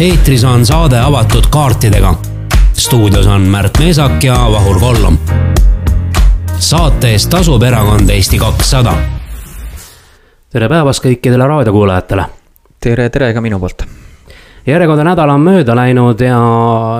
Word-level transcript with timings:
eetris 0.00 0.44
on 0.44 0.66
saade 0.66 0.98
avatud 0.98 1.44
kaartidega. 1.50 2.14
stuudios 2.72 3.26
on 3.26 3.40
Märt 3.40 3.78
Meesak 3.78 4.24
ja 4.24 4.34
Vahur 4.52 4.80
Kollom. 4.80 5.18
saate 6.58 7.10
eest 7.10 7.30
tasub 7.30 7.62
erakond 7.62 8.08
Eesti 8.08 8.38
kakssada. 8.38 8.94
tere 10.50 10.68
päevast 10.68 11.04
kõikidele 11.04 11.46
raadiokuulajatele. 11.46 12.24
tere, 12.80 13.10
tere 13.10 13.34
ka 13.34 13.40
minu 13.40 13.58
poolt 13.60 13.84
järjekordne 14.66 15.04
nädal 15.06 15.30
on 15.32 15.40
mööda 15.44 15.74
läinud 15.76 16.20
ja 16.20 16.40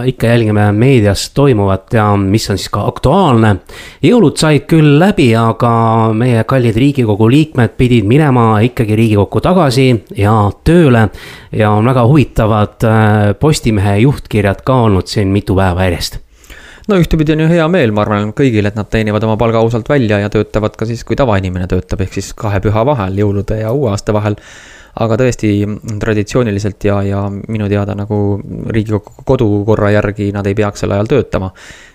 ikka 0.09 0.31
jälgime 0.31 0.71
meedias 0.73 1.29
toimuvat 1.37 1.93
ja 1.95 2.07
mis 2.17 2.49
on 2.51 2.59
siis 2.59 2.71
ka 2.73 2.87
aktuaalne. 2.89 3.57
jõulud 4.03 4.37
said 4.41 4.65
küll 4.71 4.99
läbi, 4.99 5.31
aga 5.37 5.73
meie 6.17 6.45
kallid 6.45 6.77
riigikogu 6.77 7.29
liikmed 7.31 7.77
pidid 7.77 8.09
minema 8.09 8.61
ikkagi 8.65 8.97
riigikokku 8.97 9.41
tagasi 9.41 10.05
ja 10.17 10.51
tööle. 10.65 11.09
ja 11.53 11.71
on 11.71 11.85
väga 11.85 12.07
huvitavad 12.07 12.85
äh, 12.85 13.35
Postimehe 13.41 13.99
juhtkirjad 13.99 14.65
ka 14.65 14.83
olnud 14.87 15.07
siin 15.07 15.29
mitu 15.29 15.57
päeva 15.57 15.85
järjest 15.85 16.21
no 16.89 16.97
ühtepidi 16.99 17.33
on 17.33 17.45
ju 17.45 17.49
hea 17.53 17.69
meel, 17.69 17.93
ma 17.93 18.03
arvan, 18.03 18.33
kõigil, 18.37 18.67
et 18.67 18.75
nad 18.75 18.89
teenivad 18.91 19.25
oma 19.27 19.37
palga 19.37 19.61
ausalt 19.63 19.89
välja 19.89 20.19
ja 20.19 20.31
töötavad 20.33 20.75
ka 20.77 20.89
siis, 20.89 21.05
kui 21.07 21.17
tavainimene 21.17 21.69
töötab, 21.71 22.01
ehk 22.01 22.19
siis 22.19 22.33
kahe 22.35 22.61
püha 22.65 22.85
vahel, 22.87 23.21
jõulude 23.21 23.61
ja 23.61 23.71
uue 23.77 23.93
aasta 23.93 24.15
vahel 24.17 24.39
aga 24.99 25.19
tõesti 25.21 25.51
traditsiooniliselt 26.03 26.85
ja, 26.89 27.01
ja 27.07 27.25
minu 27.31 27.69
teada 27.71 27.95
nagu 27.99 28.21
Riigikogu 28.75 29.25
kodukorra 29.27 29.93
järgi 29.95 30.31
nad 30.35 30.47
ei 30.51 30.57
peaks 30.59 30.83
sel 30.83 30.95
ajal 30.97 31.11
töötama. 31.11 31.53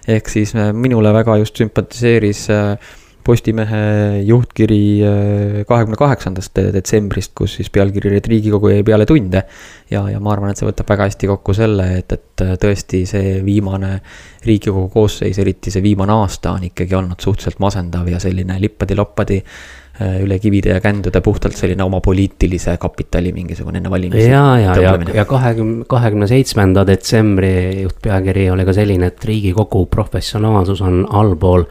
ehk 0.08 0.30
siis 0.30 0.56
äh, 0.56 0.72
minule 0.74 1.14
väga 1.14 1.38
just 1.42 1.58
sümpatiseeris 1.58 2.50
äh, 2.50 2.94
Postimehe 3.26 4.22
juhtkiri 4.22 4.82
äh, 5.02 5.64
kahekümne 5.66 5.98
kaheksandast 5.98 6.60
detsembrist, 6.74 7.32
kus 7.36 7.56
siis 7.58 7.72
pealkiri 7.74 8.12
oli, 8.12 8.20
et 8.22 8.28
Riigikogu 8.30 8.70
jäi 8.70 8.84
peale 8.84 9.06
tunde. 9.06 9.44
ja, 9.92 10.04
ja 10.10 10.20
ma 10.20 10.32
arvan, 10.32 10.52
et 10.52 10.62
see 10.62 10.68
võtab 10.70 10.94
väga 10.94 11.10
hästi 11.10 11.32
kokku 11.34 11.56
selle, 11.58 11.88
et, 12.00 12.14
et 12.14 12.44
tõesti 12.62 13.02
see 13.10 13.40
viimane 13.46 13.98
Riigikogu 14.46 14.88
koosseis, 14.94 15.40
eriti 15.42 15.74
see 15.74 15.84
viimane 15.84 16.14
aasta 16.14 16.54
on 16.54 16.70
ikkagi 16.70 16.96
olnud 16.96 17.20
suhteliselt 17.20 17.60
masendav 17.60 18.08
ja 18.08 18.22
selline 18.22 18.60
lippadi-loppadi 18.62 19.42
üle 19.96 20.40
kivide 20.44 20.74
ja 20.74 20.82
kändude 20.84 21.22
puhtalt 21.24 21.56
selline 21.56 21.84
oma 21.86 22.02
poliitilise 22.04 22.76
kapitali 22.78 23.32
mingisugune 23.36 23.80
enne 23.80 23.92
valimisi. 23.92 24.28
ja, 24.30 24.58
ja, 24.60 24.76
ja, 24.82 24.96
ja 25.14 25.26
kahekümne, 25.26 25.86
kahekümne 25.88 26.28
seitsmenda 26.28 26.84
detsembri 26.88 27.82
juhtpealkiri 27.82 28.50
oli 28.52 28.66
ka 28.68 28.76
selline, 28.76 29.12
et 29.14 29.26
riigikogu 29.26 29.86
professionaalsus 29.92 30.82
on 30.84 31.06
allpool 31.10 31.64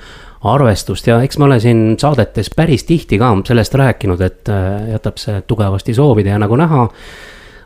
arvestust 0.44 1.06
ja 1.08 1.20
eks 1.24 1.38
ma 1.40 1.48
olen 1.50 1.60
siin 1.60 1.84
saadetes 2.00 2.50
päris 2.56 2.84
tihti 2.88 3.20
ka 3.20 3.30
sellest 3.44 3.76
rääkinud, 3.80 4.24
et 4.24 4.48
äh, 4.52 4.90
jätab 4.94 5.20
see 5.20 5.44
tugevasti 5.48 5.94
soovida 5.96 6.34
ja 6.34 6.40
nagu 6.40 6.56
näha 6.56 6.88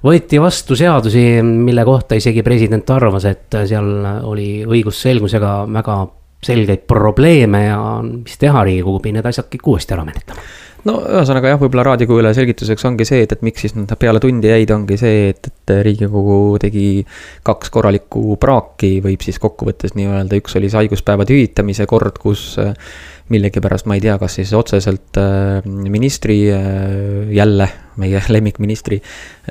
võeti 0.04 0.38
vastu 0.42 0.76
seadusi, 0.78 1.42
mille 1.42 1.84
kohta 1.86 2.18
isegi 2.18 2.42
president 2.46 2.90
arvas, 2.94 3.26
et 3.30 3.58
seal 3.66 3.88
oli 4.26 4.62
õigusselgusega 4.66 5.54
väga 5.74 5.98
selgeid 6.44 6.86
probleeme 6.86 7.64
ja 7.66 7.78
mis 8.04 8.38
teha, 8.38 8.64
Riigikogu 8.64 9.02
pidi 9.02 9.18
need 9.18 9.26
asjad 9.26 9.48
kõik 9.50 9.72
uuesti 9.72 9.96
ära 9.96 10.06
menetlema. 10.06 10.42
No 10.86 10.94
ühesõnaga 11.02 11.50
jah, 11.50 11.58
võib-olla 11.58 11.88
raadiokuulaja 11.88 12.36
selgituseks 12.38 12.86
ongi 12.86 13.04
see, 13.08 13.24
et, 13.26 13.32
et 13.34 13.40
miks 13.42 13.64
siis 13.64 13.74
nad 13.74 13.90
peale 13.98 14.20
tundi 14.22 14.46
jäid, 14.48 14.70
ongi 14.70 14.96
see, 15.00 15.32
et, 15.32 15.50
et 15.50 15.72
Riigikogu 15.84 16.60
tegi 16.62 17.02
kaks 17.46 17.72
korralikku 17.74 18.38
praaki, 18.40 18.92
võib 19.04 19.24
siis 19.26 19.40
kokkuvõttes 19.42 19.96
nii-öelda, 19.98 20.38
üks 20.38 20.54
oli 20.60 20.70
see 20.70 20.84
haiguspäevade 20.84 21.34
hüvitamise 21.34 21.88
kord, 21.90 22.22
kus 22.22 22.52
millegipärast 23.32 23.88
ma 23.88 23.96
ei 23.98 24.02
tea, 24.04 24.16
kas 24.20 24.38
siis 24.38 24.52
otseselt 24.56 25.18
äh, 25.20 25.64
ministri, 25.64 26.40
äh, 26.52 27.30
jälle 27.34 27.68
meie 27.98 28.22
lemmikministri, 28.34 29.00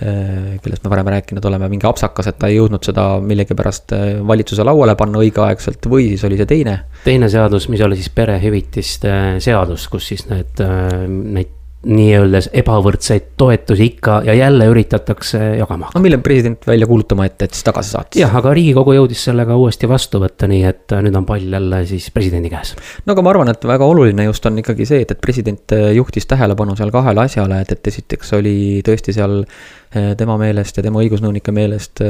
äh, 0.01 0.55
kellest 0.63 0.85
me 0.85 0.93
varem 0.93 1.11
rääkinud 1.15 1.45
oleme, 1.49 1.69
mingi 1.71 1.89
apsakas, 1.89 2.31
et 2.31 2.39
ta 2.41 2.51
ei 2.51 2.59
jõudnud 2.59 2.85
seda 2.87 3.09
millegipärast 3.23 3.95
valitsuse 4.27 4.65
lauale 4.67 4.97
panna 4.99 5.21
õigeaegselt 5.23 5.89
või 5.91 6.11
siis 6.13 6.25
oli 6.27 6.39
see 6.39 6.49
teine? 6.49 6.79
teine 7.03 7.29
seadus, 7.31 7.69
mis 7.71 7.83
oli 7.85 7.99
siis 7.99 8.09
perehüvitiste 8.15 9.13
seadus, 9.43 9.87
kus 9.91 10.11
siis 10.13 10.27
need, 10.31 10.65
neid 11.07 11.56
nii-öelda 11.87 12.41
ebavõrdseid 12.59 13.29
toetusi 13.39 13.85
ikka 13.91 14.19
ja 14.27 14.33
jälle 14.35 14.67
üritatakse 14.71 15.39
jagama 15.59 15.87
hakata. 15.87 15.99
no 15.99 16.03
mille 16.03 16.17
president 16.23 16.67
välja 16.67 16.87
kuulutama 16.87 17.25
ette, 17.25 17.47
et 17.47 17.55
siis 17.55 17.63
tagasi 17.67 17.93
saatis. 17.95 18.21
jah, 18.21 18.33
aga 18.35 18.53
riigikogu 18.57 18.95
jõudis 18.97 19.23
selle 19.29 19.45
ka 19.47 19.55
uuesti 19.55 19.89
vastu 19.89 20.19
võtta, 20.23 20.49
nii 20.51 20.63
et 20.67 20.95
äh, 20.95 21.03
nüüd 21.05 21.15
on 21.19 21.27
pall 21.27 21.53
jälle 21.57 21.81
siis 21.89 22.09
presidendi 22.15 22.51
käes. 22.51 22.73
no 23.05 23.15
aga 23.15 23.23
ma 23.23 23.33
arvan, 23.33 23.51
et 23.53 23.69
väga 23.71 23.87
oluline 23.87 24.27
just 24.27 24.45
on 24.49 24.59
ikkagi 24.63 24.87
see, 24.89 25.05
et, 25.05 25.13
et 25.15 25.23
president 25.23 25.75
äh, 25.77 25.91
juhtis 25.97 26.27
tähelepanu 26.27 26.75
seal 26.79 26.91
kahele 26.95 27.23
asjale, 27.23 27.61
et, 27.63 27.71
et 27.77 27.91
esiteks 27.93 28.35
oli 28.39 28.57
tõesti 28.87 29.15
seal 29.15 29.39
äh, 29.43 30.11
tema 30.19 30.37
meelest 30.41 30.77
ja 30.77 30.85
tema 30.85 31.03
õigusnõunike 31.05 31.55
meelest 31.55 32.03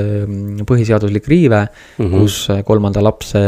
põhiseaduslik 0.67 1.29
riive 1.29 1.61
mm, 1.67 2.05
-hmm. 2.05 2.17
kus 2.17 2.65
kolmanda 2.65 3.03
lapse 3.03 3.45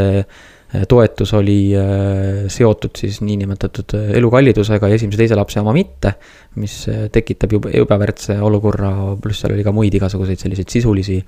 toetus 0.88 1.32
oli 1.34 1.72
äh, 1.74 2.44
seotud 2.48 2.98
siis 2.98 3.20
niinimetatud 3.26 3.94
äh, 3.98 4.10
elukallidusega 4.20 4.90
ja 4.90 4.98
esimese-teise 4.98 5.38
lapse 5.38 5.60
oma 5.60 5.74
mitte, 5.74 6.14
mis 6.62 6.84
tekitab 7.12 7.56
jube, 7.56 7.72
ebavärdse 7.82 8.38
olukorra, 8.42 8.92
pluss 9.22 9.42
seal 9.42 9.56
oli 9.56 9.66
ka 9.66 9.74
muid 9.74 9.96
igasuguseid 9.98 10.38
selliseid 10.38 10.70
sisulisi 10.70 11.18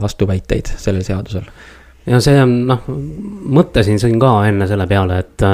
vastuväiteid 0.00 0.74
sellel 0.80 1.04
seadusel 1.04 1.46
ja 2.08 2.18
see 2.24 2.40
on 2.40 2.52
noh, 2.68 2.86
mõtlesin 3.52 4.00
siin 4.00 4.16
ka 4.20 4.32
enne 4.48 4.64
selle 4.68 4.86
peale, 4.88 5.18
et 5.20 5.44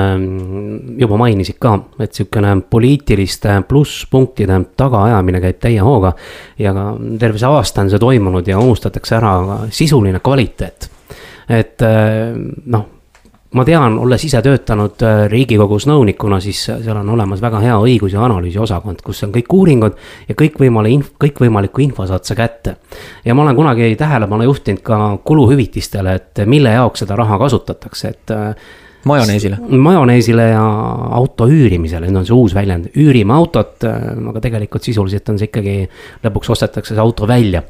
juba 1.03 1.19
mainisid 1.19 1.59
ka, 1.63 1.73
et 2.03 2.15
sihukene 2.15 2.55
poliitiliste 2.71 3.59
plusspunktide 3.69 4.59
tagaajamine 4.79 5.43
käib 5.43 5.59
täie 5.63 5.83
hooga. 5.83 6.15
ja 6.59 6.75
ka 6.75 6.89
terve 7.19 7.43
see 7.43 7.51
aasta 7.51 7.83
on 7.83 7.91
see 7.91 8.03
toimunud 8.03 8.47
ja 8.47 8.59
unustatakse 8.63 9.19
ära 9.19 9.35
sisuline 9.71 10.23
kvaliteet. 10.23 10.91
et 11.51 11.83
noh, 12.67 12.87
ma 13.55 13.65
tean, 13.65 13.99
olles 14.03 14.25
ise 14.27 14.41
töötanud 14.43 15.03
äh, 15.07 15.25
riigikogus 15.31 15.87
nõunikuna, 15.91 16.41
siis 16.43 16.65
seal 16.67 16.97
on 16.99 17.11
olemas 17.15 17.43
väga 17.43 17.61
hea 17.63 17.77
õigus- 17.79 18.17
ja 18.17 18.25
analüüsiosakond, 18.27 19.03
kus 19.07 19.23
on 19.27 19.35
kõik 19.35 19.53
uuringud 19.53 20.01
ja 20.29 20.35
kõikvõimalik 20.39 20.97
inf-, 20.97 21.13
kõikvõimalikku 21.23 21.85
info 21.85 22.07
saad 22.09 22.27
sa 22.27 22.35
kätte. 22.39 22.77
ja 23.25 23.35
ma 23.35 23.43
olen 23.43 23.57
kunagi 23.57 23.95
tähelepanu 23.97 24.49
juhtinud 24.49 24.83
ka 24.83 24.99
kuluhüvitistele, 25.25 26.15
et 26.15 26.43
mille 26.47 26.75
jaoks 26.75 27.05
seda 27.05 27.17
raha 27.17 27.39
kasutatakse, 27.39 28.09
et 28.09 28.35
äh, 28.35 28.73
majoneesile. 29.07 29.59
majoneesile 29.69 30.49
ja 30.51 30.65
auto 31.21 31.47
üürimisele, 31.47 32.11
nüüd 32.11 32.23
on 32.23 32.27
see 32.27 32.35
uus 32.35 32.55
väljend, 32.55 32.91
üürime 32.99 33.37
autot, 33.37 33.79
äh, 33.87 34.11
aga 34.33 34.43
tegelikult 34.43 34.83
sisuliselt 34.83 35.29
on 35.31 35.39
see 35.39 35.53
ikkagi, 35.53 35.79
lõpuks 36.27 36.51
ostetakse 36.57 36.95
see 36.95 37.03
auto 37.03 37.29
välja 37.31 37.63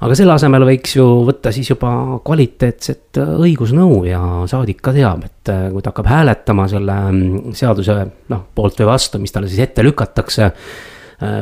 aga 0.00 0.16
selle 0.18 0.34
asemel 0.34 0.66
võiks 0.68 0.96
ju 0.96 1.04
võtta 1.28 1.52
siis 1.54 1.70
juba 1.70 1.92
kvaliteetset 2.26 3.20
äh, 3.22 3.36
õigusnõu 3.46 4.02
ja 4.08 4.20
saadik 4.50 4.82
ka 4.84 4.94
teab, 4.96 5.26
et 5.28 5.52
äh, 5.52 5.68
kui 5.72 5.84
ta 5.84 5.92
hakkab 5.92 6.10
hääletama 6.10 6.66
selle 6.70 6.98
mm, 7.10 7.54
seaduse 7.58 8.00
noh, 8.32 8.44
poolt 8.54 8.80
või 8.80 8.90
vastu, 8.90 9.22
mis 9.22 9.34
talle 9.34 9.50
siis 9.50 9.64
ette 9.66 9.84
lükatakse 9.86 10.50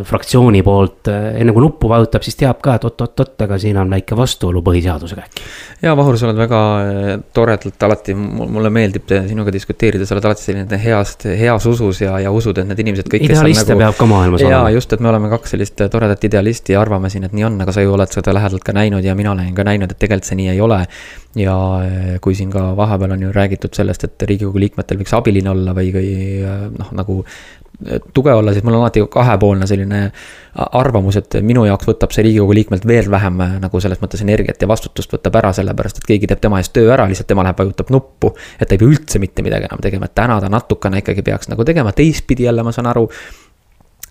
fraktsiooni 0.05 0.61
poolt, 0.63 1.09
äh, 1.09 1.39
enne 1.41 1.53
kui 1.57 1.63
nuppu 1.65 1.89
vajutab, 1.89 2.23
siis 2.25 2.37
teab 2.37 2.61
ka, 2.65 2.77
et 2.77 2.85
oot-oot-oot, 2.85 3.35
aga 3.47 3.57
siin 3.61 3.79
on 3.81 3.91
väike 3.91 4.17
vastuolu 4.19 4.61
põhiseadusega 4.65 5.25
äkki. 5.25 5.47
ja 5.83 5.95
Vahur, 5.97 6.19
sa 6.21 6.29
oled 6.29 6.41
väga 6.43 6.61
äh, 6.83 7.09
toredalt 7.35 7.87
alati, 7.89 8.15
mulle 8.15 8.71
meeldib 8.75 9.09
sinuga 9.29 9.55
diskuteerida, 9.55 10.07
sa 10.07 10.17
oled 10.17 10.29
alati 10.29 10.45
selline 10.45 10.81
heast, 10.83 11.25
heas 11.25 11.67
usus 11.71 12.03
ja, 12.05 12.19
ja 12.21 12.33
usud, 12.35 12.61
et 12.61 12.69
need 12.69 12.85
inimesed 12.85 13.09
kõik. 13.09 13.25
idealiste 13.31 13.73
nagu, 13.73 13.85
peab 13.87 13.99
ka 14.03 14.11
maailmas 14.13 14.45
olema. 14.45 14.59
jaa, 14.59 14.75
just, 14.77 14.93
et 14.93 15.05
me 15.05 15.13
oleme 15.13 15.33
kaks 15.33 15.57
sellist 15.57 15.85
toredat 15.95 16.29
idealisti 16.29 16.77
ja 16.77 16.85
arvame 16.85 17.11
siin, 17.13 17.25
et 17.29 17.33
nii 17.37 17.49
on, 17.49 17.59
aga 17.65 17.73
sa 17.73 17.85
ju 17.85 17.97
oled 17.97 18.13
seda 18.13 18.37
lähedalt 18.37 18.67
ka 18.67 18.77
näinud 18.77 19.05
ja 19.05 19.17
mina 19.19 19.33
olen 19.33 19.55
ka 19.57 19.67
näinud, 19.67 19.95
et 19.95 20.03
tegelikult 20.05 20.29
see 20.29 20.39
nii 20.43 20.53
ei 20.53 20.61
ole 20.61 20.83
ja 21.41 21.57
kui 22.21 22.37
siin 22.37 22.53
ka 22.53 22.75
vahepeal 22.77 23.17
on 23.17 23.25
ju 23.25 23.33
räägitud 23.33 23.73
sellest, 23.73 24.05
et 24.05 24.29
riigikogu 24.29 24.61
liikmetel 24.61 25.01
võiks 25.01 25.17
abiline 25.17 25.49
olla 25.55 25.73
või, 25.77 25.89
või 25.97 26.13
noh, 26.77 26.93
nagu 26.99 27.23
tuge 28.15 28.33
olla, 28.33 28.53
siis 28.53 28.65
mul 28.65 28.77
on 28.77 28.85
alati 28.85 29.03
kahepoolne 29.11 29.67
selline 29.67 30.03
arvamus, 30.55 31.17
et 31.17 31.39
minu 31.45 31.65
jaoks 31.67 31.89
võtab 31.89 32.13
see 32.15 32.27
riigikogu 32.27 32.55
liikmelt 32.57 32.87
veel 32.89 33.09
vähem 33.11 33.41
äh, 33.41 33.55
nagu 33.63 33.81
selles 33.81 34.03
mõttes 34.03 34.23
energiat 34.25 34.61
ja 34.63 34.69
vastutust 34.69 35.13
võtab 35.15 35.39
ära, 35.41 35.53
sellepärast 35.57 36.03
et 36.03 36.09
keegi 36.09 36.29
teeb 36.31 36.43
tema 36.45 36.61
eest 36.61 36.75
töö 36.77 36.91
ära, 36.93 37.07
lihtsalt 37.09 37.31
tema 37.31 37.45
läheb, 37.47 37.59
vajutab 37.59 37.93
nuppu. 37.95 38.35
et 38.59 38.69
ta 38.69 38.77
ei 38.77 38.83
pea 38.83 38.91
üldse 38.91 39.23
mitte 39.23 39.45
midagi 39.47 39.71
enam 39.71 39.81
tegema, 39.83 40.11
et 40.11 40.15
täna 40.19 40.41
ta 40.41 40.51
natukene 40.53 41.01
ikkagi 41.03 41.25
peaks 41.25 41.49
nagu 41.53 41.65
tegema, 41.65 41.95
teistpidi 41.97 42.49
jälle 42.49 42.63
ma 42.63 42.73
saan 42.73 42.91
aru 42.93 43.09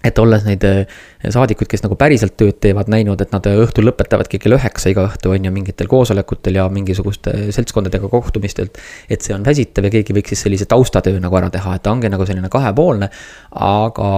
et 0.04 0.20
olles 0.22 0.46
neid 0.48 0.64
äh, 0.68 1.00
saadikuid, 1.30 1.70
kes 1.72 1.84
nagu 1.86 1.98
päriselt 2.00 2.36
tööd 2.40 2.58
teevad, 2.64 2.90
näinud, 2.92 3.22
et 3.22 3.34
nad 3.34 3.48
äh, 3.50 3.58
õhtul 3.62 3.88
lõpetavadki 3.90 4.40
kell 4.42 4.58
üheksa 4.58 4.92
iga 4.94 5.06
õhtu 5.10 5.34
on 5.34 5.48
ju 5.48 5.54
mingitel 5.54 5.90
koosolekutel 5.92 6.60
ja 6.60 6.68
mingisuguste 6.74 7.36
seltskondadega 7.56 8.10
kohtumistelt. 8.12 8.80
et 9.10 9.22
see 9.22 9.36
on 9.36 9.46
väsitav 9.46 9.88
ja 9.88 9.94
keegi 9.94 10.16
võiks 10.18 10.34
siis 10.34 10.46
sellise 10.48 10.66
taustatöö 10.70 11.20
nagu 11.22 11.38
ära 11.38 11.52
teha, 11.54 11.76
et 11.76 11.86
ta 11.86 11.94
ongi 11.94 12.10
nagu 12.10 12.26
selline 12.26 12.50
kahepoolne. 12.50 13.10
aga 13.52 14.10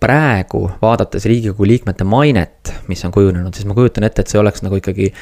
praegu 0.00 0.66
vaadates 0.82 1.28
riigikogu 1.28 1.68
liikmete 1.68 2.04
mainet, 2.04 2.72
mis 2.88 3.04
on 3.04 3.12
kujunenud, 3.12 3.54
siis 3.54 3.68
ma 3.68 3.76
kujutan 3.76 4.08
ette, 4.08 4.22
et 4.22 4.32
see 4.32 4.40
oleks 4.40 4.64
nagu 4.64 4.80
ikkagi 4.80 5.12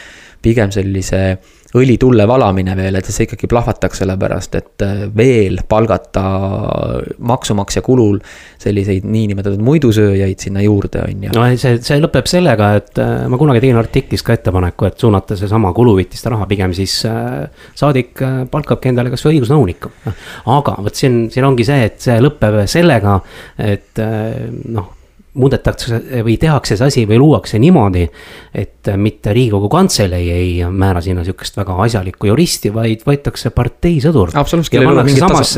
pigem 0.44 0.72
sellise 0.74 1.38
õlitulle 1.74 2.26
valamine 2.28 2.76
veel, 2.78 2.98
et 2.98 3.08
see 3.10 3.26
ikkagi 3.26 3.48
plahvataks, 3.50 4.00
sellepärast 4.02 4.56
et 4.58 4.84
äh, 4.86 5.04
veel 5.16 5.58
palgata 5.68 6.24
maksumaksja 7.18 7.82
kulul 7.84 8.20
selliseid 8.62 9.06
niinimetatud 9.08 9.62
muidusööjaid 9.64 10.46
sinna 10.46 10.62
juurde, 10.64 11.02
on 11.02 11.26
ju. 11.26 11.34
no 11.34 11.46
see, 11.60 11.80
see 11.84 12.00
lõpeb 12.02 12.30
sellega, 12.30 12.70
et 12.78 13.02
äh, 13.02 13.26
ma 13.30 13.40
kunagi 13.40 13.64
tegin 13.64 13.80
artiklis 13.80 14.22
ka 14.26 14.36
ettepaneku, 14.38 14.88
et 14.88 15.02
suunata 15.02 15.38
seesama 15.38 15.74
kuluvõtiste 15.76 16.32
raha 16.32 16.48
pigem 16.50 16.74
siis 16.76 17.00
äh, 17.10 17.44
saadik 17.74 18.22
palkabki 18.50 18.92
endale 18.92 19.10
kasvõi 19.14 19.38
õigusnõuniku. 19.38 19.94
aga 20.54 20.78
vot 20.84 20.94
siin, 20.94 21.24
siin 21.34 21.46
ongi 21.48 21.66
see, 21.66 21.88
et 21.90 21.98
see 22.04 22.20
lõpeb 22.22 22.62
sellega, 22.70 23.18
et 23.58 23.98
noh 23.98 24.92
muudetakse 25.34 25.98
või 26.24 26.36
tehakse 26.40 26.76
see 26.78 26.86
asi 26.86 27.04
või 27.10 27.18
luuakse 27.18 27.58
niimoodi, 27.58 28.04
et 28.54 28.90
mitte 29.00 29.32
Riigikogu 29.34 29.68
Kantselei 29.72 30.28
ei 30.30 30.50
määra 30.70 31.02
sinna 31.02 31.24
sihukest 31.26 31.56
väga 31.58 31.76
asjalikku 31.86 32.28
juristi, 32.30 32.70
vaid 32.74 33.02
võetakse 33.06 33.50
parteisõdur. 33.54 34.34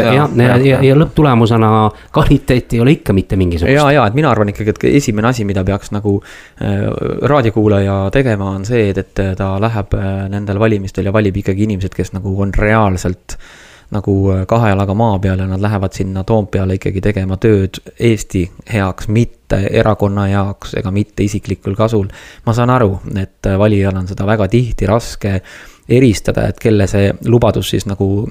ja 0.05 0.15
ja, 0.17 0.57
ja, 0.65 0.81
ja, 0.89 0.97
lõpptulemusena 0.97 1.71
kvaliteet 2.15 2.77
ei 2.77 2.81
ole 2.81 2.97
ikka 2.97 3.17
mitte 3.17 3.37
mingisugust. 3.37 3.75
ja, 3.75 3.91
ja 3.93 4.07
et 4.07 4.17
mina 4.17 4.31
arvan 4.33 4.55
ikkagi, 4.55 4.73
et 4.73 4.89
esimene 4.97 5.29
asi, 5.29 5.45
mida 5.45 5.65
peaks 5.65 5.93
nagu 5.93 6.17
äh, 6.23 6.87
raadiokuulaja 7.29 7.99
tegema, 8.15 8.51
on 8.57 8.65
see, 8.69 8.89
et, 8.95 9.05
et 9.05 9.25
ta 9.37 9.53
läheb 9.61 9.95
äh, 9.99 10.11
nendel 10.33 10.61
valimistel 10.63 11.11
ja 11.11 11.13
valib 11.13 11.37
ikkagi 11.43 11.69
inimesed, 11.69 11.95
kes 11.97 12.15
nagu 12.17 12.33
on 12.43 12.55
reaalselt 12.57 13.37
äh, 13.37 13.66
nagu 13.95 14.15
äh, 14.33 14.47
kahe 14.49 14.71
jalaga 14.73 14.95
maa 14.95 15.19
peal 15.19 15.39
ja 15.39 15.47
nad 15.47 15.63
lähevad 15.63 15.95
sinna 15.95 16.25
Toompeale 16.25 16.79
ikkagi 16.79 17.01
tegema 17.01 17.37
tööd 17.37 17.81
Eesti 18.01 18.47
heaks, 18.73 19.09
mitte 19.09 19.61
erakonna 19.71 20.29
jaoks 20.29 20.75
ega 20.81 20.91
mitte 20.91 21.23
isiklikul 21.23 21.77
kasul. 21.79 22.09
ma 22.47 22.53
saan 22.53 22.71
aru, 22.71 23.01
et 23.17 23.47
äh, 23.47 23.59
valijal 23.59 23.97
on 23.97 24.09
seda 24.09 24.27
väga 24.27 24.49
tihti 24.49 24.87
raske 24.87 25.41
eristada, 25.89 26.49
et 26.49 26.59
kelle 26.59 26.87
see 26.91 27.13
lubadus 27.25 27.71
siis 27.71 27.87
nagu 27.87 28.29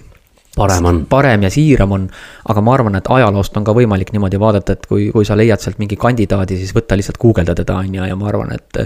parem 0.55 0.85
on. 0.85 1.01
parem 1.09 1.43
ja 1.43 1.51
siiram 1.53 1.91
on, 1.95 2.07
aga 2.49 2.63
ma 2.63 2.73
arvan, 2.73 2.95
et 2.99 3.09
ajaloost 3.11 3.57
on 3.57 3.67
ka 3.67 3.75
võimalik 3.75 4.13
niimoodi 4.15 4.39
vaadata, 4.41 4.75
et 4.77 4.87
kui, 4.89 5.09
kui 5.13 5.27
sa 5.27 5.37
leiad 5.37 5.61
sealt 5.61 5.79
mingi 5.81 5.97
kandidaadi, 5.99 6.57
siis 6.59 6.73
võta 6.75 6.97
lihtsalt 6.97 7.19
guugelda 7.21 7.55
teda, 7.57 7.77
on 7.83 7.99
ju, 7.99 8.07
ja 8.07 8.15
ma 8.19 8.29
arvan, 8.31 8.53
et 8.55 8.81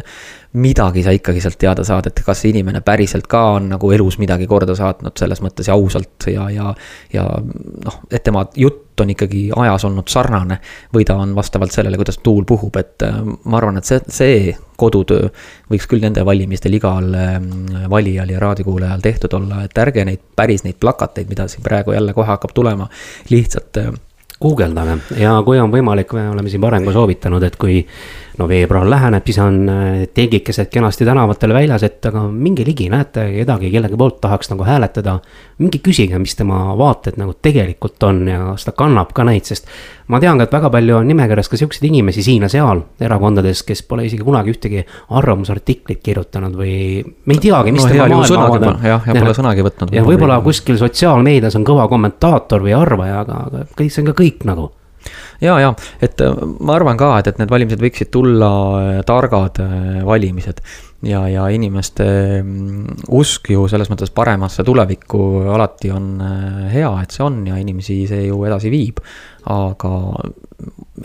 midagi 0.59 1.03
sa 1.05 1.13
ikkagi 1.13 1.41
sealt 1.43 1.59
teada 1.61 1.85
saad, 1.85 2.09
et 2.09 2.21
kas 2.25 2.41
see 2.41 2.53
inimene 2.53 2.81
päriselt 2.85 3.27
ka 3.29 3.43
on 3.59 3.69
nagu 3.75 3.91
elus 3.93 4.17
midagi 4.21 4.47
korda 4.49 4.73
saatnud 4.77 5.17
selles 5.19 5.43
mõttes 5.45 5.69
ja 5.69 5.77
ausalt 5.77 6.29
ja, 6.33 6.49
ja. 6.53 6.73
ja 7.13 7.25
noh, 7.85 8.01
et 8.09 8.25
tema 8.25 8.47
jutt 8.57 8.88
on 9.03 9.13
ikkagi 9.13 9.49
ajas 9.55 9.85
olnud 9.89 10.09
sarnane 10.11 10.59
või 10.95 11.05
ta 11.07 11.17
on 11.19 11.35
vastavalt 11.35 11.73
sellele, 11.75 11.97
kuidas 11.99 12.19
tuul 12.23 12.45
puhub, 12.47 12.75
et 12.81 13.05
äh, 13.05 13.21
ma 13.23 13.57
arvan, 13.59 13.79
et 13.79 13.89
see, 13.89 14.01
see 14.07 14.57
kodutöö 14.79 15.29
võiks 15.71 15.87
küll 15.89 16.03
nende 16.03 16.23
valimistel 16.25 16.75
igal 16.77 17.13
ähm, 17.15 17.49
valijal 17.91 18.31
ja 18.31 18.39
raadiokuulajal 18.39 19.03
tehtud 19.03 19.35
olla, 19.39 19.63
et 19.67 19.77
ärge 19.77 20.05
neid 20.07 20.23
päris 20.35 20.65
neid 20.67 20.79
plakateid, 20.79 21.29
mida 21.29 21.47
siin 21.51 21.65
praegu 21.65 21.95
jälle 21.95 22.13
kohe 22.13 22.29
hakkab 22.29 22.55
tulema, 22.55 22.89
lihtsalt 23.29 23.81
äh, 23.81 23.91
guugeldage 24.41 25.19
ja 25.19 25.35
kui 25.45 25.59
on 25.59 25.71
võimalik, 25.73 26.13
me 26.15 26.29
oleme 26.31 26.49
siin 26.51 26.61
varem 26.63 26.85
ka 26.87 26.95
soovitanud, 26.95 27.43
et 27.43 27.57
kui 27.59 27.81
no 28.39 28.47
veebruar 28.47 28.87
läheneb, 28.89 29.25
siis 29.27 29.39
on 29.43 29.59
äh, 29.69 30.07
telgikesed 30.15 30.69
kenasti 30.71 31.05
tänavatel 31.07 31.53
väljas, 31.53 31.83
et 31.83 32.05
aga 32.07 32.23
minge 32.31 32.63
ligi, 32.67 32.87
näete 32.91 33.25
kedagi, 33.33 33.71
kellegi 33.73 33.99
poolt 33.99 34.21
tahaks 34.23 34.51
nagu 34.53 34.63
hääletada. 34.67 35.19
minge 35.59 35.81
küsige, 35.83 36.15
mis 36.19 36.37
tema 36.39 36.75
vaated 36.79 37.17
nagu 37.19 37.33
tegelikult 37.41 38.03
on 38.07 38.27
ja 38.27 38.39
kas 38.53 38.63
ta 38.63 38.71
kannab 38.71 39.11
ka 39.13 39.25
neid, 39.27 39.43
sest 39.43 39.67
ma 40.07 40.21
tean 40.23 40.39
ka, 40.39 40.47
et 40.47 40.53
väga 40.55 40.69
palju 40.71 40.95
on 41.01 41.09
nimekirjas 41.11 41.51
ka 41.51 41.59
siukseid 41.59 41.89
inimesi 41.89 42.23
siin 42.23 42.45
ja 42.47 42.49
seal 42.49 42.85
erakondades, 43.01 43.63
kes 43.67 43.83
pole 43.83 44.05
isegi 44.07 44.23
kunagi 44.23 44.53
ühtegi 44.55 44.85
arvamusartiklit 45.19 45.99
kirjutanud 46.03 46.55
või 46.55 47.03
me 47.03 47.35
ei 47.35 47.43
teagi, 47.43 47.73
mis 47.75 47.83
no, 47.83 47.91
tema 47.91 48.07
maailmavaade 48.13 48.71
on. 48.71 48.79
jah, 48.87 49.03
ja 49.09 49.17
pole 49.19 49.35
sõnagi 49.35 49.67
võtnud. 49.67 49.91
ja 49.93 50.05
võib-olla 50.07 50.39
kuskil 50.45 50.79
sotsiaalmeedias 50.79 51.59
on 51.59 51.67
kõva 51.67 51.89
kommentaator 51.91 52.63
või 52.63 52.77
arvaja, 52.77 53.19
aga, 53.25 53.43
aga 53.49 53.65
kõik 53.75 53.91
see 53.91 54.05
on 54.05 54.13
ka 54.13 54.15
kõik 54.23 54.28
nagu 54.49 54.69
ja, 55.41 55.55
ja 55.61 55.71
et 56.03 56.21
äh, 56.23 56.43
ma 56.59 56.75
arvan 56.77 56.99
ka, 56.99 57.13
et, 57.19 57.31
et 57.31 57.39
need 57.41 57.51
valimised 57.51 57.81
võiksid 57.81 58.11
tulla 58.13 58.51
äh, 58.79 59.01
targad 59.07 59.61
äh, 59.63 59.99
valimised. 60.07 60.61
ja, 61.07 61.21
ja 61.31 61.47
inimeste 61.55 62.05
mm, 62.41 63.05
usk 63.15 63.51
ju 63.53 63.67
selles 63.71 63.89
mõttes 63.91 64.11
paremasse 64.15 64.65
tulevikku 64.67 65.21
alati 65.55 65.93
on 65.95 66.09
hea, 66.73 66.91
et 67.03 67.15
see 67.15 67.23
on 67.23 67.45
ja 67.47 67.59
inimesi 67.59 68.01
see 68.09 68.27
ju 68.27 68.43
edasi 68.47 68.71
viib. 68.73 68.99
aga 69.49 69.93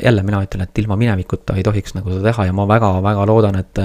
jälle 0.03 0.23
mina 0.26 0.43
ütlen, 0.43 0.65
et 0.67 0.79
ilma 0.82 0.97
minevikuta 0.99 1.55
ei 1.55 1.62
tohiks 1.62 1.94
nagu 1.94 2.11
seda 2.11 2.32
teha 2.32 2.49
ja 2.49 2.53
ma 2.53 2.67
väga-väga 2.67 3.26
loodan, 3.31 3.61
et 3.62 3.79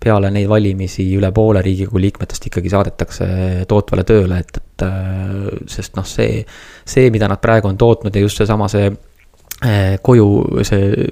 peale 0.00 0.30
neid 0.32 0.48
valimisi 0.48 1.04
üle 1.16 1.28
poole 1.36 1.62
Riigikogu 1.64 2.00
liikmetest 2.00 2.46
ikkagi 2.48 2.72
saadetakse 2.72 3.26
tootvale 3.68 4.04
tööle, 4.08 4.40
et, 4.40 4.60
et 4.60 4.84
sest 5.68 5.96
noh, 5.98 6.06
see, 6.08 6.40
see, 6.88 7.10
mida 7.12 7.28
nad 7.28 7.40
praegu 7.42 7.68
on 7.68 7.78
tootnud 7.80 8.16
ja 8.16 8.24
just 8.24 8.40
seesama 8.40 8.68
see, 8.72 8.88
sama, 8.88 8.96
see 8.96 9.09
koju 10.02 10.64
see 10.64 11.08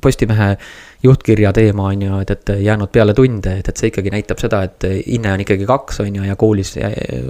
Postimehe 0.00 0.54
juhtkirja 1.02 1.52
teema 1.52 1.86
on 1.90 2.02
ju, 2.02 2.18
et, 2.20 2.30
et 2.30 2.52
jäänud 2.64 2.90
peale 2.92 3.14
tunde, 3.16 3.52
et, 3.60 3.68
et 3.68 3.76
see 3.76 3.90
ikkagi 3.90 4.12
näitab 4.12 4.40
seda, 4.40 4.62
et 4.68 4.86
hinne 5.06 5.32
on 5.32 5.42
ikkagi 5.44 5.66
kaks, 5.68 6.00
on 6.04 6.16
ju, 6.16 6.24
ja 6.24 6.36
koolis 6.40 6.74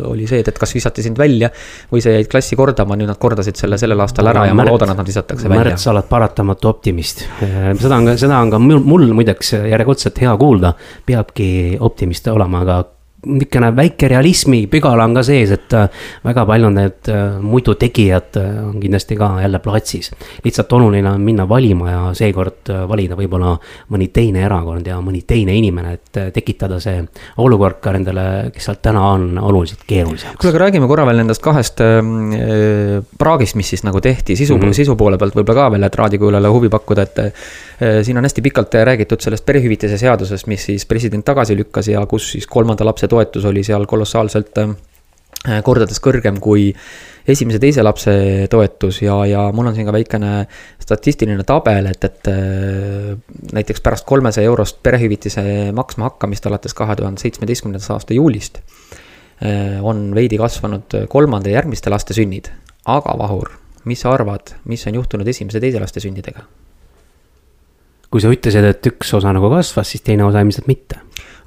oli 0.07 0.27
see, 0.31 0.43
et, 0.43 0.51
et 0.51 0.59
kas 0.59 0.75
visati 0.75 1.03
sind 1.07 1.19
välja. 1.19 1.51
või 1.93 2.03
sa 2.03 2.15
jäid 2.15 2.31
klassi 2.31 2.59
kordama, 2.59 2.99
nüüd 2.99 3.11
nad 3.11 3.19
kordasid 3.19 3.59
selle 3.59 3.79
sellel 3.79 4.03
aastal 4.03 4.31
ära 4.31 4.47
ja 4.47 4.55
ma 4.55 4.67
loodan, 4.67 4.95
et 4.95 5.03
nad 5.03 5.11
visatakse 5.11 5.49
välja. 5.51 5.73
Märt, 5.73 5.83
sa 5.83 5.91
oled 5.95 6.07
paratamatu 6.11 6.71
optimist. 6.71 7.27
Eh, 7.43 7.73
seda 7.81 7.99
on 7.99 8.11
ka, 8.11 8.17
seda 8.21 8.39
on 8.39 8.55
ka 8.55 8.63
mul, 8.63 8.83
mul 8.87 9.11
muideks 9.21 9.55
järjekordselt 9.59 10.23
hea 10.23 10.35
kuulda, 10.39 10.75
peabki 11.07 11.51
optimist 11.81 12.31
olema, 12.31 12.65
aga 12.67 12.83
niisugune 13.27 13.71
väike 13.77 14.09
realismi 14.09 14.63
pügala 14.71 15.05
on 15.05 15.15
ka 15.15 15.23
sees, 15.27 15.51
et 15.53 15.75
äh, 15.77 15.89
väga 16.25 16.45
paljud 16.49 16.73
need 16.73 17.11
äh, 17.13 17.37
muidu 17.45 17.75
tegijad 17.81 18.37
äh, 18.41 18.49
on 18.65 18.79
kindlasti 18.81 19.17
ka 19.17 19.31
jälle 19.43 19.59
platsis. 19.59 20.11
lihtsalt 20.45 20.73
oluline 20.73 21.11
on 21.11 21.21
minna 21.21 21.49
valima 21.49 21.91
ja 21.91 22.01
seekord 22.17 22.71
valida 22.89 23.17
võib-olla 23.19 23.57
mõni 23.93 24.09
teine 24.13 24.45
erakond 24.47 24.87
ja 24.87 25.01
mõni 25.05 25.23
teine 25.27 25.55
inimene, 25.57 25.93
et 25.99 26.21
tekitada 26.35 26.81
see 26.81 27.03
olukord 27.43 27.81
ka 27.85 27.93
nendele, 27.93 28.25
kes 28.55 28.71
seal 28.71 28.81
täna 28.83 29.05
on, 29.13 29.27
oluliselt 29.39 29.85
keerulisemaks. 29.87 30.41
kuule, 30.41 30.55
aga 30.55 30.65
räägime 30.65 30.89
korra 30.89 31.05
veel 31.09 31.21
nendest 31.21 31.45
kahest 31.45 31.85
äh, 31.85 32.01
praagist, 33.19 33.59
mis 33.61 33.75
siis 33.75 33.85
nagu 33.85 34.01
tehti, 34.01 34.37
sisu 34.37 34.57
mm, 34.57 34.63
-hmm. 34.63 34.81
sisu 34.81 34.97
poole 34.97 35.19
pealt 35.19 35.37
võib-olla 35.37 35.67
ka 35.67 35.71
veel, 35.77 35.85
et 35.85 36.01
raadiokuulajale 36.03 36.55
huvi 36.57 36.73
pakkuda, 36.73 37.03
et 37.03 37.19
äh, 37.19 38.01
siin 38.03 38.17
on 38.17 38.25
hästi 38.25 38.43
pikalt 38.43 38.75
räägitud 38.85 39.21
sellest 39.21 39.45
perehüvitise 39.47 39.99
seadusest, 39.99 40.47
mis 40.47 40.65
siis 40.65 40.87
president 40.87 41.25
tagasi 41.25 41.57
lükkas 41.57 41.89
ja 41.89 42.07
kus 42.07 42.33
siis 42.33 42.47
kolmanda 42.47 42.85
lapse 42.85 43.10
toetus 43.11 43.47
oli 43.51 43.65
seal 43.67 43.87
kolossaalselt 43.91 44.63
äh, 44.63 45.61
kordades 45.65 46.01
kõrgem 46.03 46.39
kui 46.43 46.69
esimese, 47.29 47.61
teise 47.63 47.85
lapse 47.85 48.13
toetus 48.51 49.01
ja, 49.05 49.17
ja 49.29 49.47
mul 49.55 49.71
on 49.71 49.77
siin 49.77 49.89
ka 49.89 49.95
väikene 49.95 50.33
statistiline 50.83 51.45
tabel, 51.49 51.91
et, 51.91 52.05
et 52.05 52.31
äh, 52.33 53.15
näiteks 53.57 53.83
pärast 53.85 54.09
kolmesaja 54.09 54.51
eurost 54.51 54.81
perehüvitise 54.85 55.45
maksma 55.77 56.11
hakkamist 56.11 56.47
alates 56.51 56.77
kahe 56.77 56.97
tuhande 56.99 57.23
seitsmeteistkümnendast 57.23 57.95
aasta 57.97 58.17
juulist 58.17 58.61
äh, 58.61 59.79
on 59.83 60.11
veidi 60.17 60.41
kasvanud 60.41 61.03
kolmanda 61.13 61.53
ja 61.53 61.61
järgmiste 61.61 61.93
laste 61.93 62.17
sünnid. 62.17 62.53
aga 62.85 63.19
Vahur, 63.19 63.53
mis 63.85 64.01
sa 64.01 64.15
arvad, 64.17 64.57
mis 64.65 64.87
on 64.87 64.97
juhtunud 65.01 65.29
esimese, 65.29 65.61
teise 65.61 65.81
laste 65.83 66.01
sündidega? 66.01 66.47
kui 68.11 68.19
sa 68.19 68.31
ütlesid, 68.33 68.65
et 68.67 68.87
üks 68.91 69.13
osa 69.15 69.31
nagu 69.31 69.47
kasvas, 69.53 69.93
siis 69.93 70.03
teine 70.03 70.25
osa 70.27 70.41
ilmselt 70.43 70.67
mitte 70.67 70.99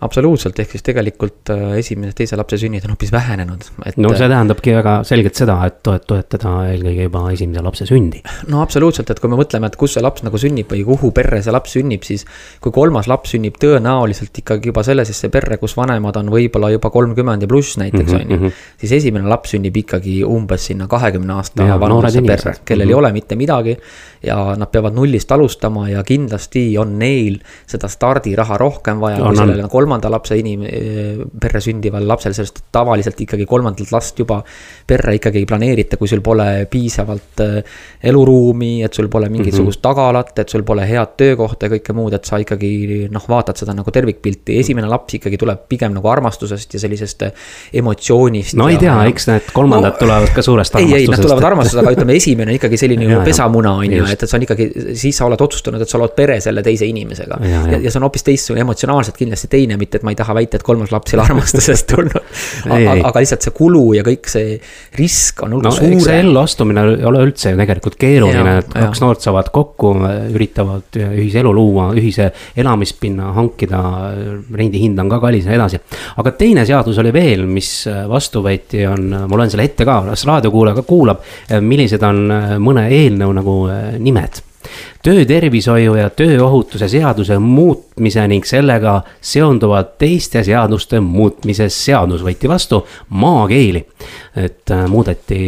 absoluutselt, 0.04 0.60
ehk 0.60 0.76
siis 0.76 0.84
tegelikult 0.86 1.52
äh, 1.54 1.78
esimese, 1.80 2.14
teise 2.18 2.38
lapse 2.40 2.58
sünnid 2.60 2.86
on 2.88 2.94
hoopis 2.94 3.12
vähenenud. 3.14 3.66
no 4.04 4.12
see 4.14 4.28
tähendabki 4.30 4.76
väga 4.76 4.96
selgelt 5.08 5.40
seda, 5.40 5.58
et 5.68 5.80
toet-, 5.86 6.06
toetada 6.10 6.54
eelkõige 6.72 7.08
juba 7.08 7.24
esimese 7.34 7.64
lapse 7.66 7.88
sündi. 7.90 8.22
no 8.52 8.62
absoluutselt, 8.64 9.10
et 9.14 9.22
kui 9.24 9.32
me 9.32 9.40
mõtleme, 9.40 9.70
et 9.72 9.78
kus 9.80 9.96
see 9.98 10.04
laps 10.04 10.26
nagu 10.26 10.40
sünnib 10.42 10.72
või 10.74 10.84
kuhu 10.88 11.14
perre 11.16 11.42
see 11.44 11.56
laps 11.56 11.78
sünnib, 11.78 12.06
siis. 12.08 12.26
kui 12.64 12.76
kolmas 12.76 13.10
laps 13.12 13.34
sünnib 13.36 13.58
tõenäoliselt 13.62 14.44
ikkagi 14.44 14.72
juba 14.72 14.84
sellesesse 14.86 15.32
perre, 15.34 15.58
kus 15.62 15.78
vanemad 15.80 16.20
on 16.22 16.32
võib-olla 16.34 16.72
juba 16.74 16.92
kolmkümmend 16.94 17.46
ja 17.46 17.50
pluss 17.50 17.78
näiteks 17.82 18.12
-hmm, 18.12 18.22
on 18.22 18.32
ju. 18.32 18.38
Mhm. 18.38 18.62
siis 18.84 18.96
esimene 19.00 19.30
laps 19.30 19.56
sünnib 19.56 19.78
ikkagi 19.84 20.20
umbes 20.28 20.70
sinna 20.72 20.88
kahekümne 20.88 21.34
aasta 21.34 21.80
vanusesse 21.80 22.22
perre, 22.22 22.56
kellel 22.66 22.86
mm 22.86 22.90
-hmm. 22.90 22.92
ei 22.92 22.96
mhm. 22.96 23.00
ole 23.00 23.12
mitte 23.12 23.36
midagi. 23.36 23.78
ja 24.24 24.56
nad 24.56 24.72
peavad 24.72 24.94
nullist 24.96 25.32
alustama 25.32 25.90
ja 25.90 26.04
kindlasti 26.04 26.78
on 26.78 27.00
neil 27.00 27.40
seda 27.68 27.88
stardiraha 27.88 28.58
rohkem 28.58 29.00
vaja 29.00 29.18
kui 29.20 29.36
sellele 29.36 29.68
kolmandale 29.70 29.93
kolmanda 29.94 30.10
lapse 30.10 30.38
inim-, 30.38 30.66
perre 31.40 31.62
sündival 31.62 32.06
lapsel, 32.08 32.34
sest 32.34 32.64
tavaliselt 32.74 33.20
ikkagi 33.22 33.46
kolmandat 33.50 33.92
last 33.94 34.18
juba 34.20 34.42
perre 34.88 35.16
ikkagi 35.18 35.42
ei 35.42 35.48
planeerita, 35.50 35.98
kui 35.98 36.10
sul 36.10 36.24
pole 36.26 36.66
piisavalt 36.70 37.44
äh, 37.44 37.76
eluruumi, 38.10 38.82
et 38.84 38.94
sul 38.94 39.08
pole 39.12 39.30
mingisugust 39.30 39.80
mm 39.80 39.82
-hmm. 39.82 39.96
tagalat, 39.96 40.40
et 40.40 40.50
sul 40.50 40.64
pole 40.64 40.88
head 40.88 41.16
töökohta 41.18 41.68
ja 41.68 41.76
kõike 41.76 41.94
muud, 41.94 42.14
et 42.14 42.26
sa 42.26 42.38
ikkagi 42.38 43.08
noh, 43.12 43.26
vaatad 43.30 43.58
seda 43.58 43.74
nagu 43.74 43.92
tervikpilti, 43.92 44.58
esimene 44.60 44.88
laps 44.88 45.14
ikkagi 45.20 45.38
tuleb 45.38 45.68
pigem 45.70 45.94
nagu 45.94 46.08
armastusest 46.08 46.74
ja 46.74 46.80
sellisest 46.80 47.22
äh, 47.24 47.32
emotsioonist. 47.74 48.56
no 48.56 48.70
ja, 48.70 48.76
ei 48.76 48.78
tea, 48.78 48.98
eks 49.06 49.28
need 49.28 49.54
kolmandad 49.54 49.94
no, 49.94 50.00
tulevad 50.00 50.34
ka 50.34 50.42
suurest 50.42 50.76
armastusest. 50.76 50.98
ei, 50.98 51.06
ei, 51.06 51.12
nad 51.12 51.22
tulevad 51.22 51.44
armastusest, 51.44 51.84
aga 51.84 51.96
ütleme, 51.96 52.16
esimene 52.16 52.54
ikkagi 52.54 52.78
selline 52.78 53.06
ju 53.14 53.22
pesamuna 53.24 53.74
on 53.74 53.92
ju, 53.92 54.06
et, 54.06 54.24
et 54.24 54.30
see 54.30 54.38
on 54.38 54.48
ikkagi, 54.48 54.70
siis 54.96 55.18
sa 55.18 55.26
oled 55.26 55.42
otsustanud, 55.42 55.82
et 55.82 55.90
sa 55.90 56.02
lood 56.02 56.16
pere 56.16 56.40
selle 56.42 56.64
teise 56.64 56.86
inimesega. 56.86 57.40
ja, 57.44 57.64
ja, 57.72 57.80
ja 57.86 57.92
see 57.92 58.00
on 58.00 58.08
hoopis 58.08 58.24
teistsugune, 58.24 58.62
emotsionaalselt 58.66 59.18
kindlasti 59.18 59.48
teine 59.48 59.78
mitte 59.84 60.00
et 60.00 60.08
ma 60.08 60.14
ei 60.14 60.20
taha 60.20 60.36
väita, 60.38 60.60
et 60.60 60.66
kolmas 60.66 60.94
laps 60.94 61.14
ei 61.14 61.20
ole 61.20 61.26
armastusest 61.30 61.90
tulnud 61.92 62.20
aga, 62.70 62.96
aga 63.10 63.24
lihtsalt 63.24 63.48
see 63.48 63.56
kulu 63.56 63.84
ja 63.98 64.06
kõik 64.06 64.30
see 64.32 64.58
risk 65.00 65.44
on 65.46 65.58
hulga 65.58 65.72
no, 65.72 65.76
suurem. 65.78 66.02
see 66.04 66.20
elluastumine 66.24 66.86
ei 66.96 67.08
ole 67.10 67.24
üldse 67.28 67.54
ju 67.54 67.60
tegelikult 67.60 67.98
keeruline, 68.00 68.56
et 68.64 68.72
kaks 68.74 69.04
noort 69.04 69.24
saavad 69.24 69.50
kokku, 69.54 69.94
üritavad 70.34 71.00
ühiselu 71.04 71.54
luua, 71.56 71.90
ühise 71.98 72.30
elamispinna 72.60 73.34
hankida, 73.38 73.82
rendihind 74.54 75.00
on 75.04 75.12
ka 75.12 75.20
kallis 75.24 75.48
ja 75.48 75.54
nii 75.54 75.62
edasi. 75.62 75.82
aga 76.24 76.36
teine 76.40 76.66
seadus 76.70 77.00
oli 77.04 77.14
veel, 77.16 77.46
mis 77.50 77.74
vastu 78.10 78.44
võeti, 78.46 78.86
on, 78.90 79.10
ma 79.28 79.40
loen 79.40 79.52
selle 79.54 79.68
ette 79.70 79.88
ka, 79.88 80.00
las 80.08 80.26
raadiokuulaja 80.30 80.82
ka 80.82 80.88
kuulab, 80.88 81.28
millised 81.62 82.04
on 82.08 82.26
mõne 82.64 82.88
eelnõu 82.94 83.38
nagu 83.42 83.60
nimed 84.04 84.44
töötervishoiu 85.04 85.98
ja 86.00 86.10
tööohutuse 86.16 86.88
seaduse 86.92 87.36
muutmise 87.42 88.24
ning 88.32 88.46
sellega 88.48 89.02
seonduvalt 89.22 89.98
teiste 90.02 90.44
seaduste 90.48 91.02
muutmise 91.04 91.68
seadus 91.74 92.24
võeti 92.24 92.50
vastu 92.50 92.82
maakeeli. 93.10 93.84
et 94.36 94.72
äh, 94.72 94.88
muudeti 94.90 95.40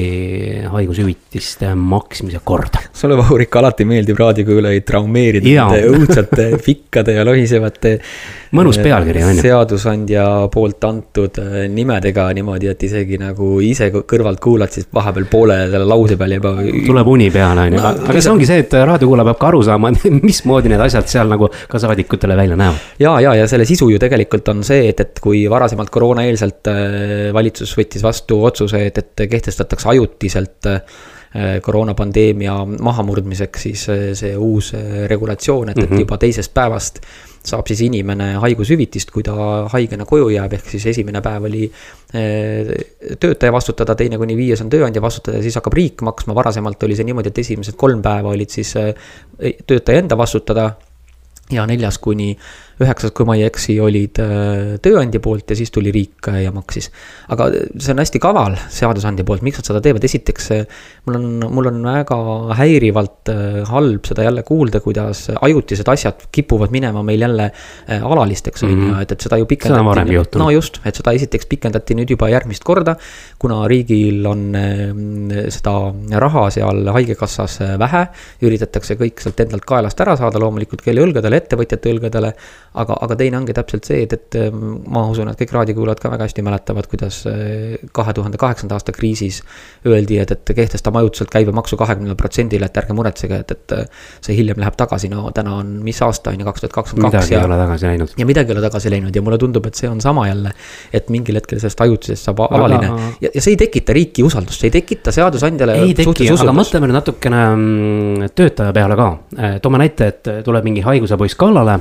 haigushüvitiste 0.69 1.71
maksmise 1.75 2.39
korda. 2.43 2.83
sulle, 2.93 3.17
Vahur, 3.17 3.41
ikka 3.41 3.59
alati 3.59 3.85
meeldib 3.85 4.19
raadiokuulajaid 4.19 4.85
traumeerida 4.85 5.47
nende 5.47 5.87
õudsate 5.89 6.49
pikkade 6.65 7.15
ja 7.15 7.25
lohisevate 7.25 7.99
mõnus 8.55 8.79
pealkiri 8.81 9.23
on 9.25 9.35
ju. 9.37 9.43
seadusandja 9.45 10.25
poolt 10.53 10.83
antud 10.87 11.39
äh, 11.41 11.55
nimedega 11.71 12.27
niimoodi, 12.35 12.69
et 12.71 12.85
isegi 12.87 13.19
nagu 13.21 13.55
ise 13.63 13.89
kõrvalt 13.95 14.41
kuulad, 14.43 14.73
siis 14.73 14.87
vahepeal 14.93 15.27
poole 15.31 15.57
selle 15.71 15.87
lause 15.87 16.17
peal 16.19 16.35
juba. 16.37 16.53
tuleb 16.87 17.11
uni 17.15 17.29
peale 17.33 17.67
on 17.67 17.77
ju, 17.77 17.81
aga 17.85 18.21
see 18.21 18.33
ongi 18.33 18.49
see, 18.49 18.63
et 18.65 18.77
raadiokuulaja 18.91 19.29
peab 19.31 19.41
ka 19.41 19.49
aru 19.51 19.63
saama, 19.69 19.91
mismoodi 20.27 20.71
need 20.73 20.85
asjad 20.87 21.09
seal 21.11 21.31
nagu 21.31 21.49
ka 21.71 21.81
saadikutele 21.81 22.37
välja 22.37 22.59
näevad. 22.59 22.93
ja, 23.01 23.17
ja, 23.23 23.35
ja 23.41 23.49
selle 23.51 23.67
sisu 23.69 23.89
ju 23.93 24.01
tegelikult 24.01 24.53
on 24.53 24.63
see, 24.67 24.89
et, 24.91 25.03
et 25.03 25.23
kui 25.23 25.45
varasemalt 25.51 25.91
koroonaeelselt 25.93 26.71
äh, 26.71 26.87
valitsus 27.35 27.75
võttis 27.77 28.05
vastu 28.05 28.41
otsuse, 28.47 28.85
et, 28.89 29.03
et 29.03 29.27
kehtestatakse 29.29 29.91
ajutiselt 29.95 30.71
äh, 30.71 30.81
koroonapandeemia 31.61 32.53
mahamurdmiseks 32.65 33.63
siis 33.67 33.85
see 34.15 34.35
uus 34.39 34.71
regulatsioon, 35.11 35.73
et, 35.73 35.81
et 35.83 35.89
mhm. 35.89 36.05
juba 36.05 36.19
teisest 36.21 36.53
päevast 36.55 37.01
saab 37.45 37.67
siis 37.69 37.81
inimene 37.85 38.31
haigushüvitist, 38.41 39.11
kui 39.13 39.23
ta 39.25 39.35
haigena 39.73 40.07
koju 40.09 40.31
jääb, 40.33 40.55
ehk 40.57 40.71
siis 40.71 40.87
esimene 40.93 41.21
päev 41.25 41.45
oli 41.49 41.67
töötaja 43.19 43.53
vastutada, 43.53 43.95
teine 43.99 44.17
kuni 44.21 44.37
viies 44.37 44.63
on 44.63 44.71
tööandja 44.71 45.03
vastutada 45.03 45.37
ja 45.41 45.45
siis 45.45 45.59
hakkab 45.59 45.77
riik 45.77 46.01
maksma, 46.07 46.33
varasemalt 46.37 46.87
oli 46.87 46.97
see 46.97 47.05
niimoodi, 47.05 47.29
et 47.33 47.43
esimesed 47.43 47.77
kolm 47.77 48.01
päeva 48.05 48.33
olid 48.33 48.55
siis 48.55 48.73
töötaja 49.67 50.01
enda 50.01 50.17
vastutada 50.17 50.71
ja 51.51 51.65
neljas 51.69 51.99
kuni 52.01 52.31
üheksas, 52.83 53.13
kui 53.15 53.27
ma 53.27 53.37
ei 53.37 53.45
eksi, 53.47 53.77
olid 53.83 54.19
äh, 54.19 54.75
tööandja 54.83 55.21
poolt 55.23 55.51
ja 55.51 55.55
siis 55.57 55.71
tuli 55.71 55.93
riik 55.95 56.27
äh, 56.31 56.41
ja 56.43 56.51
maksis. 56.55 56.89
aga 57.31 57.47
see 57.53 57.93
on 57.93 58.01
hästi 58.01 58.19
kaval 58.23 58.57
seadusandja 58.73 59.25
poolt, 59.27 59.45
miks 59.47 59.61
nad 59.61 59.69
seda 59.69 59.81
teevad, 59.83 60.03
esiteks 60.03 60.49
äh, 60.55 60.65
mul 61.07 61.19
on, 61.19 61.27
mul 61.55 61.69
on 61.71 61.79
väga 61.85 62.17
häirivalt 62.59 63.31
halb 63.69 64.09
seda 64.09 64.25
jälle 64.25 64.43
kuulda, 64.47 64.81
kuidas 64.83 65.27
ajutised 65.33 65.87
asjad 65.91 66.27
kipuvad 66.35 66.73
minema 66.75 67.03
meil 67.05 67.23
jälle 67.23 67.47
alalisteks, 67.95 68.65
on 68.65 68.73
ju, 68.73 68.75
mhm. 68.75 69.05
et, 69.05 69.15
et 69.15 69.27
seda 69.27 69.39
ju 69.39 69.47
pikendati. 69.49 70.39
no 70.41 70.49
just, 70.51 70.81
et 70.85 70.99
seda 70.99 71.15
esiteks 71.15 71.47
pikendati 71.51 71.95
nüüd 71.97 72.11
juba 72.11 72.29
järgmist 72.33 72.65
korda, 72.67 72.97
kuna 73.39 73.63
riigil 73.71 74.25
on 74.27 74.43
seda 75.53 75.75
raha 76.25 76.45
seal 76.53 76.91
haigekassas 76.95 77.59
vähe, 77.79 78.03
üritatakse 78.45 78.99
kõik 78.99 79.23
sealt 79.23 79.39
endalt 79.45 79.65
kaelast 79.67 80.01
ära 80.03 80.17
saada, 80.19 80.41
loomulikult 80.43 80.83
kelle 80.85 81.03
õlgadele, 81.05 81.39
ettevõtjate 81.39 81.93
õlgadele 81.95 82.33
aga, 82.81 82.97
aga 83.05 83.17
teine 83.19 83.39
ongi 83.39 83.53
täpselt 83.55 83.87
see, 83.87 84.03
et, 84.05 84.13
et 84.15 84.37
ähm, 84.39 84.79
ma 84.91 85.05
usun, 85.09 85.29
et 85.31 85.39
kõik 85.39 85.53
raadiokuulajad 85.55 86.01
ka 86.03 86.11
väga 86.13 86.27
hästi 86.27 86.43
mäletavad, 86.45 86.87
kuidas 86.91 87.21
äh, 87.29 87.75
kahe 87.95 88.13
tuhande 88.17 88.39
kaheksanda 88.41 88.77
aasta 88.77 88.93
kriisis 88.95 89.41
öeldi, 89.87 90.19
et, 90.21 90.33
et 90.35 90.53
kehtestame 90.57 90.99
ajutiselt 91.01 91.31
käibemaksu 91.33 91.79
kahekümnele 91.79 92.17
protsendile, 92.19 92.69
et 92.69 92.79
ärge 92.81 92.95
muretsege, 92.97 93.41
et, 93.45 93.53
et 93.55 93.75
äh, 93.77 94.07
see 94.25 94.37
hiljem 94.37 94.59
läheb 94.61 94.77
tagasi, 94.79 95.09
no 95.11 95.29
täna 95.35 95.57
on, 95.61 95.75
mis 95.85 96.01
aasta 96.05 96.33
on 96.33 96.43
ju, 96.43 96.47
kaks 96.49 96.65
tuhat 96.65 96.75
kakskümmend 96.79 97.11
kaks. 97.11 97.29
midagi 97.29 97.39
ei 97.39 97.49
ole 97.49 97.59
tagasi 97.61 97.89
läinud. 97.91 98.15
ja 98.19 98.29
midagi 98.31 98.51
ei 98.51 98.57
ole 98.57 98.65
tagasi 98.67 98.93
läinud 98.93 99.15
ja 99.15 99.23
mulle 99.25 99.39
tundub, 99.41 99.69
et 99.69 99.79
see 99.79 99.91
on 99.91 100.01
sama 100.03 100.27
jälle, 100.29 100.51
et 100.93 101.09
mingil 101.13 101.39
hetkel 101.39 101.61
sellest 101.61 101.85
ajutisest 101.85 102.29
saab 102.29 102.43
alaline 102.49 102.91
aga... 102.91 103.11
ja, 103.23 103.31
ja 103.31 103.45
see 103.45 103.55
ei 103.55 103.61
tekita 103.65 103.95
riiki 103.95 104.25
usaldust, 104.25 104.59
see 104.59 104.71
ei 104.71 104.77
tekita 104.79 105.13
seadusandjale. 105.15 105.79
ei 105.85 105.95
teki, 105.97 106.29
aga 106.35 106.55
mõtleme 106.55 106.89
nüüd 106.89 106.99
natukene 106.99 107.41
mm, 107.53 108.35
töötaja 108.35 108.75
peale 108.75 108.99
ka, 108.99 109.09
toome 109.63 109.81
näite, 109.81 110.11
et 110.11 110.31
tuleb 110.45 110.67
mingi 110.67 110.83
haigusepoiss 110.85 111.37
kallale 111.39 111.79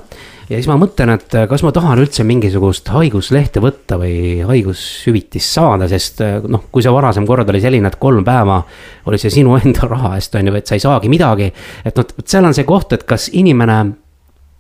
ja 0.49 0.59
siis 0.59 0.69
ma 0.69 0.77
mõtlen, 0.81 1.15
et 1.17 1.37
äh, 1.39 1.47
kas 1.51 1.65
ma 1.65 1.73
tahan 1.75 2.03
üldse 2.03 2.27
mingisugust 2.27 2.91
haiguslehte 2.95 3.63
võtta 3.65 3.99
või 4.01 4.45
haigushüvitist 4.47 5.59
saada, 5.59 5.89
sest 5.91 6.23
äh, 6.25 6.39
noh, 6.45 6.67
kui 6.73 6.85
see 6.85 6.93
varasem 6.95 7.27
kord 7.29 7.51
oli 7.53 7.63
selline, 7.65 7.91
et 7.91 8.01
kolm 8.01 8.25
päeva 8.27 8.61
oli 9.09 9.21
see 9.21 9.33
sinu 9.33 9.57
enda 9.61 9.89
raha 9.91 10.15
eest, 10.19 10.37
on 10.39 10.51
ju, 10.51 10.57
et 10.59 10.71
sa 10.71 10.79
ei 10.79 10.85
saagi 10.85 11.13
midagi. 11.13 11.51
et 11.85 12.01
noh, 12.01 12.17
seal 12.25 12.49
on 12.49 12.57
see 12.57 12.69
koht, 12.69 12.93
et 12.97 13.07
kas 13.09 13.31
inimene 13.33 13.81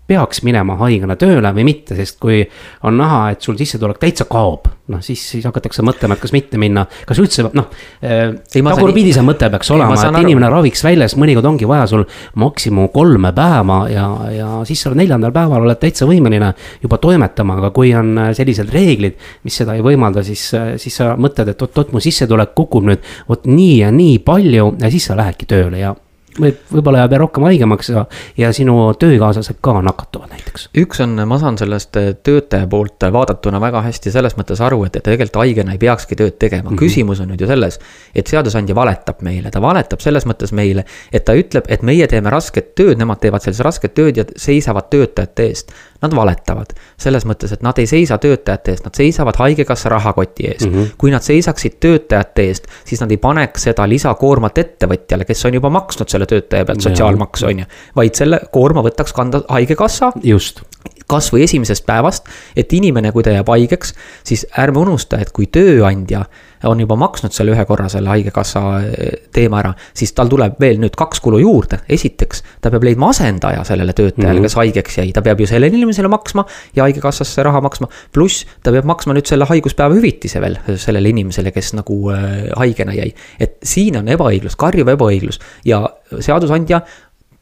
peaks 0.06 0.42
minema 0.44 0.76
haigena 0.82 1.16
tööle 1.16 1.50
või 1.56 1.64
mitte, 1.64 1.96
sest 1.96 2.18
kui 2.20 2.42
on 2.84 2.98
näha, 3.00 3.30
et 3.32 3.44
sul 3.44 3.56
sissetulek 3.56 4.00
täitsa 4.02 4.26
kaob, 4.28 4.68
noh 4.92 5.00
siis, 5.04 5.22
siis 5.32 5.46
hakatakse 5.48 5.84
mõtlema, 5.86 6.16
et 6.16 6.22
kas 6.24 6.34
mitte 6.34 6.60
minna, 6.60 6.84
kas 7.08 7.20
üldse 7.22 7.46
noh. 7.56 7.70
tagurpidi 8.52 9.14
see 9.16 9.24
mõte 9.24 9.48
peaks 9.52 9.72
olema, 9.72 9.96
et 9.96 10.20
inimene 10.20 10.50
raviks 10.52 10.84
väljas, 10.84 11.16
mõnikord 11.20 11.48
ongi 11.48 11.68
vaja 11.68 11.88
sul 11.88 12.04
maksimum 12.40 12.90
kolme 12.92 13.32
päeva 13.36 13.80
ja, 13.88 14.06
ja 14.34 14.50
siis 14.68 14.84
sa 14.84 14.92
neljandal 14.92 15.32
päeval 15.34 15.64
oled 15.64 15.80
täitsa 15.80 16.08
võimeline 16.10 16.52
juba 16.84 17.00
toimetama, 17.00 17.58
aga 17.62 17.72
kui 17.74 17.94
on 17.96 18.26
sellised 18.36 18.72
reeglid, 18.74 19.16
mis 19.48 19.60
seda 19.62 19.78
ei 19.78 19.84
võimalda, 19.84 20.24
siis, 20.26 20.50
siis 20.82 21.00
sa 21.00 21.14
mõtled, 21.16 21.54
et 21.54 21.64
oot-oot, 21.64 21.96
mu 21.96 22.04
sissetulek 22.04 22.52
kukub 22.58 22.84
nüüd 22.84 23.04
vot 23.28 23.48
nii 23.48 23.78
ja 23.80 23.92
nii 23.94 24.20
palju 24.24 24.74
ja 24.82 24.92
siis 24.92 25.08
sa 25.08 25.16
lähedki 25.16 25.48
tööle 25.48 25.80
ja 25.80 25.96
võib, 26.40 26.60
võib-olla 26.72 27.04
jääb 27.04 27.16
rohkem 27.22 27.46
haigemaks 27.48 27.90
ja, 27.92 28.04
ja 28.38 28.50
sinu 28.56 28.76
töökaaslased 28.98 29.60
ka 29.64 29.76
nakatuvad 29.84 30.32
näiteks. 30.34 30.68
üks 30.80 31.02
on, 31.04 31.16
ma 31.28 31.38
saan 31.42 31.58
sellest 31.60 31.96
eh, 32.00 32.10
töötaja 32.26 32.66
poolt 32.70 33.06
vaadatuna 33.12 33.60
väga 33.62 33.84
hästi 33.86 34.12
selles 34.14 34.36
mõttes 34.38 34.62
aru, 34.64 34.82
et, 34.88 34.98
et 34.98 35.06
tegelikult 35.06 35.40
haigena 35.42 35.74
ei 35.74 35.82
peakski 35.82 36.18
tööd 36.18 36.38
tegema 36.38 36.68
mm, 36.68 36.74
-hmm. 36.74 36.82
küsimus 36.82 37.22
on 37.22 37.32
nüüd 37.32 37.40
ju 37.40 37.50
selles. 37.50 37.78
et 38.14 38.26
seadusandja 38.26 38.74
valetab 38.74 39.22
meile, 39.22 39.50
ta 39.50 39.62
valetab 39.62 40.00
selles 40.00 40.26
mõttes 40.26 40.52
meile, 40.52 40.84
et 41.12 41.24
ta 41.24 41.34
ütleb, 41.34 41.64
et 41.68 41.82
meie 41.82 42.06
teeme 42.06 42.30
rasket 42.30 42.74
tööd, 42.74 42.98
nemad 42.98 43.20
teevad 43.20 43.42
sellist 43.42 43.64
rasket 43.64 43.94
tööd 43.94 44.16
ja 44.16 44.24
seisavad 44.36 44.90
töötajate 44.90 45.48
eest 45.48 45.74
nad 46.04 46.14
valetavad. 46.16 46.74
selles 47.00 47.26
mõttes, 47.26 47.52
et 47.52 47.62
nad 47.64 47.78
ei 47.78 47.86
seisa 47.90 48.18
töötajate 48.20 48.74
eest, 48.74 48.84
nad 48.86 48.96
seisavad 48.96 49.38
haigekassa 49.40 49.88
rahakoti 49.92 50.48
ees 50.50 50.66
mm. 50.66 50.74
-hmm. 50.74 50.94
kui 50.98 51.10
nad 51.10 51.24
seisaksid 51.24 51.80
töötajate 51.80 52.48
eest, 52.48 52.68
siis 52.84 53.00
nad 53.00 53.10
ei 53.10 53.20
paneks 53.20 53.68
seda 53.70 53.88
lisakoormat 53.88 54.58
ettevõtjale, 54.58 55.24
kes 55.24 55.44
on 55.44 55.60
juba 55.60 55.70
maksnud 55.70 56.08
selle 56.08 56.26
töötaja 56.26 56.64
pealt 56.64 56.80
sotsiaalmaksu, 56.84 57.46
on 57.46 57.64
ju. 57.64 57.70
vaid 57.96 58.14
selle 58.14 58.40
koorma 58.52 58.84
võtaks 58.84 59.12
kanda 59.16 59.42
haigekassa. 59.48 60.12
just 60.22 60.62
kasvõi 61.06 61.44
esimesest 61.44 61.86
päevast, 61.86 62.28
et 62.56 62.72
inimene, 62.72 63.12
kui 63.12 63.22
ta 63.22 63.34
jääb 63.34 63.48
haigeks, 63.48 63.94
siis 64.24 64.46
ärme 64.58 64.80
unusta, 64.84 65.20
et 65.20 65.32
kui 65.36 65.46
tööandja 65.52 66.24
on 66.68 66.80
juba 66.80 66.96
maksnud 66.98 67.34
selle 67.34 67.54
ühe 67.54 67.64
korra 67.68 67.88
selle 67.92 68.10
haigekassa 68.12 68.62
eh, 68.80 69.18
teema 69.34 69.60
ära, 69.62 69.72
siis 69.96 70.12
tal 70.16 70.30
tuleb 70.32 70.58
veel 70.60 70.80
nüüd 70.82 70.96
kaks 70.98 71.22
kulu 71.24 71.40
juurde. 71.42 71.80
esiteks, 71.88 72.42
ta 72.60 72.72
peab 72.72 72.86
leidma 72.86 73.10
asendaja 73.14 73.64
sellele 73.64 73.92
töötajale 73.92 74.32
mm, 74.32 74.38
-hmm. 74.38 74.48
kes 74.48 74.58
haigeks 74.60 74.98
jäi, 74.98 75.12
ta 75.12 75.22
peab 75.22 75.40
ju 75.40 75.46
sellele 75.50 75.76
inimesele 75.76 76.08
maksma 76.08 76.46
ja 76.76 76.84
haigekassasse 76.86 77.42
raha 77.42 77.60
maksma. 77.60 77.88
pluss 78.12 78.46
ta 78.62 78.72
peab 78.72 78.84
maksma 78.84 79.14
nüüd 79.14 79.28
selle 79.28 79.48
haiguspäeva 79.50 79.94
hüvitise 79.94 80.40
veel 80.40 80.58
sellele 80.76 81.08
inimesele, 81.08 81.50
kes 81.50 81.74
nagu 81.74 82.10
äh, 82.10 82.50
haigena 82.56 82.94
jäi. 82.94 83.14
et 83.40 83.58
siin 83.62 83.96
on 83.96 84.08
ebaõiglus, 84.08 84.56
karjuv 84.56 84.88
ebaõiglus 84.96 85.40
ja 85.64 85.84
seadusandja 86.20 86.80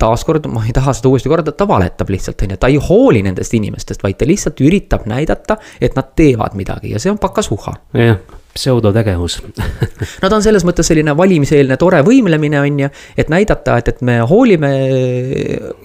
taaskord 0.02 0.46
ma 0.50 0.64
ei 0.66 0.74
taha 0.74 0.94
seda 0.96 1.10
uuesti 1.12 1.30
korrata, 1.30 1.54
ta 1.54 1.68
valetab 1.68 2.10
lihtsalt, 2.10 2.42
on 2.42 2.54
ju, 2.54 2.60
ta 2.60 2.70
ei 2.72 2.78
hooli 2.82 3.22
nendest 3.22 3.54
inimestest, 3.54 4.02
vaid 4.02 4.18
ta 4.18 4.28
lihtsalt 4.28 4.62
üritab 4.64 5.06
näidata, 5.10 5.58
et 5.80 5.98
nad 5.98 6.14
teevad 6.18 6.56
midagi 6.58 6.94
ja 6.94 7.02
see 7.02 7.12
on 7.12 7.20
pakasuha. 7.22 7.76
jah 8.02 8.40
pseudotegevus 8.54 9.38
no 10.22 10.28
ta 10.28 10.36
on 10.36 10.44
selles 10.44 10.64
mõttes 10.66 10.88
selline 10.88 11.14
valimiseelne 11.16 11.76
tore 11.80 12.02
võimlemine, 12.06 12.60
on 12.60 12.80
ju, 12.84 12.90
et 13.18 13.32
näidata, 13.32 13.78
et, 13.80 13.92
et 13.94 14.02
me 14.04 14.18
hoolime 14.28 14.70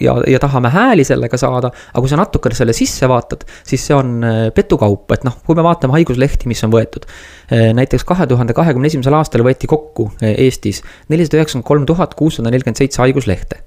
ja, 0.03 0.17
ja 0.27 0.39
tahame 0.43 0.71
hääli 0.74 1.05
sellega 1.07 1.38
saada. 1.39 1.71
aga 1.91 2.03
kui 2.03 2.12
sa 2.12 2.19
natukene 2.19 2.57
selle 2.57 2.75
sisse 2.75 3.09
vaatad, 3.09 3.45
siis 3.67 3.86
see 3.88 3.95
on 3.95 4.15
äh, 4.25 4.39
petukaup, 4.55 5.12
et 5.15 5.25
noh, 5.27 5.38
kui 5.45 5.57
me 5.57 5.65
vaatame 5.65 5.97
haiguslehti, 5.97 6.50
mis 6.51 6.63
on 6.67 6.74
võetud. 6.74 7.07
Äh, 7.51 7.69
näiteks 7.77 8.05
kahe 8.07 8.27
tuhande 8.29 8.55
kahekümne 8.57 8.91
esimesel 8.91 9.15
aastal 9.17 9.45
võeti 9.47 9.69
kokku 9.69 10.09
äh, 10.21 10.36
Eestis 10.47 10.83
nelisada 11.12 11.41
üheksakümmend 11.41 11.67
kolm 11.67 11.88
tuhat 11.89 12.17
kuussada 12.19 12.51
nelikümmend 12.51 12.83
seitse 12.83 13.01
haiguslehte. 13.05 13.63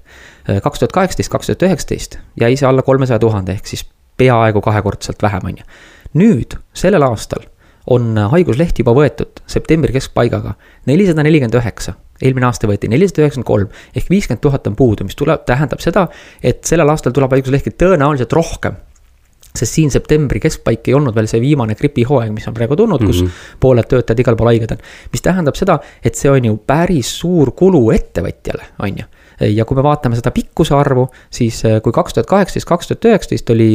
kaks 0.63 0.79
tuhat 0.81 0.91
kaheksateist, 0.91 1.29
kaks 1.29 1.51
tuhat 1.51 1.63
üheksateist 1.67 2.17
jäi 2.41 2.55
see 2.57 2.65
alla 2.67 2.81
kolmesaja 2.81 3.19
tuhande 3.21 3.53
ehk 3.53 3.67
siis 3.69 3.83
peaaegu 4.17 4.61
kahekordselt 4.61 5.21
vähem, 5.21 5.45
on 5.45 5.59
ju. 5.61 5.65
nüüd, 6.17 6.57
sellel 6.73 7.05
aastal 7.05 7.45
on 7.91 8.15
haigusleht 8.33 8.79
juba 8.81 8.93
võetud 8.95 9.41
septembri 9.49 9.93
keskpaigaga 9.95 10.55
nelisada 10.89 11.25
nelikümmend 11.25 11.57
üheksa. 11.59 11.95
eelmine 12.21 12.47
aasta 12.47 12.69
võeti 12.69 12.89
nelisada 12.91 13.25
üheksakümmend 13.25 13.47
kolm 13.47 13.97
ehk 13.97 14.09
viiskümmend 14.09 14.41
tuhat 14.43 14.67
on 14.69 14.77
puudu, 14.77 15.07
mis 15.07 15.17
tuleb, 15.17 15.43
tähendab 15.45 15.81
seda, 15.83 16.07
et 16.43 16.63
sellel 16.67 16.89
aastal 16.93 17.15
tuleb 17.15 17.33
haiguslehti 17.37 17.75
tõenäoliselt 17.75 18.33
rohkem 18.37 18.79
sest 19.51 19.75
siin 19.75 19.91
septembri 19.91 20.39
keskpaik 20.39 20.87
ei 20.87 20.93
olnud 20.95 21.15
veel 21.15 21.27
see 21.27 21.41
viimane 21.43 21.75
gripihooaeg, 21.75 22.31
mis 22.31 22.47
on 22.47 22.55
praegu 22.55 22.77
tulnud, 22.79 23.01
kus 23.03 23.21
mm 23.21 23.27
-hmm. 23.27 23.57
pooled 23.59 23.87
töötajad 23.91 24.19
igal 24.23 24.37
pool 24.39 24.47
haiged 24.53 24.71
on. 24.71 24.77
mis 25.11 25.21
tähendab 25.21 25.55
seda, 25.59 25.79
et 26.03 26.15
see 26.15 26.31
on 26.31 26.45
ju 26.45 26.57
päris 26.57 27.19
suur 27.19 27.51
kulu 27.51 27.91
ettevõtjale, 27.91 28.71
on 28.79 29.03
ju 29.03 29.05
ja 29.41 29.65
kui 29.65 29.77
me 29.77 29.83
vaatame 29.83 30.15
seda 30.15 30.31
pikkuse 30.31 30.75
arvu, 30.75 31.07
siis 31.33 31.63
äh, 31.65 31.81
kui 31.81 31.91
kaks 31.91 32.13
tuhat 32.13 32.29
kaheksateist, 32.29 32.67
kaks 32.67 32.87
tuhat 32.87 33.05
üheksateist 33.05 33.49
oli 33.49 33.69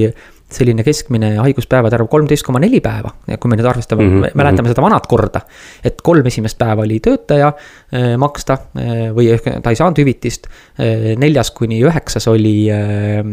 selline 0.52 0.84
keskmine 0.86 1.32
haiguspäevade 1.40 1.96
arv 1.98 2.06
kolmteist 2.10 2.46
koma 2.46 2.60
neli 2.62 2.78
päeva 2.82 3.10
ja 3.26 3.38
kui 3.42 3.50
me 3.50 3.56
nüüd 3.58 3.66
arvestame 3.66 4.04
mm, 4.04 4.20
-hmm. 4.22 4.36
mäletame 4.38 4.70
seda 4.70 4.82
vanat 4.82 5.06
korda. 5.10 5.40
et 5.84 6.02
kolm 6.02 6.26
esimest 6.26 6.58
päeva 6.58 6.82
oli 6.82 7.00
töötaja 7.00 7.48
äh, 7.48 8.16
maksta 8.18 8.52
äh, 8.52 9.10
või 9.16 9.32
ehk 9.34 9.48
ta 9.62 9.70
ei 9.70 9.76
saanud 9.76 9.98
hüvitist 9.98 10.46
äh,. 10.46 11.16
neljas 11.18 11.50
kuni 11.50 11.80
üheksas 11.82 12.28
oli 12.30 12.70
äh, 12.70 13.24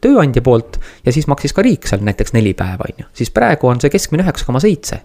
tööandja 0.00 0.42
poolt 0.42 0.78
ja 1.04 1.12
siis 1.12 1.26
maksis 1.26 1.52
ka 1.52 1.62
riik 1.62 1.86
seal 1.86 2.00
näiteks 2.00 2.32
neli 2.32 2.54
päeva, 2.54 2.86
on 2.86 3.04
ju, 3.04 3.10
siis 3.12 3.30
praegu 3.30 3.66
on 3.66 3.80
see 3.80 3.90
keskmine 3.90 4.22
üheksa 4.22 4.46
koma 4.46 4.60
seitse. 4.60 5.00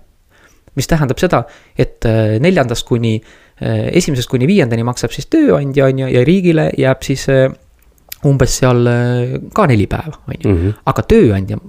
mis 0.75 0.87
tähendab 0.87 1.17
seda, 1.17 1.43
et 1.77 2.05
äh, 2.05 2.37
neljandast 2.39 2.85
kuni 2.85 3.17
äh,, 3.17 3.89
esimesest 3.97 4.29
kuni 4.29 4.47
viiendani 4.47 4.83
maksab 4.83 5.11
siis 5.11 5.25
tööandja, 5.25 5.85
on 5.85 5.99
ju, 5.99 6.07
ja 6.07 6.23
riigile 6.23 6.69
jääb 6.77 7.01
siis 7.01 7.29
äh, 7.29 7.49
umbes 8.25 8.57
seal 8.61 8.89
äh, 8.89 9.37
ka 9.53 9.67
neli 9.69 9.85
päeva, 9.89 10.17
on 10.25 10.39
ju, 10.39 10.49
mhm. 10.53 10.79
aga 10.89 11.05
tööandja 11.05 11.59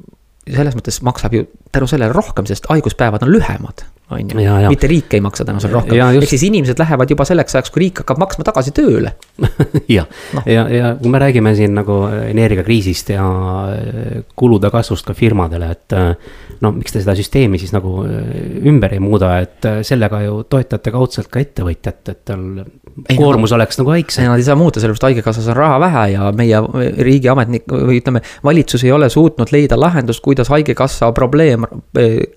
selles 0.49 0.77
mõttes 0.79 1.03
maksab 1.05 1.35
ju 1.37 1.45
tänu 1.75 1.89
sellele 1.91 2.15
rohkem, 2.17 2.47
sest 2.49 2.71
haiguspäevad 2.71 3.27
on 3.27 3.35
lühemad 3.35 3.85
on 4.11 4.31
ju, 4.41 4.69
mitte 4.69 4.89
riik 4.89 5.15
ei 5.15 5.21
maksa 5.21 5.45
tänu 5.45 5.61
sellele 5.61 5.83
rohkem, 5.83 5.99
ehk 6.17 6.31
siis 6.31 6.47
inimesed 6.49 6.81
lähevad 6.81 7.11
juba 7.13 7.27
selleks 7.29 7.59
ajaks, 7.59 7.73
kui 7.75 7.83
riik 7.83 8.01
hakkab 8.03 8.21
maksma 8.23 8.47
tagasi 8.49 8.73
tööle. 8.77 9.13
jah 9.99 10.09
no., 10.33 10.45
ja, 10.49 10.65
ja 10.73 10.93
kui 10.97 11.13
me 11.13 11.21
räägime 11.21 11.53
siin 11.59 11.77
nagu 11.77 11.99
energiakriisist 12.09 13.13
ja 13.13 13.27
äh, 13.75 14.23
kulude 14.39 14.73
kasvust 14.73 15.09
ka 15.09 15.17
firmadele, 15.17 15.73
et. 15.77 15.97
Äh, 15.97 16.37
no 16.59 16.73
miks 16.75 16.91
te 16.91 17.03
seda 17.03 17.15
süsteemi 17.15 17.61
siis 17.61 17.71
nagu 17.75 18.01
äh, 18.07 18.31
ümber 18.67 18.97
ei 18.97 19.03
muuda, 19.03 19.35
et 19.45 19.69
sellega 19.87 20.23
ju 20.25 20.41
toetate 20.51 20.91
kaudselt 20.95 21.29
ka 21.33 21.43
ettevõtjat, 21.45 22.01
et 22.15 22.25
tal 22.27 22.65
koormus 23.13 23.53
no, 23.53 23.59
oleks 23.61 23.79
nagu 23.79 23.93
väiksem. 23.93 24.27
Nad 24.33 24.41
ei 24.41 24.47
saa 24.49 24.57
muuta, 24.59 24.81
sellepärast 24.81 25.07
haigekassas 25.11 25.51
on 25.53 25.59
raha 25.59 25.77
vähe 25.85 26.07
ja 26.15 26.33
meie 26.35 26.63
riigiametnik 27.05 27.69
või 27.71 28.01
ütleme, 28.01 28.25
valitsus 28.45 28.89
ei 28.89 28.97
ole 28.97 29.11
suutnud 29.13 29.53
leida 29.55 29.79
lahendust, 29.79 30.25
kuidas 30.25 30.51
haigekassa 30.51 31.13
probleem, 31.15 31.69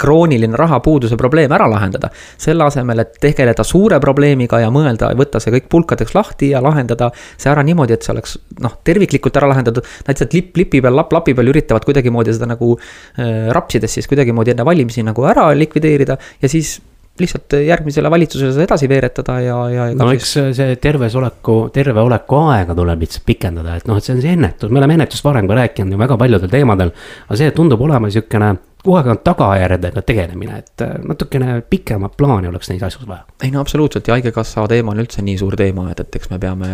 krooniline 0.01 0.59
rahapuuduse 0.59 1.17
probleem 1.17 1.55
ära 1.55 1.60
ära 1.61 1.69
lahendada. 1.71 2.09
selle 2.41 2.65
asemel, 2.65 2.99
et 3.03 3.17
tegeleda 3.21 3.63
suure 3.67 3.99
probleemiga 4.01 4.59
ja 4.61 4.69
mõelda, 4.73 5.11
võtta 5.17 5.39
see 5.39 5.53
kõik 5.55 5.69
pulkadeks 5.71 6.15
lahti 6.17 6.51
ja 6.51 6.61
lahendada 6.63 7.11
see 7.37 7.51
ära 7.51 7.63
niimoodi, 7.63 7.93
et 7.93 8.05
see 8.05 8.13
oleks 8.15 8.37
noh, 8.59 8.77
terviklikult 8.83 9.37
ära 9.37 9.49
lahendatud. 9.51 9.85
Nad 10.07 10.15
lihtsalt 10.15 10.37
lipp 10.37 10.57
lipi 10.57 10.81
peal, 10.81 10.95
lapp 10.97 11.13
lapi 11.13 11.35
peal 11.37 11.51
üritavad 11.53 11.85
kuidagimoodi 11.87 12.35
seda 12.35 12.49
nagu 12.51 12.73
äh, 12.77 13.49
rapsides 13.53 13.99
siis 13.99 14.09
kuidagimoodi 14.11 14.55
enne 14.55 14.65
valimisi 14.67 15.05
nagu 15.05 15.25
ära 15.29 15.51
likvideerida 15.57 16.17
ja 16.41 16.51
siis 16.51 16.79
lihtsalt 17.19 17.53
järgmisele 17.65 18.09
valitsusele 18.11 18.53
seda 18.55 18.63
edasi 18.63 18.89
veeretada 18.89 19.37
ja, 19.43 19.57
ja. 19.69 19.85
no 19.97 20.09
eks 20.15 20.33
see 20.57 20.75
terves 20.81 21.15
oleku, 21.19 21.57
terve 21.73 22.01
oleku 22.01 22.39
aega 22.53 22.75
tuleb 22.77 23.03
lihtsalt 23.03 23.25
pikendada, 23.27 23.75
et 23.77 23.87
noh, 23.89 23.99
et 23.99 24.07
see 24.07 24.15
on 24.15 24.21
see 24.23 24.35
ennetus, 24.37 24.71
me 24.71 24.81
oleme 24.81 24.97
ennetust 24.99 25.25
varem 25.27 25.49
ka 25.49 25.57
rääkinud 25.59 25.95
ju 25.95 26.01
väga 26.01 26.17
paljudel 26.21 26.51
teemadel. 26.51 26.93
aga 27.27 27.39
see 27.41 27.51
tundub 27.57 27.83
olema 27.83 28.09
sihukene 28.13 28.53
kogu 28.81 28.97
aeg 28.97 29.11
on 29.13 29.19
tagajärgedega 29.25 30.01
tegelemine, 30.05 30.63
et 30.63 30.85
äh, 30.85 30.95
natukene 31.05 31.59
pikemat 31.69 32.15
plaani 32.17 32.49
oleks 32.49 32.71
neis 32.71 32.83
asjus 32.87 33.07
vaja. 33.07 33.25
ei 33.43 33.51
no 33.51 33.61
absoluutselt 33.61 34.07
ja 34.07 34.17
haigekassa 34.17 34.65
teema 34.71 34.95
on 34.95 35.03
üldse 35.03 35.25
nii 35.25 35.37
suur 35.41 35.57
teema, 35.59 35.89
et, 35.91 36.01
et 36.01 36.19
eks 36.21 36.31
me 36.33 36.39
peame 36.41 36.71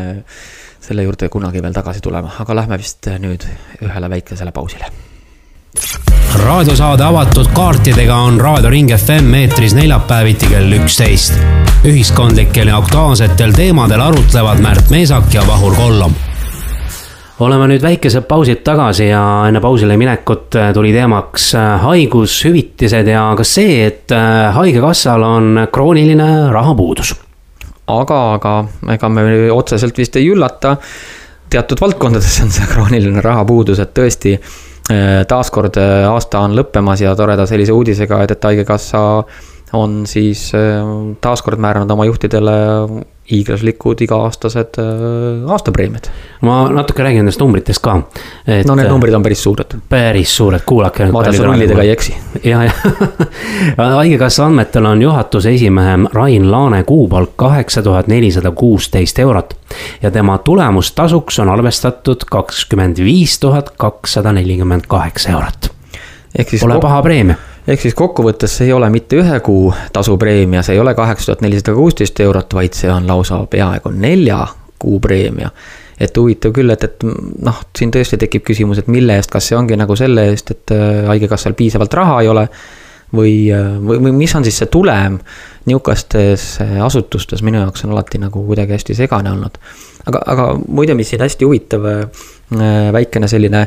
selle 0.88 1.04
juurde 1.04 1.30
kunagi 1.34 1.64
veel 1.64 1.76
tagasi 1.76 2.04
tulema, 2.04 2.32
aga 2.40 2.62
lähme 2.62 2.80
vist 2.80 3.10
nüüd 3.20 3.50
ühele 3.82 4.16
väikesele 4.16 4.56
pausile. 4.56 5.07
Raadiosaade 6.46 7.04
avatud 7.04 7.48
kaartidega 7.54 8.16
on 8.16 8.42
Raadio 8.42 8.70
Ring 8.70 8.92
FM 8.96 9.34
eetris 9.34 9.76
neljapäeviti 9.76 10.48
kell 10.50 10.74
üksteist. 10.80 11.40
ühiskondlikel 11.86 12.68
ja 12.68 12.78
aktuaalsetel 12.78 13.52
teemadel 13.52 14.02
arutlevad 14.02 14.60
Märt 14.62 14.90
Meesak 14.90 15.34
ja 15.34 15.48
Vahur 15.48 15.76
Kollom 15.76 16.14
oleme 17.40 17.68
nüüd 17.70 17.82
väikesed 17.82 18.26
pausid 18.30 18.64
tagasi 18.66 19.08
ja 19.12 19.22
enne 19.48 19.62
pausile 19.62 19.98
minekut 19.98 20.56
äh, 20.58 20.72
tuli 20.74 20.92
teemaks 20.94 21.52
äh, 21.56 21.82
haigushüvitised 21.84 23.08
ja 23.14 23.28
ka 23.38 23.46
see, 23.46 23.86
et 23.86 24.12
äh, 24.12 24.54
haigekassal 24.56 25.24
on 25.24 25.68
krooniline 25.72 26.52
rahapuudus. 26.52 27.16
aga, 27.88 28.22
aga 28.34 28.54
ega 28.94 29.10
me 29.10 29.52
otseselt 29.52 29.98
vist 29.98 30.16
ei 30.16 30.30
üllata. 30.30 30.78
teatud 31.50 31.82
valdkondades 31.82 32.42
on 32.44 32.52
see 32.52 32.66
krooniline 32.74 33.22
rahapuudus, 33.22 33.80
et 33.80 33.94
tõesti 33.94 34.40
taaskord 35.28 35.76
aasta 36.08 36.40
on 36.46 36.56
lõppemas 36.56 37.02
ja 37.04 37.12
toreda 37.16 37.44
sellise 37.50 37.74
uudisega, 37.76 38.22
et, 38.24 38.32
et 38.38 38.46
haigekassa 38.50 39.02
on 39.74 40.04
siis 40.08 40.52
taaskord 41.22 41.60
määranud 41.60 41.92
oma 41.92 42.06
juhtidele 42.06 42.52
hiiglaslikud 43.32 44.02
iga-aastased 44.02 44.80
äh, 44.80 45.52
aastapreemiad. 45.52 46.08
ma 46.42 46.70
natuke 46.72 47.04
räägin 47.04 47.26
nendest 47.26 47.40
numbritest 47.40 47.82
ka. 47.84 48.02
no 48.68 48.76
need 48.76 48.88
numbrid 48.88 49.14
on 49.14 49.24
päris 49.24 49.44
suured. 49.44 49.76
päris 49.90 50.38
suured, 50.38 50.64
kuulake. 50.66 51.10
vaadake 51.14 51.44
nullidega 51.44 51.82
ei 51.82 51.92
eksi. 51.92 52.16
ja, 52.44 52.64
ja 52.64 52.72
haigekassa 54.00 54.46
andmetel 54.46 54.86
on 54.86 55.02
juhatuse 55.02 55.54
esimehe 55.54 55.98
Rain 56.14 56.52
Laane 56.52 56.84
kuupalk 56.84 57.36
kaheksa 57.36 57.84
tuhat 57.84 58.08
nelisada 58.08 58.52
kuusteist 58.52 59.20
eurot. 59.20 59.58
ja 60.02 60.12
tema 60.12 60.38
tulemustasuks 60.38 61.40
on 61.40 61.50
arvestatud 61.50 62.24
kakskümmend 62.32 63.04
viis 63.04 63.40
tuhat 63.40 63.70
kakssada 63.70 64.32
nelikümmend 64.32 64.88
kaheksa 64.88 65.30
eurot. 65.30 65.72
Pole 66.62 66.80
paha 66.80 67.02
preemia 67.02 67.36
ehk 67.68 67.82
siis 67.84 67.96
kokkuvõttes 67.98 68.58
see 68.60 68.70
ei 68.70 68.76
ole 68.76 68.90
mitte 68.94 69.20
ühe 69.20 69.40
kuu 69.44 69.72
tasupreemia, 69.94 70.64
see 70.64 70.78
ei 70.78 70.84
ole 70.84 70.94
kaheksa 70.96 71.32
tuhat 71.32 71.44
nelisada 71.46 71.76
kuusteist 71.76 72.20
eurot, 72.24 72.54
vaid 72.56 72.78
see 72.78 72.92
on 72.92 73.08
lausa 73.10 73.42
peaaegu 73.52 73.92
nelja 73.92 74.46
kuu 74.80 75.00
preemia. 75.04 75.52
et 76.00 76.18
huvitav 76.18 76.52
küll, 76.54 76.70
et, 76.70 76.84
et 76.86 77.04
noh, 77.42 77.62
siin 77.78 77.90
tõesti 77.90 78.20
tekib 78.22 78.44
küsimus, 78.46 78.78
et 78.78 78.90
mille 78.94 79.16
eest, 79.18 79.32
kas 79.34 79.48
see 79.50 79.56
ongi 79.58 79.74
nagu 79.80 79.96
selle 79.98 80.28
eest, 80.30 80.52
et 80.54 80.74
äh, 80.76 81.08
haigekassal 81.10 81.56
piisavalt 81.58 81.94
raha 81.98 82.20
ei 82.22 82.30
ole. 82.30 82.48
või, 83.16 83.48
äh, 83.56 83.72
või, 83.82 83.98
või 84.04 84.12
mis 84.14 84.36
on 84.36 84.44
siis 84.46 84.60
see 84.62 84.70
tulem 84.70 85.18
nihukestes 85.66 86.46
äh, 86.62 86.78
asutustes, 86.86 87.42
minu 87.42 87.64
jaoks 87.64 87.86
on 87.88 87.96
alati 87.96 88.22
nagu 88.22 88.44
kuidagi 88.46 88.78
hästi 88.78 88.96
segane 88.96 89.32
olnud. 89.32 89.58
aga, 90.06 90.22
aga 90.26 90.48
muide, 90.68 90.94
mis 90.94 91.10
siin 91.10 91.26
hästi 91.26 91.46
huvitav 91.46 91.88
väikene 92.94 93.28
selline 93.28 93.66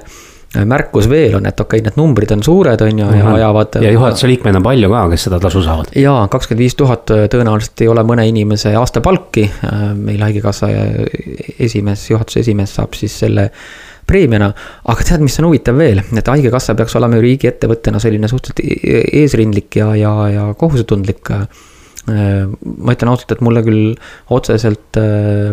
märkus 0.50 1.06
veel 1.10 1.36
on, 1.38 1.46
et 1.46 1.60
okei 1.60 1.78
okay,, 1.78 1.86
need 1.86 1.98
numbrid 1.98 2.32
on 2.34 2.42
suured, 2.42 2.80
on 2.82 2.98
ju, 2.98 3.10
ja 3.14 3.34
ajavad. 3.34 3.76
ja 3.84 3.92
juhatuse 3.94 4.30
liikmeid 4.30 4.58
on 4.58 4.64
palju 4.66 4.90
ka, 4.90 5.02
kes 5.12 5.26
seda 5.28 5.38
tasu 5.42 5.62
saavad. 5.62 5.92
jaa, 5.94 6.24
kakskümmend 6.32 6.64
viis 6.64 6.74
tuhat 6.78 7.12
tõenäoliselt 7.30 7.84
ei 7.84 7.90
ole 7.92 8.02
mõne 8.06 8.26
inimese 8.26 8.74
aastapalki. 8.78 9.46
Meil 10.00 10.24
haigekassa 10.26 10.72
esimees, 11.58 12.08
juhatuse 12.10 12.42
esimees 12.42 12.74
saab 12.80 12.98
siis 12.98 13.14
selle 13.22 13.50
preemiana. 14.10 14.50
aga 14.90 15.06
tead, 15.06 15.22
mis 15.22 15.38
on 15.38 15.50
huvitav 15.50 15.78
veel, 15.78 16.02
et 16.18 16.34
haigekassa 16.34 16.74
peaks 16.78 16.98
olema 16.98 17.20
ju 17.20 17.28
riigiettevõttena 17.28 18.02
selline 18.02 18.30
suhteliselt 18.30 18.64
e-, 18.66 19.04
eesrindlik 19.22 19.78
ja, 19.78 19.92
ja, 19.94 20.14
ja 20.34 20.48
kohusetundlik 20.58 21.30
ma 22.08 22.94
ütlen 22.94 23.10
ausalt, 23.12 23.34
et 23.34 23.42
mulle 23.44 23.62
küll 23.66 23.90
otseselt 24.32 24.98
äh, 25.00 25.50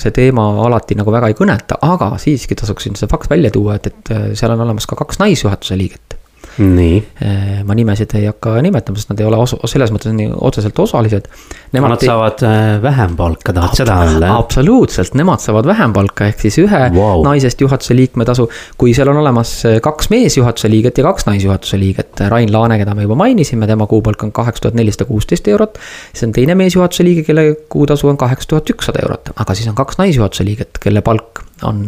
see 0.00 0.14
teema 0.16 0.46
alati 0.64 0.96
nagu 0.98 1.12
väga 1.12 1.30
ei 1.30 1.36
kõneta, 1.38 1.80
aga 1.84 2.14
siiski 2.22 2.56
tasuks 2.58 2.88
siin 2.88 2.96
see 2.98 3.10
fakt 3.10 3.30
välja 3.30 3.52
tuua, 3.54 3.76
et, 3.76 3.90
et 3.90 4.14
äh, 4.14 4.30
seal 4.38 4.54
on 4.56 4.64
olemas 4.66 4.88
ka 4.90 4.98
kaks 4.98 5.20
naisjuhatuse 5.22 5.78
liiget 5.78 6.19
nii. 6.58 6.96
Äh, 7.22 7.60
ma 7.66 7.74
nimesid 7.76 8.12
ei 8.18 8.26
hakka 8.28 8.56
nimetama, 8.64 8.98
sest 8.98 9.12
nad 9.12 9.20
ei 9.22 9.26
ole 9.28 9.38
osa, 9.40 9.58
selles 9.70 9.92
mõttes 9.94 10.12
nii 10.16 10.30
otseselt 10.48 10.78
osalised. 10.82 11.28
Nad 11.76 12.04
saavad 12.04 12.42
äh, 12.46 12.78
vähem 12.82 13.14
palka, 13.18 13.54
tahad 13.56 13.76
seda 13.78 13.96
öelda? 14.04 14.32
absoluutselt, 14.40 15.14
nemad 15.18 15.42
saavad 15.42 15.68
vähem 15.70 15.94
palka, 15.94 16.30
ehk 16.30 16.42
siis 16.46 16.58
ühe 16.62 16.80
wow. 16.96 17.22
naisest 17.26 17.60
juhatuse 17.62 17.96
liikme 17.96 18.26
tasu. 18.28 18.48
kui 18.80 18.94
seal 18.96 19.12
on 19.12 19.20
olemas 19.22 19.52
äh, 19.68 19.78
kaks 19.84 20.10
meesjuhatuse 20.12 20.70
liiget 20.72 20.98
ja 20.98 21.06
kaks 21.06 21.28
naisjuhatuse 21.28 21.78
liiget, 21.80 22.24
Rain 22.32 22.52
Laane, 22.52 22.80
keda 22.80 22.96
me 22.98 23.06
juba 23.06 23.18
mainisime, 23.20 23.68
tema 23.70 23.86
kuupalk 23.90 24.24
on 24.26 24.32
kaheksa 24.36 24.66
tuhat 24.66 24.80
nelisada 24.80 25.06
kuusteist 25.08 25.48
eurot. 25.48 25.78
siis 26.12 26.26
on 26.28 26.34
teine 26.36 26.58
meesjuhatuse 26.58 27.06
liige, 27.06 27.24
kelle 27.28 27.46
kuutasu 27.68 28.08
on 28.08 28.18
kaheksa 28.20 28.54
tuhat 28.54 28.74
ükssada 28.74 29.04
eurot, 29.04 29.32
aga 29.36 29.54
siis 29.54 29.70
on 29.70 29.78
kaks 29.78 30.00
naisjuhatuse 30.02 30.44
liiget, 30.44 30.82
kelle 30.82 31.04
palk 31.06 31.44
on 31.62 31.86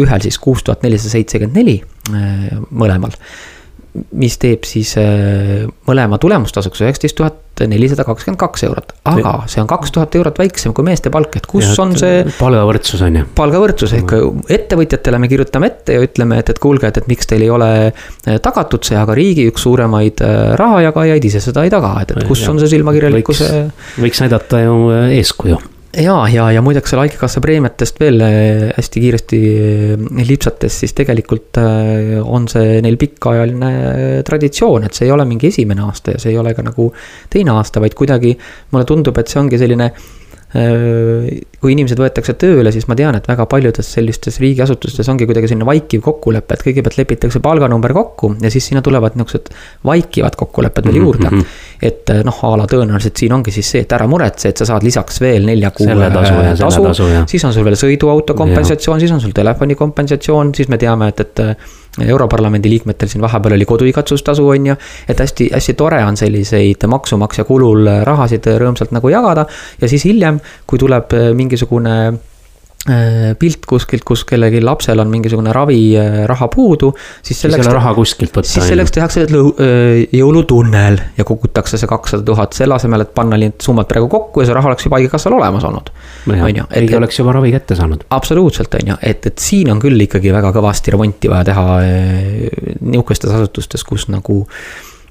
ühel 0.00 0.20
siis 0.24 0.38
kuus 0.40 0.64
tuhat 0.64 0.82
nelisada 0.82 1.12
seitsekümmend 1.18 1.56
neli 1.60 1.80
mõlemal 2.70 3.12
mis 3.90 4.36
teeb 4.38 4.66
siis 4.68 4.92
äh, 5.00 5.64
mõlema 5.88 6.18
tulemustasuks 6.22 6.84
üheksateist 6.84 7.16
tuhat 7.18 7.62
nelisada 7.68 8.06
kakskümmend 8.06 8.38
kaks 8.40 8.62
eurot. 8.64 8.92
aga 9.10 9.32
see 9.50 9.60
on 9.60 9.66
kaks 9.68 9.92
tuhat 9.92 10.14
eurot 10.16 10.38
väiksem 10.40 10.72
kui 10.76 10.86
meeste 10.86 11.10
palk, 11.12 11.34
et 11.36 11.48
kus 11.50 11.66
ja, 11.66 11.74
on 11.82 11.96
see. 11.98 12.22
palgavõrdsus 12.38 13.02
on 13.04 13.18
ju. 13.20 13.24
palgavõrdsus 13.36 13.96
ehk 13.98 14.14
ettevõtjatele 14.58 15.20
me 15.20 15.30
kirjutame 15.32 15.72
ette 15.72 15.98
ja 15.98 16.04
ütleme, 16.06 16.38
et, 16.40 16.54
et 16.54 16.62
kuulge, 16.62 16.88
et, 16.88 17.02
et 17.02 17.10
miks 17.10 17.28
teil 17.28 17.44
ei 17.44 17.50
ole 17.52 17.72
äh, 17.90 18.38
tagatud 18.42 18.86
see, 18.86 18.96
aga 19.00 19.16
riigi 19.18 19.48
üks 19.50 19.66
suuremaid 19.66 20.22
äh, 20.24 20.38
rahajagajaid 20.60 21.28
ise 21.32 21.42
seda 21.44 21.66
ei 21.66 21.74
taga, 21.74 21.96
et, 22.04 22.14
et 22.14 22.30
kus 22.30 22.46
ja, 22.46 22.54
on 22.54 22.62
see 22.62 22.70
silmakirjalikkuse. 22.76 23.50
võiks 23.98 24.24
näidata 24.24 24.64
ju 24.64 24.80
eeskuju 25.18 25.60
ja, 25.96 26.16
ja, 26.28 26.50
ja 26.54 26.62
muideks 26.62 26.92
selle 26.92 27.06
Haigekassa 27.06 27.42
preemiatest 27.44 28.00
veel 28.02 28.22
äh, 28.26 28.68
hästi 28.76 29.02
kiiresti 29.04 29.40
äh, 29.56 30.22
lipsates, 30.28 30.78
siis 30.84 30.94
tegelikult 30.96 31.60
on 31.60 32.46
see 32.50 32.78
neil 32.84 32.96
pikaajaline 33.00 34.22
traditsioon, 34.26 34.86
et 34.86 34.96
see 34.96 35.08
ei 35.08 35.14
ole 35.14 35.26
mingi 35.28 35.50
esimene 35.50 35.84
aasta 35.88 36.16
ja 36.16 36.22
see 36.22 36.34
ei 36.34 36.40
ole 36.40 36.54
ka 36.54 36.64
nagu 36.66 36.90
teine 37.30 37.56
aasta, 37.56 37.82
vaid 37.82 37.98
kuidagi 37.98 38.36
mulle 38.70 38.88
tundub, 38.88 39.18
et 39.18 39.32
see 39.32 39.42
ongi 39.42 39.60
selline 39.60 39.90
Äh, 39.90 40.29
kui 40.50 41.74
inimesed 41.76 42.00
võetakse 42.00 42.34
tööle, 42.40 42.72
siis 42.74 42.88
ma 42.90 42.96
tean, 42.98 43.14
et 43.14 43.26
väga 43.30 43.44
paljudes 43.50 43.86
sellistes 43.94 44.40
riigiasutustes 44.42 45.06
ongi 45.12 45.28
kuidagi 45.28 45.46
selline 45.46 45.66
vaikiv 45.68 46.02
kokkulepe, 46.02 46.56
et 46.56 46.64
kõigepealt 46.66 46.96
lepitakse 46.98 47.42
palganumber 47.44 47.94
kokku 47.94 48.32
ja 48.42 48.50
siis 48.50 48.66
sinna 48.66 48.82
tulevad 48.82 49.14
niisugused 49.14 49.52
vaikivad 49.86 50.34
kokkulepped 50.40 50.88
veel 50.88 50.98
juurde 50.98 51.28
mm. 51.28 51.38
-hmm. 51.38 51.84
et 51.86 52.10
äh, 52.10 52.24
noh, 52.26 52.40
a 52.48 52.50
la 52.58 52.66
tõenäoliselt 52.66 53.22
siin 53.22 53.36
ongi 53.36 53.54
siis 53.54 53.70
see, 53.76 53.84
et 53.86 53.94
ära 53.94 54.08
muretse, 54.10 54.50
et 54.50 54.58
sa 54.58 54.66
saad 54.72 54.82
lisaks 54.82 55.20
veel 55.22 55.46
nelja 55.46 55.70
kuu 55.70 55.86
tasu, 55.86 56.34
tasu, 56.58 56.82
tasu, 56.88 57.08
siis 57.30 57.44
on 57.44 57.54
sul 57.54 57.64
veel 57.64 57.78
sõiduauto 57.78 58.34
kompensatsioon, 58.34 59.00
siis 59.00 59.14
on 59.14 59.22
sul 59.22 59.36
telefoni 59.36 59.78
kompensatsioon, 59.78 60.54
siis 60.54 60.68
me 60.68 60.78
teame, 60.82 61.12
et, 61.14 61.20
et 61.20 61.44
Europarlamendi 61.98 62.70
liikmetel 62.70 63.08
siin 63.10 63.22
vahepeal 63.22 63.56
oli 63.56 63.66
koduigatsustasu, 63.66 64.48
on 64.48 64.66
ju. 64.66 64.76
et 65.08 65.20
hästi, 65.20 65.50
hästi 65.54 65.74
tore 65.74 66.04
on 66.04 66.16
selliseid 66.16 66.86
maksumaksja 66.86 67.44
kulul 67.44 67.88
rahasid 68.06 68.46
rõõmsalt 68.62 68.94
nagu 68.94 69.10
jagada 69.10 69.46
ja 69.80 69.88
siis 69.88 70.04
hiljem, 70.06 70.40
kui 70.66 70.78
tuleb 70.78 71.16
mingisugune 71.34 71.96
pilt 72.80 73.66
kuskilt, 73.68 74.06
kus 74.08 74.22
kellelgi 74.24 74.62
lapsel 74.64 75.02
on 75.02 75.10
mingisugune 75.12 75.52
raviraha 75.52 76.46
äh, 76.46 76.52
puudu, 76.54 76.88
siis 77.20 77.42
selleks. 77.42 77.60
siis 77.60 77.66
ei 77.66 77.68
ole 77.68 77.76
raha 77.76 77.92
kuskilt 77.98 78.38
võtta. 78.38 78.48
siis 78.48 78.70
selleks 78.72 78.94
tehakse 78.96 79.26
äh, 79.26 80.06
jõulutunnel 80.16 80.96
ja 81.18 81.26
kogutakse 81.28 81.76
see 81.80 81.90
kakssada 81.90 82.24
tuhat, 82.24 82.56
selle 82.56 82.78
asemel, 82.78 83.04
et 83.04 83.12
panna 83.14 83.36
need 83.40 83.60
summad 83.60 83.88
praegu 83.90 84.08
kokku 84.08 84.40
ja 84.40 84.48
see 84.48 84.56
raha 84.56 84.72
oleks 84.72 84.88
juba 84.88 84.96
haigekassal 84.96 85.36
olemas 85.36 85.68
olnud. 85.68 85.92
on 86.32 86.60
ju. 86.62 86.68
riik 86.72 86.96
oleks 86.96 87.20
juba 87.20 87.36
ravi 87.36 87.52
kätte 87.52 87.76
saanud. 87.76 88.06
absoluutselt, 88.16 88.80
on 88.80 88.94
ju, 88.94 89.00
et, 89.12 89.28
et 89.28 89.44
siin 89.44 89.68
on 89.74 89.82
küll 89.82 90.08
ikkagi 90.08 90.32
väga 90.32 90.54
kõvasti 90.56 90.96
remonti 90.96 91.28
vaja 91.28 91.50
teha 91.52 91.66
nihukestes 92.80 93.36
asutustes, 93.36 93.84
kus 93.84 94.08
nagu 94.08 94.46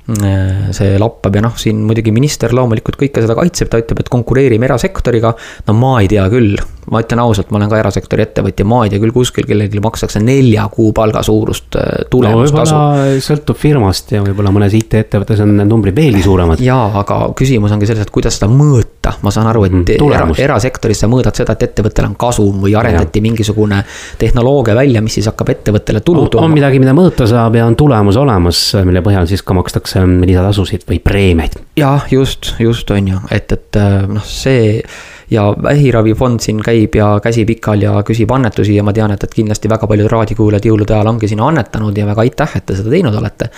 Äh, 0.09 0.71
see 0.73 0.95
lappab 0.97 1.35
ja 1.37 1.41
noh, 1.45 1.53
siin 1.59 1.83
muidugi 1.85 2.09
minister 2.09 2.53
loomulikult 2.55 2.97
kõike 2.97 3.21
seda 3.21 3.35
kaitseb, 3.37 3.69
ta 3.69 3.77
ütleb, 3.77 3.99
et 4.01 4.09
konkureerime 4.09 4.65
erasektoriga. 4.65 5.35
no 5.67 5.75
ma 5.77 5.99
ei 6.01 6.09
tea 6.09 6.23
küll, 6.33 6.55
ma 6.89 7.01
ütlen 7.03 7.21
ausalt, 7.21 7.51
ma 7.51 7.59
olen 7.59 7.69
ka 7.71 7.79
erasektori 7.81 8.23
ettevõtja, 8.23 8.65
ma 8.67 8.81
ei 8.85 8.93
tea 8.93 9.01
küll 9.03 9.13
kuskil 9.13 9.45
kellelgi 9.47 9.81
makstakse 9.83 10.21
nelja 10.23 10.65
kuu 10.73 10.91
palga 10.95 11.21
suurust 11.25 11.77
äh, 11.77 12.05
tulemustasu 12.11 12.75
no,. 12.75 13.17
sõltub 13.23 13.59
firmast 13.59 14.13
ja 14.15 14.23
võib-olla 14.25 14.53
mõnes 14.55 14.73
IT-ettevõttes 14.79 15.43
on 15.43 15.55
need 15.59 15.69
numbrid 15.69 15.97
veelgi 15.97 16.23
suuremad. 16.25 16.63
jaa, 16.63 16.87
aga 17.03 17.19
küsimus 17.37 17.73
ongi 17.75 17.89
selles, 17.89 18.07
et 18.07 18.13
kuidas 18.13 18.39
seda 18.39 18.49
mõõta, 18.51 19.13
ma 19.25 19.33
saan 19.33 19.49
aru, 19.51 19.65
et 19.67 19.75
mm, 19.75 20.07
era, 20.07 20.25
erasektoris 20.47 21.03
sa 21.03 21.11
mõõdad 21.11 21.37
seda, 21.37 21.57
et 21.57 21.67
ettevõttel 21.69 22.09
on 22.09 22.17
kasum 22.19 22.63
või 22.63 22.73
arendati 22.79 23.21
ja. 23.21 23.27
mingisugune 23.27 23.83
tehnoloogia 24.21 24.77
välja, 24.79 25.03
mis 25.05 25.19
siis 25.19 25.29
hakkab 25.29 25.53
ettevõttele 25.55 26.01
tulu 26.05 26.27
tooma. 26.27 26.47
on 26.47 26.55
midagi, 26.55 26.81
mida 26.81 26.95
mõõta 26.97 27.27
saab 27.29 27.59
ja 27.59 27.67
on 27.69 27.77
tulemus 27.79 28.17
olemas, 28.19 28.63
mille 28.87 29.03
põhjal 29.05 29.29
siis 29.29 29.45
ka 29.45 29.57
makstakse 29.57 30.03
lisatasusid 30.23 30.87
või 30.89 31.03
preemiaid. 31.03 31.59
jah, 31.79 32.07
just, 32.11 32.55
just 32.59 32.89
on 32.95 33.13
ju, 33.13 33.23
et, 33.35 33.51
et 33.51 33.79
äh, 33.79 34.01
noh, 34.09 34.25
see 34.25 34.83
ja 35.31 35.45
vähiravifond 35.63 36.39
siin 36.39 36.61
käib 36.65 36.95
ja 36.95 37.09
käsi 37.23 37.45
pikal 37.45 37.81
ja 37.83 37.93
küsib 38.05 38.31
annetusi 38.33 38.75
ja 38.75 38.83
ma 38.85 38.93
tean, 38.95 39.11
et, 39.13 39.23
et 39.23 39.33
kindlasti 39.33 39.69
väga 39.69 39.87
paljud 39.89 40.09
raadiokuulajad 40.11 40.65
jõulude 40.69 40.95
ajal 40.95 41.11
ongi 41.11 41.29
sinna 41.29 41.47
annetanud 41.51 41.97
ja 41.97 42.07
väga 42.09 42.25
aitäh, 42.25 42.55
et 42.57 42.65
te 42.65 42.77
seda 42.79 42.93
teinud 42.93 43.15
olete. 43.15 43.49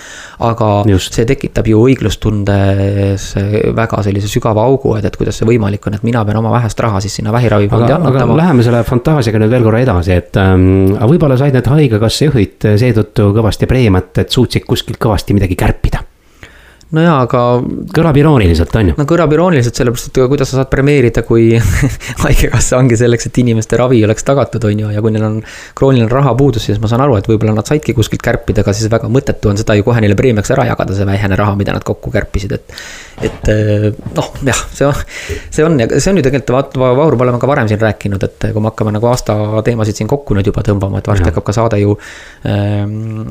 aga 0.48 0.70
Just. 0.88 1.16
see 1.16 1.26
tekitab 1.28 1.68
ju 1.72 1.80
õiglustundes 1.88 3.26
väga 3.76 4.02
sellise 4.04 4.28
sügava 4.28 4.66
augu, 4.68 4.96
et, 4.98 5.08
et 5.08 5.16
kuidas 5.16 5.40
see 5.40 5.48
võimalik 5.48 5.88
on, 5.88 5.98
et 5.98 6.06
mina 6.06 6.24
pean 6.28 6.42
oma 6.42 6.52
vähest 6.58 6.80
raha 6.80 7.00
siis 7.00 7.16
sinna 7.20 7.32
vähiravifondi 7.32 7.92
annetama. 7.96 8.36
Läheme 8.42 8.66
selle 8.66 8.84
fantaasiaga 8.88 9.42
nüüd 9.42 9.52
veel 9.56 9.66
korra 9.66 9.82
edasi, 9.84 10.16
et 10.20 10.40
ähm, 10.40 10.94
võib-olla 11.00 11.40
said 11.40 11.56
need 11.56 11.72
haigekassa 11.72 12.28
juhid 12.28 12.70
seetõttu 12.84 13.32
kõvasti 13.36 13.70
preemiat, 13.70 14.24
et 14.24 14.32
suutsid 14.32 14.68
kuskilt 14.68 15.00
kõvasti 15.02 15.36
midagi 15.36 15.56
kärpida 15.58 16.04
no 16.92 17.02
jaa, 17.04 17.20
aga. 17.24 17.42
kõlab 17.96 18.18
irooniliselt, 18.20 18.74
on 18.76 18.90
ju? 18.90 18.94
no 18.98 19.06
kõlab 19.08 19.32
irooniliselt, 19.32 19.78
sellepärast 19.78 20.10
et 20.10 20.20
kuidas 20.28 20.50
sa 20.52 20.60
saad 20.60 20.70
premeerida, 20.72 21.24
kui 21.26 21.48
haigekassa 22.24 22.76
ongi 22.80 22.98
selleks, 23.00 23.30
et 23.30 23.40
inimeste 23.42 23.78
ravi 23.80 24.02
oleks 24.04 24.26
tagatud, 24.28 24.66
on 24.68 24.82
ju, 24.84 24.90
ja 24.92 25.04
kui 25.04 25.14
neil 25.14 25.24
on 25.26 25.38
krooniline 25.78 26.10
rahapuudus, 26.12 26.66
siis 26.68 26.80
ma 26.82 26.90
saan 26.90 27.04
aru, 27.06 27.16
et 27.20 27.28
võib-olla 27.30 27.54
nad 27.56 27.68
saidki 27.68 27.94
kuskilt 27.96 28.24
kärpida, 28.24 28.64
aga 28.64 28.74
siis 28.76 28.92
väga 28.92 29.08
mõttetu 29.12 29.52
on 29.52 29.60
seda 29.60 29.76
ju 29.78 29.86
kohe 29.86 30.02
neile 30.04 30.18
preemiaks 30.18 30.52
ära 30.52 30.66
jagada, 30.68 30.96
see 30.96 31.08
vähene 31.08 31.38
raha, 31.40 31.56
mida 31.58 31.76
nad 31.76 31.86
kokku 31.86 32.12
kärpisid, 32.12 32.56
et. 32.58 32.76
et 33.22 33.50
eh, 33.52 33.88
noh, 34.18 34.28
jah, 34.44 34.62
see 34.76 34.88
on, 34.88 35.00
see 35.48 35.64
on 35.64 35.80
ja 35.80 35.88
see 35.96 36.12
on 36.12 36.20
ju 36.20 36.26
tegelikult, 36.28 36.54
vaata, 36.58 36.92
Vahur, 36.92 37.16
me 37.16 37.24
oleme 37.24 37.40
ka 37.40 37.48
varem 37.48 37.68
siin 37.70 37.80
rääkinud, 37.80 38.24
et 38.26 38.48
kui 38.52 38.60
me 38.60 38.68
hakkame 38.68 38.92
nagu 38.92 39.08
aasta 39.08 39.38
teemasid 39.64 39.96
siin 39.96 40.10
kokku 40.10 40.36
nüüd 40.36 40.48
juba 40.50 40.64
tõmbama, 40.66 41.00
et 41.00 41.08
varsti 41.08 41.30
hakkab 41.30 41.46
ka 41.46 41.54
saade 41.56 41.80
ju 41.80 41.94
ähm, 42.48 43.24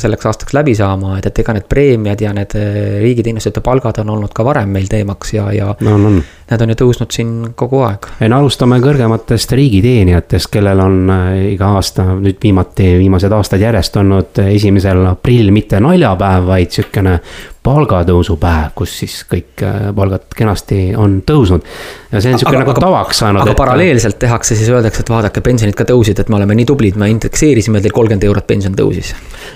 selleks 0.00 0.30
aastaks 0.30 0.56
läbi 0.56 0.74
saama, 0.78 1.18
et, 1.20 1.28
et 1.30 1.42
ega 1.44 1.54
need 1.54 1.68
preemiad 1.70 2.24
ja 2.24 2.32
need 2.34 2.56
riigiteenistujate 3.04 3.62
palgad 3.64 4.00
on 4.02 4.10
olnud 4.16 4.34
ka 4.34 4.46
varem 4.46 4.72
meil 4.74 4.88
teemaks 4.90 5.34
ja, 5.36 5.46
ja 5.54 5.70
no, 5.84 5.96
no. 6.00 6.12
need 6.50 6.64
on 6.64 6.74
ju 6.74 6.78
tõusnud 6.82 7.14
siin 7.14 7.32
kogu 7.58 7.84
aeg. 7.86 8.10
ei 8.20 8.32
no 8.32 8.40
alustame 8.42 8.80
kõrgematest 8.84 9.54
riigiteenijatest, 9.56 10.50
kellel 10.52 10.82
on 10.84 11.00
äh, 11.14 11.30
iga 11.54 11.74
aasta 11.78 12.10
nüüd 12.14 12.40
viimati, 12.42 12.94
viimased 13.00 13.32
aastad 13.32 13.62
järjest 13.62 13.96
olnud 14.02 14.44
esimesel 14.48 15.04
aprill 15.12 15.52
mitte 15.54 15.80
naljapäev, 15.84 16.48
vaid 16.48 16.74
sihukene 16.74 17.18
palgatõusupäev, 17.64 18.72
kus 18.76 18.92
siis 19.00 19.14
kõik 19.28 19.62
äh, 19.64 19.88
palgad 19.96 20.26
kenasti 20.36 20.92
on 21.00 21.22
tõusnud. 21.24 21.64
ja 22.12 22.20
see 22.20 22.34
on 22.34 22.42
sihuke 22.42 22.58
nagu 22.60 22.74
tavaks 22.76 23.22
saanud. 23.22 23.40
aga 23.40 23.54
et... 23.54 23.56
paralleelselt 23.56 24.18
tehakse, 24.20 24.56
siis 24.58 24.68
öeldakse, 24.68 25.00
et 25.00 25.12
vaadake, 25.12 25.40
pensionid 25.44 25.76
ka 25.78 25.86
tõusid, 25.88 26.20
et 26.20 26.28
me 26.28 26.36
oleme 26.36 26.56
nii 26.58 26.66
tublid, 26.68 26.98
me 27.00 27.08
indekseerisime, 27.12 27.80
teil 27.80 27.94
kolmkümmend 27.96 28.26
eurot 28.28 28.46
pension 28.46 28.76
tõusis. 28.76 29.14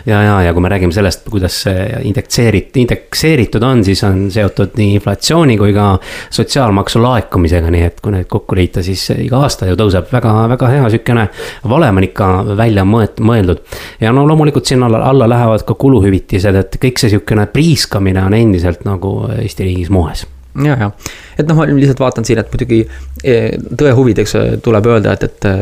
ja, 0.09 0.23
ja, 0.25 0.38
ja 0.47 0.55
kui 0.57 0.64
me 0.64 0.71
räägime 0.73 0.97
sellest, 0.97 1.29
kuidas 1.29 1.59
see 1.66 1.85
indekseerit-, 2.09 2.79
indekseeritud 2.81 3.66
on, 3.68 3.85
siis 3.85 4.01
on 4.09 4.25
seotud 4.33 4.79
nii 4.81 4.97
inflatsiooni 4.97 5.59
kui 5.61 5.77
ka 5.77 5.90
sotsiaalmaksu 6.40 7.05
laekumisega, 7.05 7.75
nii 7.77 7.85
et 7.90 8.01
kui 8.01 8.16
need 8.16 8.31
kokku 8.33 8.57
liita, 8.57 8.85
siis 8.87 9.05
iga 9.18 9.42
aasta 9.44 9.68
ju 9.68 9.77
tõuseb 9.77 10.09
väga, 10.14 10.35
väga 10.55 10.73
hea 10.73 10.88
sihukene 10.97 11.27
valem 11.68 12.01
on 12.01 12.09
ikka 12.09 12.31
välja 12.57 12.88
mõeldud. 12.88 13.61
ja 14.01 14.16
no 14.16 14.25
loomulikult 14.25 14.64
sinna 14.64 14.88
alla, 14.88 15.05
alla 15.12 15.29
lähevad 15.29 15.68
ka 15.68 15.77
kuluhüvitised, 15.77 16.57
et 16.57 16.81
kõik 16.81 17.05
see 17.05 17.12
sihukene 17.12 17.44
priisk 17.53 17.98
jätkamine 17.99 18.25
on 18.25 18.35
endiselt 18.35 18.85
nagu 18.85 19.29
Eesti 19.41 19.65
riigis 19.65 19.91
moes. 19.91 20.27
Ja, 20.65 20.77
ja, 20.81 20.91
et 21.38 21.46
noh, 21.46 21.59
ma 21.59 21.66
lihtsalt 21.68 22.01
vaatan 22.03 22.27
siin, 22.27 22.40
et 22.42 22.51
muidugi 22.53 22.81
e, 23.22 23.35
tõe 23.79 23.92
huvides 23.94 24.35
tuleb 24.64 24.88
öelda, 24.90 25.14
et, 25.14 25.27
et 25.29 25.48
e, 25.48 25.55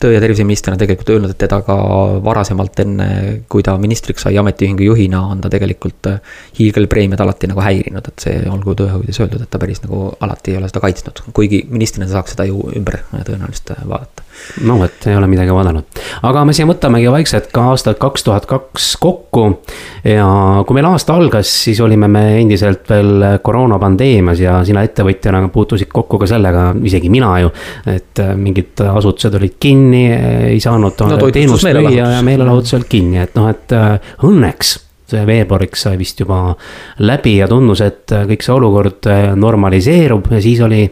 töö- 0.00 0.12
ja 0.14 0.22
terviseministrina 0.22 0.78
tegelikult 0.80 1.14
öelnud, 1.14 1.34
et 1.34 1.40
teda 1.40 1.60
ka 1.66 1.76
varasemalt 2.24 2.84
enne, 2.84 3.08
kui 3.50 3.64
ta 3.66 3.76
ministriks 3.80 4.26
sai 4.26 4.38
ametiühingu 4.40 4.84
juhina, 4.90 5.22
on 5.32 5.40
ta 5.44 5.52
tegelikult 5.52 6.10
hiigelpreemiad 6.58 7.24
alati 7.24 7.50
nagu 7.50 7.64
häirinud, 7.64 8.12
et 8.12 8.26
see 8.26 8.40
olgu 8.50 8.76
tõe 8.78 8.92
huvides 8.94 9.22
öeldud, 9.22 9.44
et 9.44 9.52
ta 9.52 9.62
päris 9.62 9.82
nagu 9.86 10.08
alati 10.20 10.54
ei 10.54 10.60
ole 10.60 10.70
seda 10.72 10.84
kaitsnud, 10.84 11.24
kuigi 11.36 11.64
ministrina 11.70 12.10
saaks 12.10 12.36
seda 12.36 12.48
ju 12.50 12.64
ümber 12.76 13.00
tõenäoliselt 13.16 13.76
vaadata 13.88 14.28
no 14.64 14.78
vot, 14.78 15.06
ei 15.06 15.16
ole 15.16 15.26
midagi 15.30 15.52
vaadanud. 15.54 16.00
aga 16.26 16.44
me 16.44 16.54
siia 16.56 16.68
võtamegi 16.68 17.10
vaikselt 17.12 17.50
ka 17.54 17.66
aastat 17.72 17.98
kaks 18.02 18.24
tuhat 18.26 18.46
kaks 18.50 18.90
kokku. 19.00 19.46
ja 20.04 20.26
kui 20.66 20.78
meil 20.78 20.88
aasta 20.90 21.16
algas, 21.16 21.50
siis 21.64 21.80
olime 21.84 22.08
me 22.08 22.24
endiselt 22.40 22.88
veel 22.90 23.26
koroonapandeemias 24.10 24.40
ja 24.40 24.64
sina 24.64 24.82
ettevõtjana 24.84 25.48
puutusid 25.52 25.90
kokku 25.92 26.18
ka 26.18 26.26
sellega, 26.26 26.70
isegi 26.84 27.10
mina 27.10 27.38
ju. 27.40 27.50
et 27.86 28.20
mingid 28.36 28.80
asutused 28.80 29.34
olid 29.34 29.56
kinni, 29.60 30.06
ei 30.50 30.60
saanud 30.60 31.00
no, 31.06 31.30
teenust 31.30 31.64
müüa 31.64 32.14
ja 32.16 32.22
meelelahutus 32.22 32.74
olid 32.74 32.88
kinni, 32.88 33.18
et 33.22 33.34
noh, 33.34 33.48
et 33.50 33.72
äh, 33.72 33.98
õnneks 34.26 34.78
see 35.10 35.26
veebruariks 35.26 35.82
sai 35.88 35.98
vist 35.98 36.20
juba 36.20 36.54
läbi 37.02 37.36
ja 37.40 37.48
tundus, 37.50 37.80
et 37.82 38.10
kõik 38.10 38.44
see 38.44 38.54
olukord 38.54 39.10
äh, 39.10 39.32
normaliseerub 39.36 40.30
ja 40.30 40.40
siis 40.40 40.60
oli 40.62 40.84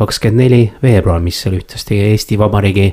kakskümmend 0.00 0.40
neli 0.40 0.62
veebruar, 0.82 1.20
mis 1.20 1.42
oli 1.46 1.58
ühtlasti 1.60 1.98
Eesti 2.00 2.38
Vabariigi 2.40 2.88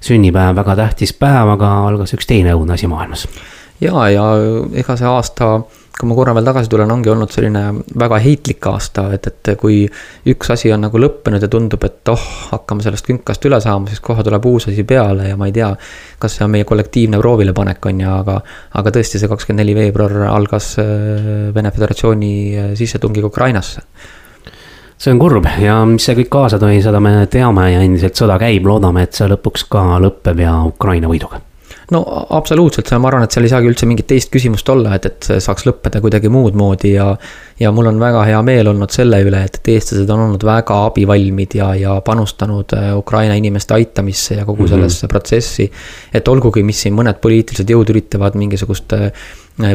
sünnipäev, 0.00 0.54
väga 0.56 0.76
tähtis 0.84 1.14
päev, 1.18 1.56
aga 1.56 1.72
algas 1.88 2.14
üks 2.14 2.28
teine 2.28 2.54
õudne 2.54 2.76
asi 2.76 2.86
maailmas. 2.86 3.26
ja, 3.80 4.08
ja 4.12 4.28
ega 4.78 4.96
see 4.96 5.08
aasta, 5.08 5.56
kui 5.98 6.08
ma 6.08 6.16
korra 6.16 6.32
veel 6.34 6.46
tagasi 6.46 6.70
tulen, 6.72 6.90
ongi 6.90 7.10
olnud 7.12 7.30
selline 7.32 7.62
väga 8.00 8.18
heitlik 8.24 8.66
aasta, 8.70 9.04
et, 9.14 9.26
et 9.28 9.50
kui 9.60 9.82
üks 10.32 10.52
asi 10.54 10.72
on 10.74 10.82
nagu 10.86 11.00
lõppenud 11.00 11.42
ja 11.42 11.50
tundub, 11.52 11.84
et 11.86 12.10
oh, 12.12 12.24
hakkame 12.52 12.84
sellest 12.84 13.06
künkast 13.10 13.44
üle 13.48 13.60
saama, 13.62 13.90
siis 13.90 14.00
kohe 14.04 14.24
tuleb 14.24 14.48
uus 14.48 14.68
asi 14.72 14.86
peale 14.88 15.28
ja 15.28 15.36
ma 15.38 15.50
ei 15.50 15.54
tea, 15.56 15.68
kas 16.22 16.38
see 16.38 16.46
on 16.46 16.54
meie 16.54 16.66
kollektiivne 16.68 17.20
proovilepanek, 17.20 17.90
on 17.92 18.02
ju, 18.02 18.16
aga 18.22 18.40
aga 18.80 18.94
tõesti, 18.96 19.20
see 19.20 19.30
kakskümmend 19.30 19.62
neli 19.62 19.76
veebruar 19.78 20.26
algas 20.32 20.72
äh, 20.80 21.52
Vene 21.54 21.74
Föderatsiooni 21.74 22.34
äh, 22.56 22.74
sissetungiga 22.78 23.28
Ukrainasse. 23.28 23.84
See 25.02 25.10
on 25.12 25.18
kurb 25.18 25.46
ja 25.60 25.80
mis 25.88 26.04
see 26.06 26.16
kõik 26.18 26.30
kaasa 26.32 26.62
tõi, 26.62 26.76
seda 26.82 27.02
me 27.02 27.26
teame 27.30 27.68
ja 27.72 27.84
endiselt 27.84 28.18
sõda 28.18 28.40
käib, 28.40 28.66
loodame, 28.70 29.04
et 29.06 29.18
see 29.18 29.30
lõpuks 29.30 29.66
ka 29.70 29.86
lõpeb 30.02 30.44
ja 30.46 30.60
Ukraina 30.66 31.10
võiduga 31.10 31.42
no 31.92 32.02
absoluutselt, 32.36 32.90
ma 32.98 33.10
arvan, 33.10 33.26
et 33.26 33.34
seal 33.34 33.46
ei 33.46 33.52
saagi 33.52 33.70
üldse 33.70 33.88
mingit 33.88 34.08
teist 34.10 34.30
küsimust 34.32 34.68
olla, 34.72 34.94
et, 34.96 35.08
et 35.10 35.28
see 35.28 35.40
saaks 35.44 35.66
lõppeda 35.68 36.00
kuidagi 36.04 36.30
muud 36.32 36.56
moodi 36.58 36.94
ja. 36.94 37.10
ja 37.60 37.72
mul 37.74 37.90
on 37.90 38.00
väga 38.00 38.24
hea 38.28 38.40
meel 38.46 38.72
olnud 38.72 38.94
selle 38.94 39.20
üle, 39.26 39.42
et, 39.46 39.60
et 39.60 39.72
eestlased 39.74 40.10
on 40.10 40.24
olnud 40.26 40.46
väga 40.46 40.78
abivalmid 40.88 41.58
ja, 41.58 41.72
ja 41.78 41.98
panustanud 42.04 42.76
äh, 42.78 42.90
Ukraina 42.98 43.36
inimeste 43.38 43.76
aitamisse 43.76 44.40
ja 44.40 44.46
kogu 44.48 44.64
mhm. 44.64 44.74
sellesse 44.74 45.04
mm 45.04 45.06
-hmm. 45.06 45.12
protsessi. 45.12 45.70
et 46.14 46.28
olgugi, 46.28 46.62
mis 46.62 46.82
siin 46.82 46.96
mõned 46.96 47.20
poliitilised 47.20 47.70
jõud 47.70 47.94
üritavad 47.94 48.38
mingisugust 48.38 48.92
Äh, 48.92 49.12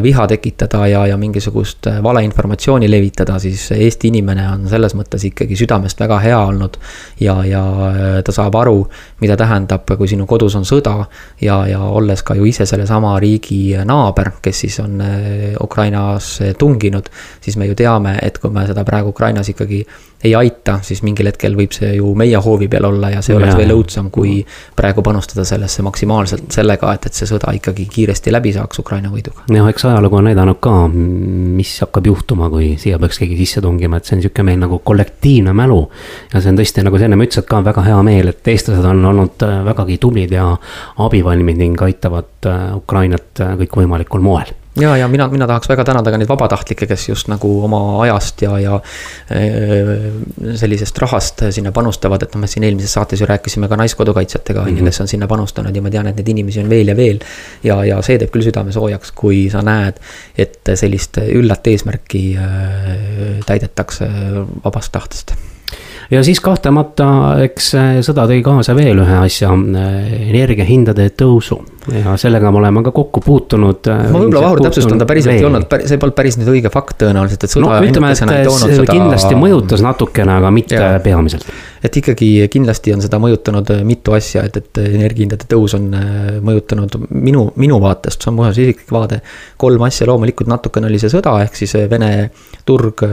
viha 0.02 0.26
tekitada 0.26 0.86
ja, 0.86 1.06
ja 1.06 1.16
mingisugust 1.16 1.86
äh, 1.86 2.02
valeinformatsiooni 2.02 2.90
levitada, 2.90 3.38
siis 3.38 3.70
Eesti 3.72 4.08
inimene 4.08 4.48
on 4.50 4.66
selles 4.68 4.94
mõttes 4.98 5.24
ikkagi 5.28 5.56
südamest 5.56 6.00
väga 6.00 6.18
hea 6.18 6.38
olnud. 6.38 6.76
ja, 7.20 7.44
ja 7.44 7.62
äh, 7.86 8.22
ta 8.24 8.32
saab 8.32 8.54
aru, 8.58 8.88
mida 9.20 9.36
tähendab, 9.36 9.86
kui 9.98 10.08
sinu 10.08 10.26
kodus 10.26 10.56
on 10.58 10.66
sõda 10.66 11.06
ja, 11.40 11.60
ja 11.66 11.80
olles 11.80 12.22
ka 12.22 12.34
ju 12.34 12.44
ise 12.44 12.66
sellesama 12.66 13.18
riigi 13.20 13.76
naaber, 13.84 14.32
kes 14.42 14.60
siis 14.66 14.80
on 14.80 15.02
Ukrainas 15.62 16.38
tunginud. 16.58 17.08
siis 17.40 17.56
me 17.56 17.66
ju 17.66 17.74
teame, 17.74 18.18
et 18.22 18.38
kui 18.38 18.50
me 18.50 18.66
seda 18.66 18.84
praegu 18.84 19.08
Ukrainas 19.14 19.48
ikkagi 19.48 19.84
ei 20.24 20.34
aita, 20.34 20.78
siis 20.82 21.02
mingil 21.06 21.28
hetkel 21.30 21.54
võib 21.56 21.74
see 21.74 21.92
ju 21.94 22.10
meie 22.18 22.38
hoovi 22.42 22.66
peal 22.70 22.88
olla 22.88 23.12
ja 23.12 23.22
see 23.22 23.36
oleks 23.36 23.54
ja. 23.54 23.58
veel 23.60 23.70
õudsam, 23.76 24.08
kui 24.10 24.40
praegu 24.76 25.02
panustada 25.06 25.44
sellesse 25.46 25.84
maksimaalselt 25.86 26.50
sellega, 26.54 26.90
et, 26.98 27.06
et 27.06 27.18
see 27.20 27.28
sõda 27.30 27.54
ikkagi 27.54 27.86
kiiresti 27.92 28.34
läbi 28.34 28.52
saaks 28.56 28.82
Ukraina 28.82 29.12
võiduga. 29.14 29.46
Jah, 29.68 29.74
eks 29.74 29.84
ajalugu 29.84 30.16
on 30.18 30.28
näidanud 30.28 30.58
ka, 30.64 30.72
mis 30.88 31.74
hakkab 31.84 32.06
juhtuma, 32.08 32.48
kui 32.52 32.72
siia 32.80 32.98
peaks 33.00 33.20
keegi 33.20 33.36
sisse 33.38 33.62
tungima, 33.64 33.98
et 33.98 34.08
see 34.08 34.16
on 34.16 34.22
sihuke 34.24 34.44
meil 34.46 34.60
nagu 34.60 34.80
kollektiivne 34.84 35.52
mälu. 35.56 35.80
ja 36.32 36.40
see 36.40 36.52
on 36.52 36.60
tõesti, 36.60 36.84
nagu 36.86 36.98
sa 36.98 37.08
ennem 37.08 37.24
ütlesid 37.26 37.48
ka, 37.48 37.60
väga 37.64 37.84
hea 37.86 37.98
meel, 38.06 38.32
et 38.32 38.48
eestlased 38.48 38.86
on 38.88 39.04
olnud 39.12 39.44
äh, 39.46 39.58
vägagi 39.68 39.98
tublid 39.98 40.32
ja 40.32 40.50
abivalmid 41.04 41.60
ning 41.60 41.82
aitavad 41.82 42.48
äh, 42.48 42.64
Ukrainat 42.76 43.44
äh, 43.44 43.56
kõikvõimalikul 43.62 44.24
moel 44.24 44.54
ja, 44.80 44.96
ja 44.96 45.08
mina, 45.08 45.28
mina 45.28 45.46
tahaks 45.46 45.68
väga 45.68 45.84
tänada 45.88 46.12
ka 46.12 46.20
neid 46.20 46.30
vabatahtlikke, 46.30 46.86
kes 46.90 47.08
just 47.08 47.30
nagu 47.32 47.50
oma 47.66 47.80
ajast 48.04 48.42
ja, 48.44 48.58
ja 48.62 48.78
äh, 49.34 49.92
sellisest 50.60 50.98
rahast 51.02 51.44
sinna 51.54 51.72
panustavad, 51.72 52.22
et 52.24 52.34
noh, 52.34 52.44
me 52.44 52.50
siin 52.50 52.66
eelmises 52.68 52.94
saates 52.98 53.22
ju 53.22 53.28
rääkisime 53.28 53.68
ka 53.68 53.78
naiskodukaitsjatega, 53.80 54.66
on 54.68 54.78
ju, 54.78 54.86
kes 54.88 55.02
on 55.04 55.10
sinna 55.10 55.28
panustanud 55.30 55.76
ja 55.76 55.84
ma 55.84 55.92
tean, 55.94 56.10
et 56.10 56.20
neid 56.20 56.32
inimesi 56.34 56.62
on 56.64 56.70
veel 56.70 56.92
ja 56.92 56.96
veel. 56.98 57.20
ja, 57.64 57.80
ja 57.88 58.00
see 58.04 58.18
teeb 58.20 58.32
küll 58.34 58.46
südame 58.46 58.74
soojaks, 58.74 59.12
kui 59.18 59.46
sa 59.52 59.64
näed, 59.66 60.00
et 60.38 60.74
sellist 60.78 61.20
üllat 61.26 61.66
eesmärki 61.72 62.24
äh, 62.38 63.38
täidetakse 63.46 64.10
vabast 64.64 64.92
tahtest 64.94 65.36
ja 66.10 66.22
siis 66.24 66.40
kahtlemata, 66.44 67.08
eks 67.44 67.72
sõda 68.06 68.28
tõi 68.30 68.42
kaasa 68.44 68.76
veel 68.78 69.02
ühe 69.04 69.18
asja, 69.24 69.52
energiahindade 69.54 71.10
tõusu 71.18 71.60
ja 71.92 72.16
sellega 72.20 72.50
me 72.52 72.60
oleme 72.60 72.82
ka 72.86 72.92
kokku 72.94 73.22
puutunud. 73.24 73.88
Äh, 73.88 74.04
ma 74.12 74.20
võib-olla 74.22 74.44
Vahur 74.44 74.62
täpsustan, 74.66 75.00
ta 75.00 75.06
päriselt 75.08 75.36
ei 75.36 75.46
olnud, 75.46 75.68
see 75.88 76.00
polnud 76.00 76.16
päris 76.18 76.38
nüüd 76.40 76.50
õige 76.52 76.72
fakt 76.72 76.98
tõenäoliselt, 77.02 77.46
et 77.46 77.54
sõda 77.54 77.64
no, 77.66 77.78
ütleme, 77.88 78.12
et 78.12 78.20
see 78.20 78.76
seda... 78.76 78.92
kindlasti 78.92 79.38
mõjutas 79.38 79.84
natukene, 79.84 80.38
aga 80.40 80.52
mitte 80.54 80.78
ja. 80.78 80.90
peamiselt. 81.04 81.48
Et 81.84 81.96
ikkagi 82.00 82.28
kindlasti 82.52 82.92
on 82.94 83.02
seda 83.04 83.20
mõjutanud 83.22 83.70
äh, 83.74 83.82
mitu 83.86 84.14
asja, 84.16 84.44
et, 84.48 84.56
et 84.60 84.80
energiahindade 84.82 85.48
tõus 85.50 85.76
on 85.78 85.88
äh, 85.94 86.38
mõjutanud 86.44 86.96
minu, 87.10 87.44
minu 87.60 87.78
vaatest, 87.82 88.22
see 88.22 88.32
on 88.32 88.38
mu 88.38 88.48
isiklik 88.48 88.90
vaade. 88.94 89.20
kolm 89.56 89.84
asja, 89.86 90.08
loomulikult 90.10 90.50
natukene 90.50 90.88
oli 90.90 91.00
see 91.02 91.12
sõda, 91.12 91.36
ehk 91.44 91.58
siis 91.58 91.76
Vene 91.88 92.10
turg 92.66 93.04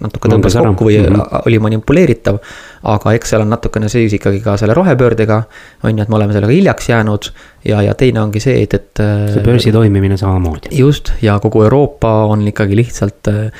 natuke 0.00 0.30
tõmbas 0.30 0.56
kokku 0.56 0.88
või 0.88 0.98
mm 0.98 1.14
-hmm. 1.14 1.42
oli 1.46 1.58
manipuleeritav. 1.58 2.38
aga 2.82 3.12
eks 3.12 3.30
seal 3.30 3.42
on 3.44 3.50
natukene 3.50 3.88
seis 3.88 4.12
ikkagi 4.12 4.40
ka 4.40 4.56
selle 4.56 4.74
rohepöördega, 4.74 5.42
on 5.84 5.98
ju, 5.98 6.02
et 6.02 6.08
me 6.08 6.16
oleme 6.16 6.32
sellega 6.32 6.52
hiljaks 6.52 6.88
jäänud 6.88 7.30
ja, 7.64 7.82
ja 7.82 7.94
teine 7.94 8.20
ongi 8.20 8.40
see, 8.40 8.62
et, 8.62 8.74
et. 8.74 8.90
see 9.34 9.44
börsi 9.44 9.72
toimimine 9.72 10.16
samamoodi. 10.16 10.72
just, 10.78 11.12
ja 11.22 11.38
kogu 11.38 11.62
Euroopa 11.62 12.24
on 12.24 12.48
ikkagi 12.48 12.76
lihtsalt 12.76 13.28
äh, 13.28 13.52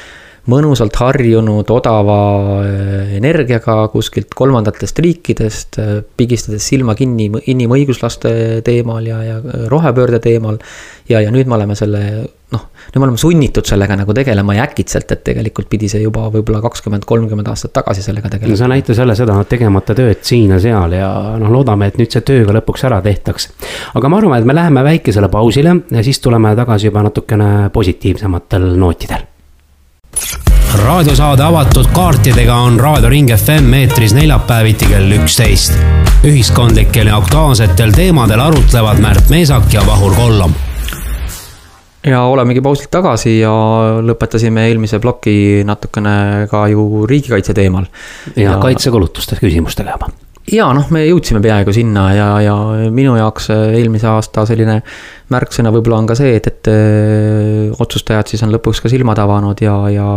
mõnusalt 0.51 0.97
harjunud 0.99 1.71
odava 1.71 2.19
äh, 2.65 3.15
energiaga 3.19 3.87
kuskilt 3.93 4.35
kolmandatest 4.35 4.99
riikidest, 5.05 5.79
äh, 5.79 5.95
pigistades 6.19 6.67
silma 6.67 6.97
kinni 6.99 7.29
inimõiguslaste 7.53 8.63
teemal 8.67 9.07
ja, 9.07 9.23
ja 9.23 9.41
rohepöörde 9.71 10.19
teemal. 10.23 10.59
ja, 11.09 11.21
ja 11.21 11.31
nüüd 11.31 11.47
me 11.47 11.55
oleme 11.55 11.77
selle 11.79 12.03
noh, 12.53 12.65
nüüd 12.91 12.99
me 12.99 13.07
oleme 13.07 13.21
sunnitud 13.23 13.67
sellega 13.69 13.97
nagu 13.97 14.15
tegelema 14.15 14.57
ja 14.59 14.67
äkitselt, 14.67 15.15
et 15.15 15.25
tegelikult 15.31 15.71
pidi 15.71 15.89
see 15.89 16.03
juba 16.03 16.27
võib-olla 16.35 16.61
kakskümmend, 16.65 17.07
kolmkümmend 17.07 17.49
aastat 17.49 17.75
tagasi 17.79 18.03
sellega 18.03 18.33
tegelema. 18.33 18.51
no 18.51 18.59
see 18.59 18.71
näitas 18.75 18.99
jälle 18.99 19.17
seda 19.19 19.39
tegemata 19.49 19.95
tööd 19.99 20.27
siin 20.27 20.57
ja 20.57 20.61
seal 20.63 20.99
ja 20.99 21.11
noh, 21.39 21.55
loodame, 21.55 21.93
et 21.93 22.03
nüüd 22.03 22.11
see 22.11 22.27
töö 22.27 22.45
ka 22.49 22.59
lõpuks 22.59 22.89
ära 22.91 22.99
tehtaks. 23.05 23.53
aga 23.95 24.11
ma 24.11 24.19
arvan, 24.19 24.41
et 24.41 24.49
me 24.49 24.59
läheme 24.59 24.87
väikesele 24.91 25.31
pausile 25.31 25.77
ja 25.87 26.03
siis 26.03 26.19
tuleme 26.21 26.57
tagasi 26.59 26.91
juba 26.91 27.07
natukene 27.07 27.53
positiivsematel 27.75 28.73
nootidel 28.75 29.31
raadiosaade 30.79 31.43
avatud 31.43 31.89
kaartidega 31.93 32.55
on 32.55 32.81
Raadio 32.81 33.09
Ring 33.09 33.31
FM 33.37 33.75
eetris 33.75 34.15
neljapäeviti 34.15 34.89
kell 34.89 35.13
üksteist. 35.19 35.77
ühiskondlikel 36.25 37.07
ja 37.11 37.17
aktuaalsetel 37.17 37.93
teemadel 37.93 38.41
arutlevad 38.41 39.01
Märt 39.03 39.31
Meesak 39.31 39.73
ja 39.73 39.83
Vahur 39.87 40.15
Kollom 40.15 40.55
ja 42.07 42.23
olemegi 42.23 42.61
pausilt 42.61 42.91
tagasi 42.91 43.39
ja 43.41 43.53
lõpetasime 44.03 44.67
eelmise 44.71 44.99
ploki 45.03 45.63
natukene 45.67 46.49
ka 46.51 46.67
ju 46.73 47.07
riigikaitse 47.07 47.55
teemal. 47.55 47.87
ja, 48.37 48.51
ja 48.51 48.59
kaitsekulutuste 48.63 49.37
küsimustega 49.43 49.95
juba. 49.95 50.09
ja 50.53 50.71
noh, 50.75 50.89
me 50.91 51.05
jõudsime 51.07 51.43
peaaegu 51.45 51.75
sinna 51.75 52.09
ja, 52.15 52.31
ja 52.43 52.57
minu 52.91 53.17
jaoks 53.17 53.51
eelmise 53.53 54.09
aasta 54.11 54.47
selline 54.49 54.81
märksõna 55.31 55.71
võib-olla 55.75 56.01
on 56.03 56.11
ka 56.11 56.19
see, 56.19 56.35
et, 56.37 56.47
et 56.47 56.73
öö, 56.73 57.71
otsustajad 57.79 58.33
siis 58.33 58.43
on 58.43 58.55
lõpuks 58.55 58.83
ka 58.83 58.91
silmad 58.93 59.21
avanud 59.23 59.63
ja, 59.63 59.77
ja 59.93 60.09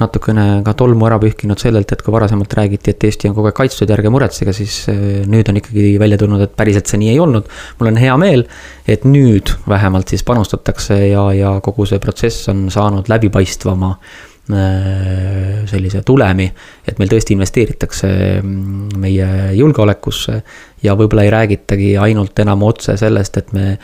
natukene 0.00 0.46
ka 0.64 0.74
tolmu 0.78 1.06
ära 1.08 1.18
pühkinud 1.20 1.60
sellelt, 1.60 1.92
et 1.92 2.02
kui 2.04 2.14
varasemalt 2.14 2.54
räägiti, 2.56 2.94
et 2.94 3.04
Eesti 3.08 3.28
on 3.30 3.36
kogu 3.36 3.50
aeg 3.50 3.58
kaitstud 3.58 3.90
ja 3.90 3.96
ärge 3.98 4.12
muretsege, 4.12 4.54
siis 4.56 4.80
eh, 4.92 5.20
nüüd 5.30 5.50
on 5.52 5.60
ikkagi 5.60 5.92
välja 6.00 6.18
tulnud, 6.20 6.42
et 6.44 6.56
päriselt 6.56 6.90
see 6.90 7.00
nii 7.02 7.12
ei 7.12 7.20
olnud. 7.22 7.48
mul 7.78 7.92
on 7.92 8.00
hea 8.00 8.16
meel, 8.20 8.46
et 8.88 9.04
nüüd 9.08 9.52
vähemalt 9.68 10.12
siis 10.12 10.24
panustatakse 10.26 10.98
ja, 11.10 11.28
ja 11.36 11.54
kogu 11.64 11.86
see 11.88 12.00
protsess 12.02 12.48
on 12.52 12.68
saanud 12.72 13.10
läbipaistvama 13.12 13.94
eh, 13.96 15.56
sellise 15.70 16.04
tulemi, 16.06 16.50
et 16.88 17.00
meil 17.00 17.12
tõesti 17.12 17.36
investeeritakse 17.36 18.12
mm, 18.40 19.00
meie 19.00 19.32
julgeolekusse 19.60 20.40
ja 20.86 20.96
võib-olla 20.96 21.28
ei 21.28 21.34
räägitagi 21.36 21.96
ainult 22.00 22.38
enam 22.40 22.64
otse 22.68 22.96
sellest, 23.00 23.36
et 23.42 23.52
me 23.56 23.74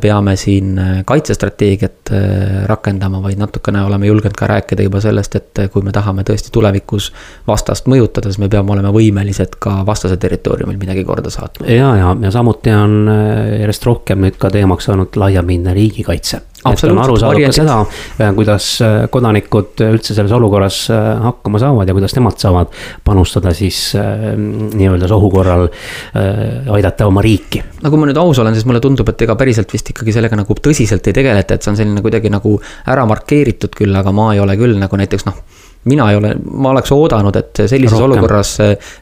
peame 0.00 0.36
siin 0.36 0.78
äh, 0.78 0.90
kaitsestrateegiat 1.04 2.12
äh, 2.12 2.66
rakendama, 2.70 3.22
vaid 3.22 3.40
natukene 3.40 3.82
oleme 3.82 4.06
julgenud 4.06 4.36
ka 4.38 4.46
rääkida 4.46 4.86
juba 4.86 5.00
sellest, 5.02 5.34
et 5.36 5.58
äh, 5.58 5.70
kui 5.70 5.82
me 5.82 5.92
tahame 5.92 6.22
tõesti 6.26 6.52
tulevikus 6.54 7.10
vastast 7.46 7.90
mõjutada, 7.90 8.30
siis 8.30 8.38
me 8.38 8.48
peame 8.52 8.72
olema 8.76 8.92
võimelised 8.94 9.58
ka 9.58 9.80
vastase 9.86 10.16
territooriumil 10.22 10.78
midagi 10.78 11.04
korda 11.04 11.30
saatma. 11.34 11.66
ja, 11.66 11.96
ja, 11.98 12.14
ja 12.22 12.30
samuti 12.30 12.70
on 12.70 13.10
järjest 13.58 13.86
rohkem 13.90 14.22
nüüd 14.22 14.38
ka 14.38 14.50
teemaks 14.54 14.86
saanud 14.90 15.18
laiapindne 15.18 15.74
riigikaitse 15.74 16.40
et 16.70 16.84
on 16.86 17.00
aru 17.02 17.16
saadud 17.18 17.46
ka 17.46 17.54
seda, 17.56 17.78
äh, 18.20 18.30
kuidas 18.36 18.66
äh, 18.84 18.96
kodanikud 19.12 19.82
üldse 19.88 20.14
selles 20.16 20.34
olukorras 20.36 20.84
äh, 20.94 21.08
hakkama 21.26 21.60
saavad 21.62 21.90
ja 21.90 21.96
kuidas 21.96 22.14
nemad 22.18 22.38
saavad 22.42 22.70
panustada 23.04 23.54
siis 23.56 23.80
nii-öelda 23.96 25.08
sohu 25.10 25.30
korral 25.32 25.66
aidata 26.72 27.06
oma 27.08 27.22
riiki. 27.24 27.62
no 27.82 27.90
kui 27.90 28.00
ma 28.00 28.08
nüüd 28.08 28.20
aus 28.22 28.38
olen, 28.42 28.54
siis 28.56 28.68
mulle 28.68 28.82
tundub, 28.84 29.08
et 29.10 29.26
ega 29.26 29.36
päriselt 29.38 29.72
vist 29.74 29.90
ikkagi 29.94 30.14
sellega 30.14 30.38
nagu 30.38 30.56
tõsiselt 30.68 31.06
ei 31.10 31.16
tegeleta, 31.16 31.56
et 31.56 31.64
see 31.64 31.74
on 31.74 31.80
selline 31.80 32.04
kuidagi 32.04 32.30
nagu 32.32 32.54
ära 32.92 33.06
markeeritud 33.10 33.74
küll, 33.78 33.94
aga 33.98 34.14
ma 34.14 34.32
ei 34.36 34.42
ole 34.42 34.56
küll 34.60 34.78
nagu 34.80 35.02
näiteks 35.02 35.28
noh 35.28 35.42
mina 35.84 36.10
ei 36.10 36.16
ole, 36.16 36.34
ma 36.44 36.70
oleks 36.70 36.92
oodanud, 36.94 37.36
et 37.36 37.62
sellises 37.66 37.96
Rohkem. 37.98 38.10
olukorras 38.10 38.52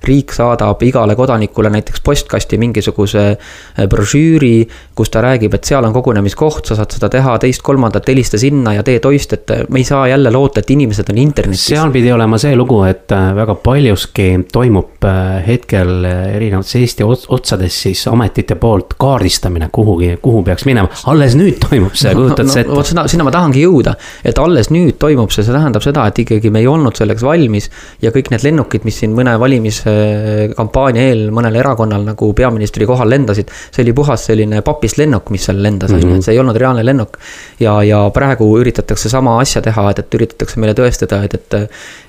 riik 0.08 0.32
saadab 0.32 0.80
igale 0.82 1.16
kodanikule 1.16 1.70
näiteks 1.70 2.00
postkasti 2.04 2.58
mingisuguse 2.58 3.24
äh, 3.30 3.88
brošüüri, 3.88 4.68
kus 4.96 5.12
ta 5.12 5.20
räägib, 5.24 5.54
et 5.54 5.68
seal 5.68 5.84
on 5.84 5.92
kogunemiskoht, 5.92 6.70
sa 6.70 6.78
saad 6.78 6.96
seda 6.96 7.10
teha, 7.12 7.36
teist-kolmandat, 7.42 8.08
helista 8.08 8.40
sinna 8.40 8.74
ja 8.78 8.84
tee 8.86 9.00
toist, 9.02 9.34
et 9.36 9.52
me 9.68 9.82
ei 9.82 9.84
saa 9.84 10.06
jälle 10.08 10.32
loota, 10.32 10.60
et 10.60 10.70
inimesed 10.70 11.12
on 11.12 11.20
internetis. 11.20 11.66
seal 11.72 11.92
pidi 11.92 12.12
olema 12.12 12.38
see 12.40 12.56
lugu, 12.56 12.80
et 12.88 13.12
väga 13.36 13.54
paljuski 13.60 14.30
toimub 14.52 15.04
hetkel 15.46 16.04
erinevates 16.08 16.76
Eesti 16.80 17.04
otsades 17.04 17.76
siis 17.82 18.06
ametite 18.08 18.56
poolt 18.60 18.94
kaardistamine 19.00 19.68
kuhugi, 19.72 20.14
kuhu 20.22 20.42
peaks 20.46 20.64
minema. 20.68 20.88
alles 21.12 21.36
nüüd 21.36 21.60
toimub 21.60 21.94
see, 21.98 22.14
kujutad 22.16 22.48
sa 22.48 22.62
ette? 22.64 22.72
vot 22.72 22.88
seda, 22.88 23.04
sinna 23.10 23.26
ma 23.26 23.34
tahangi 23.34 23.64
jõuda, 23.64 23.94
et 24.24 24.38
alles 24.40 24.70
nüüd 24.72 24.96
toimub 25.02 25.32
see, 25.34 25.44
see 25.44 25.54
tähendab 25.54 25.84
seda, 25.84 26.06
et 26.10 26.22
ikkagi 26.24 26.52
me 26.52 26.62
ei 26.64 26.69
olnud 26.70 26.96
selleks 26.98 27.24
valmis. 27.26 27.70
ja 28.02 28.12
kõik 28.14 28.30
need 28.32 28.44
lennukid, 28.46 28.86
mis 28.88 29.00
siin 29.02 29.14
mõne 29.16 29.36
valimiskampaania 29.40 31.08
eel 31.10 31.26
mõnel 31.34 31.60
erakonnal 31.60 32.06
nagu 32.06 32.32
peaministri 32.36 32.86
kohal 32.86 33.10
lendasid. 33.10 33.50
see 33.70 33.84
oli 33.84 33.94
puhas 33.96 34.26
selline 34.30 34.62
papist 34.66 34.98
lennuk, 34.98 35.30
mis 35.30 35.44
seal 35.48 35.62
lendas, 35.62 35.92
on 35.92 36.02
ju, 36.02 36.14
et 36.16 36.26
see 36.26 36.36
ei 36.36 36.42
olnud 36.42 36.56
reaalne 36.56 36.84
lennuk. 36.86 37.18
ja, 37.60 37.76
ja 37.86 38.02
praegu 38.14 38.48
üritatakse 38.60 39.12
sama 39.12 39.38
asja 39.40 39.62
teha, 39.62 39.90
et, 39.90 40.04
et 40.04 40.20
üritatakse 40.20 40.60
meile 40.60 40.74
tõestada, 40.78 41.22
et, 41.24 41.34
et. 41.34 41.60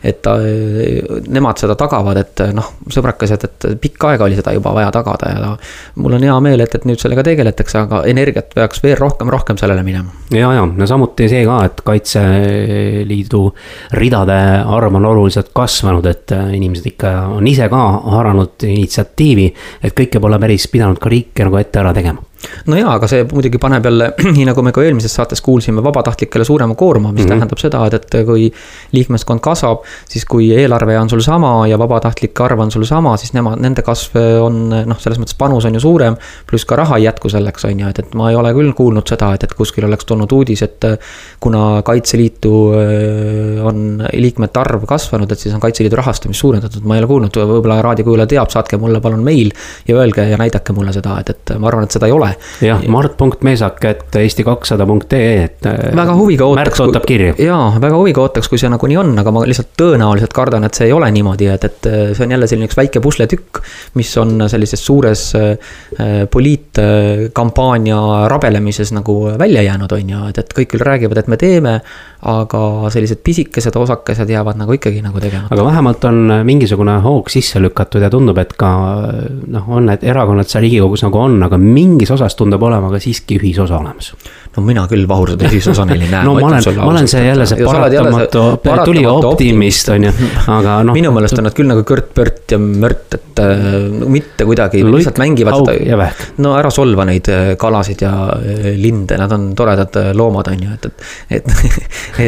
et 0.03 0.31
nemad 1.31 1.59
seda 1.61 1.75
tagavad, 1.79 2.17
et 2.21 2.43
noh, 2.55 2.67
sõbrakesed, 2.91 3.45
et 3.47 3.67
pikka 3.81 4.13
aega 4.13 4.25
oli 4.27 4.37
seda 4.37 4.53
juba 4.55 4.73
vaja 4.75 4.91
tagada 4.93 5.31
ja 5.31 5.51
mul 6.01 6.17
on 6.17 6.25
hea 6.25 6.37
meel, 6.43 6.63
et, 6.63 6.75
et 6.75 6.87
nüüd 6.87 7.01
sellega 7.01 7.23
tegeletakse, 7.25 7.83
aga 7.85 8.03
energiat 8.09 8.53
peaks 8.55 8.83
veel 8.83 8.97
rohkem, 8.99 9.31
rohkem 9.33 9.59
sellele 9.61 9.83
minema. 9.85 10.13
ja, 10.33 10.51
ja, 10.57 10.65
ja 10.65 10.89
samuti 10.89 11.29
see 11.31 11.43
ka, 11.47 11.61
et 11.69 11.81
Kaitseliidu 11.87 13.43
ridade 13.99 14.39
arv 14.59 14.95
on 14.95 15.05
oluliselt 15.05 15.51
kasvanud, 15.55 16.05
et 16.05 16.31
äh, 16.35 16.53
inimesed 16.57 16.91
ikka 16.93 17.13
on 17.37 17.47
ise 17.47 17.69
ka 17.71 17.83
haaranud 18.15 18.67
initsiatiivi, 18.67 19.47
et 19.83 19.95
kõike 19.97 20.21
pole 20.23 20.39
päris 20.41 20.67
pidanud 20.71 20.99
ka 21.01 21.11
riik 21.11 21.45
nagu 21.45 21.61
ette 21.61 21.81
ära 21.81 21.93
tegema 21.95 22.31
no 22.69 22.77
jaa, 22.77 22.95
aga 22.97 23.07
see 23.09 23.23
muidugi 23.29 23.59
paneb 23.61 23.85
jälle, 23.85 24.09
nii 24.35 24.45
nagu 24.49 24.63
me 24.65 24.73
ka 24.75 24.83
eelmises 24.85 25.13
saates 25.17 25.41
kuulsime, 25.45 25.83
vabatahtlikele 25.83 26.45
suurema 26.47 26.75
koorma, 26.75 27.11
mis 27.11 27.23
mm 27.23 27.25
-hmm. 27.25 27.33
tähendab 27.33 27.61
seda, 27.61 27.83
et, 27.85 27.93
et 27.93 28.25
kui 28.25 28.49
liikmeskond 28.95 29.43
kasvab, 29.43 29.85
siis 30.09 30.25
kui 30.25 30.51
eelarve 30.55 30.97
on 30.99 31.09
sul 31.09 31.21
sama 31.25 31.67
ja 31.67 31.79
vabatahtlike 31.79 32.43
arv 32.43 32.59
on 32.59 32.71
sul 32.71 32.83
sama, 32.89 33.17
siis 33.17 33.33
nemad, 33.33 33.59
nende 33.61 33.81
kasv 33.81 34.17
on 34.41 34.69
noh, 34.69 34.99
selles 34.99 35.19
mõttes 35.19 35.37
panus 35.37 35.65
on 35.65 35.73
ju 35.73 35.79
suurem. 35.79 36.17
pluss 36.49 36.65
ka 36.65 36.75
raha 36.75 36.97
ei 36.97 37.03
jätku 37.03 37.29
selleks, 37.29 37.65
on 37.65 37.79
ju, 37.79 37.87
et, 37.87 37.99
et 37.99 38.13
ma 38.13 38.29
ei 38.29 38.35
ole 38.35 38.53
küll 38.53 38.73
kuulnud 38.73 39.07
seda, 39.07 39.33
et, 39.33 39.43
et 39.43 39.53
kuskil 39.53 39.85
oleks 39.85 40.05
tulnud 40.05 40.31
uudis, 40.31 40.61
et 40.61 40.85
kuna 41.39 41.81
Kaitseliitu 41.81 42.73
äh, 42.73 43.65
on 43.65 44.07
liikmete 44.41 44.59
arv 44.59 44.85
kasvanud, 44.89 45.31
et 45.31 45.39
siis 45.39 45.53
on 45.53 45.61
Kaitseliidu 45.61 45.97
rahastamist 45.99 46.41
suurendatud, 46.41 46.83
ma 46.85 46.95
ei 46.95 47.01
ole 47.01 47.09
kuulnud, 47.09 47.37
võib-olla 47.51 47.81
raadiokuulaja 47.85 48.29
teab, 48.31 48.49
saatke 48.49 48.79
mulle 48.81 49.01
palun 49.01 49.23
meil 49.23 49.51
ja 49.87 49.97
öelge 49.97 50.25
ja 50.29 50.37
näidake 50.39 50.73
mulle 50.73 50.93
seda, 50.93 51.19
et, 51.21 51.29
et 51.29 51.53
ma 51.59 51.69
arvan, 51.69 51.85
et 51.85 51.95
seda 51.95 52.09
ei 52.09 52.15
ole 52.15 52.31
jah, 52.65 52.81
mart.meesak, 52.91 53.85
et 53.89 54.17
eesti 54.21 54.45
kakssada 54.47 54.87
punkt 54.89 55.13
ee, 55.17 55.45
et. 55.45 55.65
Äh, 55.69 55.91
väga 55.97 56.15
huviga 56.17 56.47
ootaks. 56.47 56.71
Märt 56.71 56.83
ootab 56.87 57.07
kirju. 57.09 57.35
jaa, 57.41 57.67
väga 57.81 57.99
huviga 57.99 58.25
ootaks, 58.25 58.49
kui 58.51 58.61
see 58.61 58.71
nagunii 58.71 58.99
on, 59.01 59.13
aga 59.21 59.33
ma 59.35 59.45
lihtsalt 59.47 59.73
tõenäoliselt 59.79 60.35
kardan, 60.35 60.65
et 60.67 60.77
see 60.77 60.89
ei 60.89 60.95
ole 60.95 61.11
niimoodi, 61.13 61.49
et, 61.53 61.67
et 61.69 61.89
äh, 61.91 61.99
see 62.17 62.25
on 62.25 62.35
jälle 62.37 62.49
selline 62.49 62.69
üks 62.69 62.79
väike 62.79 63.03
pusletükk. 63.03 63.61
mis 63.99 64.11
on 64.17 64.47
sellises 64.49 64.85
suures 64.85 65.25
äh, 65.37 65.75
poliitkampaania 66.31 68.01
rabelemises 68.31 68.93
nagu 68.95 69.17
välja 69.39 69.61
jäänud, 69.67 69.91
on 69.91 70.15
ju, 70.15 70.23
et, 70.31 70.41
et 70.41 70.55
kõik 70.57 70.73
küll 70.73 70.85
räägivad, 70.85 71.21
et 71.21 71.29
me 71.31 71.37
teeme 71.41 71.79
aga 72.21 72.89
sellised 72.93 73.21
pisikesed 73.25 73.75
osakesed 73.81 74.29
jäävad 74.31 74.59
nagu 74.61 74.75
ikkagi 74.77 75.01
nagu 75.03 75.19
tegemata. 75.19 75.53
aga 75.55 75.65
vähemalt 75.65 76.05
on 76.09 76.33
mingisugune 76.47 76.97
hoog 77.05 77.29
sisse 77.29 77.61
lükatud 77.61 78.01
ja 78.01 78.09
tundub, 78.09 78.37
et 78.41 78.53
ka 78.57 78.71
noh, 79.47 79.69
on 79.69 79.89
need 79.91 80.03
erakonnad 80.03 80.49
seal 80.49 80.65
Riigikogus 80.65 81.05
nagu 81.07 81.19
on, 81.21 81.39
aga 81.43 81.57
mingis 81.61 82.11
osas 82.13 82.35
tundub 82.39 82.63
olema 82.63 82.91
ka 82.93 83.01
siiski 83.01 83.39
ühisosa 83.39 83.79
olemas 83.79 84.13
no 84.51 84.63
mina 84.65 84.83
küll 84.91 85.05
Vahur 85.07 85.31
seda 85.33 85.47
ühisosa 85.47 85.85
neil 85.87 86.01
ei 86.03 86.09
näe. 86.11 86.25
no 86.27 86.33
ma 86.35 86.49
olen, 86.49 86.65
ma 86.77 86.89
olen 86.91 87.07
see 87.09 87.23
jälle 87.23 87.45
see 87.47 87.63
paratamatu, 87.63 88.43
tuli 88.83 89.03
optimist 89.07 89.91
on 89.93 90.07
ju, 90.09 90.11
aga 90.51 90.81
noh. 90.87 90.95
minu 90.97 91.13
meelest 91.15 91.39
on 91.39 91.47
nad 91.47 91.55
küll 91.55 91.69
nagu 91.71 91.85
Kört-Pört 91.87 92.55
ja 92.55 92.59
Mört, 92.59 93.15
et 93.15 93.39
äh, 93.39 93.77
mitte 94.11 94.47
kuidagi 94.47 94.83
lihtsalt 94.83 95.21
mängivad 95.21 95.61
seda. 95.63 96.09
no 96.43 96.55
ära 96.59 96.71
solva 96.73 97.05
neid 97.07 97.29
äh, 97.31 97.53
kalasid 97.59 98.03
ja 98.03 98.11
äh, 98.35 98.73
linde, 98.79 99.15
nad 99.21 99.31
on 99.37 99.51
toredad 99.55 99.95
loomad, 100.17 100.51
on 100.51 100.65
ju, 100.67 100.75
et, 100.75 100.89
et, 101.39 101.55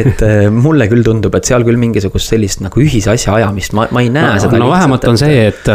et 0.14 0.24
mulle 0.52 0.88
küll 0.88 1.04
tundub, 1.04 1.34
et 1.36 1.48
seal 1.48 1.64
küll 1.66 1.78
mingisugust 1.80 2.32
sellist 2.32 2.64
nagu 2.64 2.80
ühise 2.80 3.12
asja 3.12 3.36
ajamist, 3.36 3.76
ma, 3.76 3.86
ma 3.92 4.04
ei 4.04 4.08
näe 4.12 4.32
no, 4.32 4.40
seda. 4.46 4.60
no 4.62 4.70
vähemalt 4.72 5.04
on 5.12 5.20
see, 5.20 5.44
et 5.50 5.68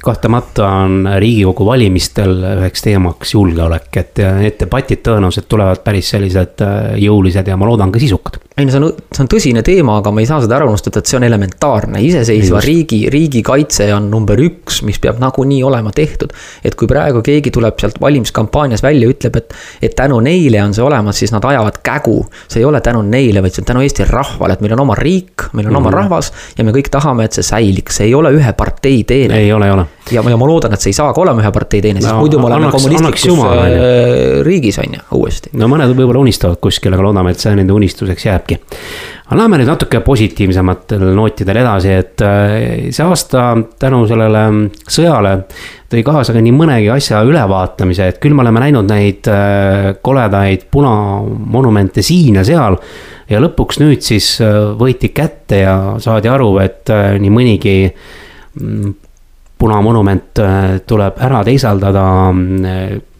kahtlemata 0.00 0.72
on 0.86 0.98
Riigikogu 1.20 1.68
valimistel 1.68 2.34
üheks 2.54 2.84
teemaks 2.86 3.36
julgeolek, 3.36 3.90
et 4.00 4.24
need 4.40 4.58
debatid 4.60 5.04
tõenäoliselt 5.04 5.48
tulevad 5.52 5.65
päris 5.84 6.10
sellised 6.14 6.62
äh, 6.64 6.96
jõulised 7.02 7.48
ja 7.48 7.56
ma 7.56 7.68
loodan 7.68 7.92
ka 7.92 8.02
sisukad 8.02 8.40
ei 8.56 8.64
no 8.64 8.72
see 8.72 8.80
on, 8.80 8.92
see 9.12 9.20
on 9.20 9.28
tõsine 9.28 9.60
teema, 9.60 9.98
aga 10.00 10.08
me 10.16 10.22
ei 10.24 10.28
saa 10.28 10.38
seda 10.40 10.54
ära 10.56 10.64
unustada, 10.64 11.02
et 11.02 11.10
see 11.10 11.18
on 11.18 11.26
elementaarne, 11.26 12.00
iseseisva 12.00 12.56
Just. 12.56 12.64
riigi, 12.64 13.00
riigikaitse 13.12 13.90
on 13.92 14.06
number 14.08 14.40
üks, 14.40 14.78
mis 14.88 14.96
peab 15.02 15.18
nagunii 15.20 15.58
olema 15.68 15.90
tehtud. 15.92 16.32
et 16.64 16.72
kui 16.72 16.88
praegu 16.88 17.20
keegi 17.24 17.52
tuleb 17.52 17.76
sealt 17.82 17.98
valimiskampaanias 18.00 18.80
välja, 18.80 19.10
ütleb, 19.12 19.36
et, 19.42 19.52
et 19.84 19.96
tänu 19.98 20.22
neile 20.24 20.62
on 20.64 20.72
see 20.72 20.84
olemas, 20.86 21.20
siis 21.20 21.34
nad 21.36 21.44
ajavad 21.44 21.82
kägu. 21.84 22.16
see 22.48 22.62
ei 22.62 22.64
ole 22.64 22.80
tänu 22.80 23.02
neile, 23.04 23.42
vaid 23.44 23.52
see 23.52 23.60
on 23.60 23.68
tänu 23.74 23.84
Eesti 23.84 24.08
rahvale, 24.08 24.56
et 24.56 24.64
meil 24.64 24.72
on 24.78 24.86
oma 24.86 24.96
riik, 24.96 25.50
meil 25.52 25.66
on 25.66 25.74
mm 25.74 25.76
-hmm. 25.76 25.76
oma 25.76 25.90
mhm. 25.90 25.98
rahvas 25.98 26.32
ja 26.56 26.64
me 26.64 26.72
kõik 26.72 26.88
tahame, 26.90 27.28
et 27.28 27.36
see 27.36 27.44
säiliks, 27.44 28.00
see 28.00 28.08
ei 28.08 28.14
ole 28.14 28.32
ühe 28.32 28.52
partei 28.56 29.04
teene. 29.04 29.36
ei 29.36 29.52
ole, 29.52 29.66
ei 29.66 29.72
ole. 29.72 29.84
ja, 30.10 30.24
ja 30.30 30.36
ma 30.36 30.46
loodan, 30.48 30.72
et 30.72 30.80
see 30.80 30.94
ei 30.94 31.00
saa 31.02 31.12
ka 31.12 31.20
olema 31.20 31.44
ühe 31.44 31.52
partei 31.52 31.82
teene, 31.84 32.00
sest 32.00 32.14
no, 32.14 32.24
muidu 32.24 32.40
me 32.40 32.46
oleme 32.46 32.72
kommunistlikus 32.72 33.44
äh, 33.44 34.40
riigis, 34.48 34.78
on 34.78 34.96
ju, 34.96 35.04
uuesti. 35.12 35.52
no 35.52 35.68
mõned 35.68 35.92
võib-olla 35.92 36.24
unistavad 36.24 36.56
kuskil, 36.56 36.94
aga 36.96 37.02
loodame, 37.02 37.36
et 37.36 37.38
see 37.38 37.52
nende 37.54 37.76
unistuseks 37.76 38.24
jääb 38.24 38.45
jääbki. 38.46 38.58
aga 39.26 39.36
lähme 39.40 39.58
nüüd 39.58 39.66
natuke 39.66 40.00
positiivsematel 40.06 41.02
nootidel 41.14 41.58
edasi, 41.58 41.90
et 41.90 42.22
äh, 42.22 42.90
see 42.94 43.02
aasta 43.04 43.56
tänu 43.78 44.04
sellele 44.06 44.70
sõjale 44.86 45.32
tõi 45.90 46.04
kaasa 46.06 46.32
ka 46.34 46.42
nii 46.42 46.54
mõnegi 46.54 46.90
asja 46.94 47.24
ülevaatamise, 47.26 48.06
et 48.06 48.20
küll 48.22 48.34
me 48.34 48.44
oleme 48.44 48.62
näinud 48.62 48.86
neid 48.90 49.26
äh, 49.26 49.96
koledaid 50.02 50.68
punamonumente 50.70 52.02
siin 52.02 52.38
ja 52.38 52.44
seal. 52.44 52.78
ja 53.28 53.42
lõpuks 53.42 53.80
nüüd 53.82 54.06
siis 54.06 54.36
äh, 54.40 54.60
võeti 54.78 55.10
kätte 55.10 55.64
ja 55.64 55.76
saadi 55.98 56.30
aru, 56.30 56.58
et 56.62 56.86
nii 57.18 57.34
mõnigi 57.34 57.76
mm, 57.90 58.94
punamonument 59.58 60.38
tuleb 60.86 61.20
ära 61.24 61.42
teisaldada 61.42 62.06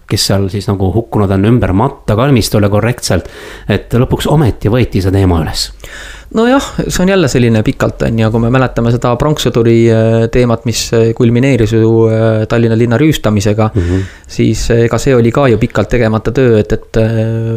kes 0.06 0.26
seal 0.30 0.48
siis 0.52 0.68
nagu 0.70 0.92
hukkunud 0.94 1.30
on 1.34 1.48
ümber 1.48 1.72
matta 1.76 2.16
kalmistule 2.16 2.68
korrektselt. 2.70 3.28
et 3.68 3.94
lõpuks 3.94 4.30
ometi 4.30 4.72
võeti 4.72 5.02
see 5.02 5.14
teema 5.14 5.40
üles 5.42 5.70
nojah, 6.34 6.64
see 6.88 7.02
on 7.02 7.08
jälle 7.08 7.28
selline 7.28 7.62
pikalt 7.62 8.02
on 8.02 8.18
ju, 8.18 8.30
kui 8.30 8.42
me 8.42 8.50
mäletame 8.50 8.90
seda 8.94 9.12
pronkssõduri 9.20 9.76
äh, 9.92 10.16
teemat, 10.32 10.66
mis 10.66 10.82
äh, 10.96 11.08
kulmineeris 11.16 11.76
ju 11.76 11.92
äh, 12.10 12.44
Tallinna 12.50 12.78
linna 12.78 12.98
rüüstamisega 12.98 13.70
mm. 13.74 13.82
-hmm. 13.82 14.04
siis 14.28 14.66
ega 14.74 14.98
see 14.98 15.14
oli 15.14 15.32
ka 15.32 15.46
ju 15.48 15.58
pikalt 15.58 15.88
tegemata 15.88 16.32
töö, 16.32 16.58
et, 16.60 16.72
et 16.72 17.00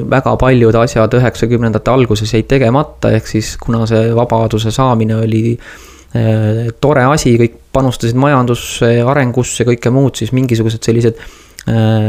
väga 0.10 0.36
paljud 0.38 0.76
asjad 0.76 1.14
üheksakümnendate 1.14 1.92
alguses 1.92 2.34
jäid 2.34 2.48
tegemata, 2.48 3.12
ehk 3.12 3.28
siis 3.28 3.58
kuna 3.58 3.86
see 3.86 4.16
vabaduse 4.16 4.72
saamine 4.72 5.16
oli 5.16 5.60
tore 6.82 7.04
asi, 7.06 7.36
kõik 7.38 7.58
panustasid 7.74 8.18
majandusse, 8.18 8.88
arengusse, 9.06 9.64
kõike 9.64 9.92
muud, 9.94 10.16
siis 10.18 10.32
mingisugused 10.34 10.82
sellised 10.84 11.20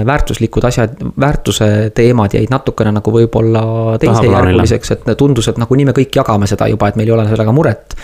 väärtuslikud 0.07 0.65
asjad, 0.65 0.97
väärtuse 1.21 1.91
teemad 1.95 2.35
jäid 2.35 2.51
natukene 2.53 2.93
nagu 2.97 3.13
võib-olla 3.15 3.63
teisejärguliseks, 4.01 4.95
et 4.97 5.13
tundus, 5.19 5.51
et 5.51 5.61
nagunii 5.61 5.89
me 5.91 5.95
kõik 5.97 6.17
jagame 6.21 6.49
seda 6.51 6.69
juba, 6.71 6.89
et 6.89 6.99
meil 7.01 7.11
ei 7.11 7.17
ole 7.17 7.29
sellega 7.29 7.55
muret. 7.55 7.97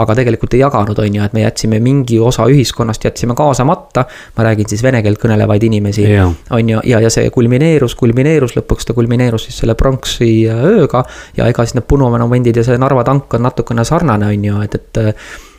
aga 0.00 0.14
tegelikult 0.14 0.52
ei 0.54 0.60
jaganud, 0.60 0.98
on 1.02 1.14
ju, 1.14 1.22
et 1.24 1.32
me 1.34 1.40
jätsime 1.42 1.80
mingi 1.82 2.20
osa 2.22 2.44
ühiskonnast 2.46 3.04
jätsime 3.04 3.34
kaasamata. 3.34 4.04
ma 4.36 4.44
räägin 4.44 4.68
siis 4.68 4.82
vene 4.82 5.02
keelt 5.02 5.18
kõnelevaid 5.18 5.64
inimesi, 5.66 6.06
on 6.50 6.68
ju, 6.68 6.80
ja, 6.84 7.00
ja 7.00 7.10
see 7.10 7.30
kulmineerus, 7.30 7.94
kulmineerus, 7.94 8.56
lõpuks 8.56 8.86
ta 8.86 8.94
kulmineerus 8.94 9.48
siis 9.48 9.58
selle 9.58 9.74
pronksi 9.74 10.46
ööga. 10.48 11.04
ja 11.36 11.46
ega 11.46 11.64
siis 11.64 11.74
need 11.74 11.88
punumonumendid 11.88 12.56
ja 12.56 12.64
see 12.64 12.78
Narva 12.78 13.04
tank 13.04 13.34
on 13.34 13.42
natukene 13.42 13.84
sarnane, 13.84 14.26
on 14.26 14.44
ju, 14.44 14.60
et, 14.62 14.74
et 14.74 15.49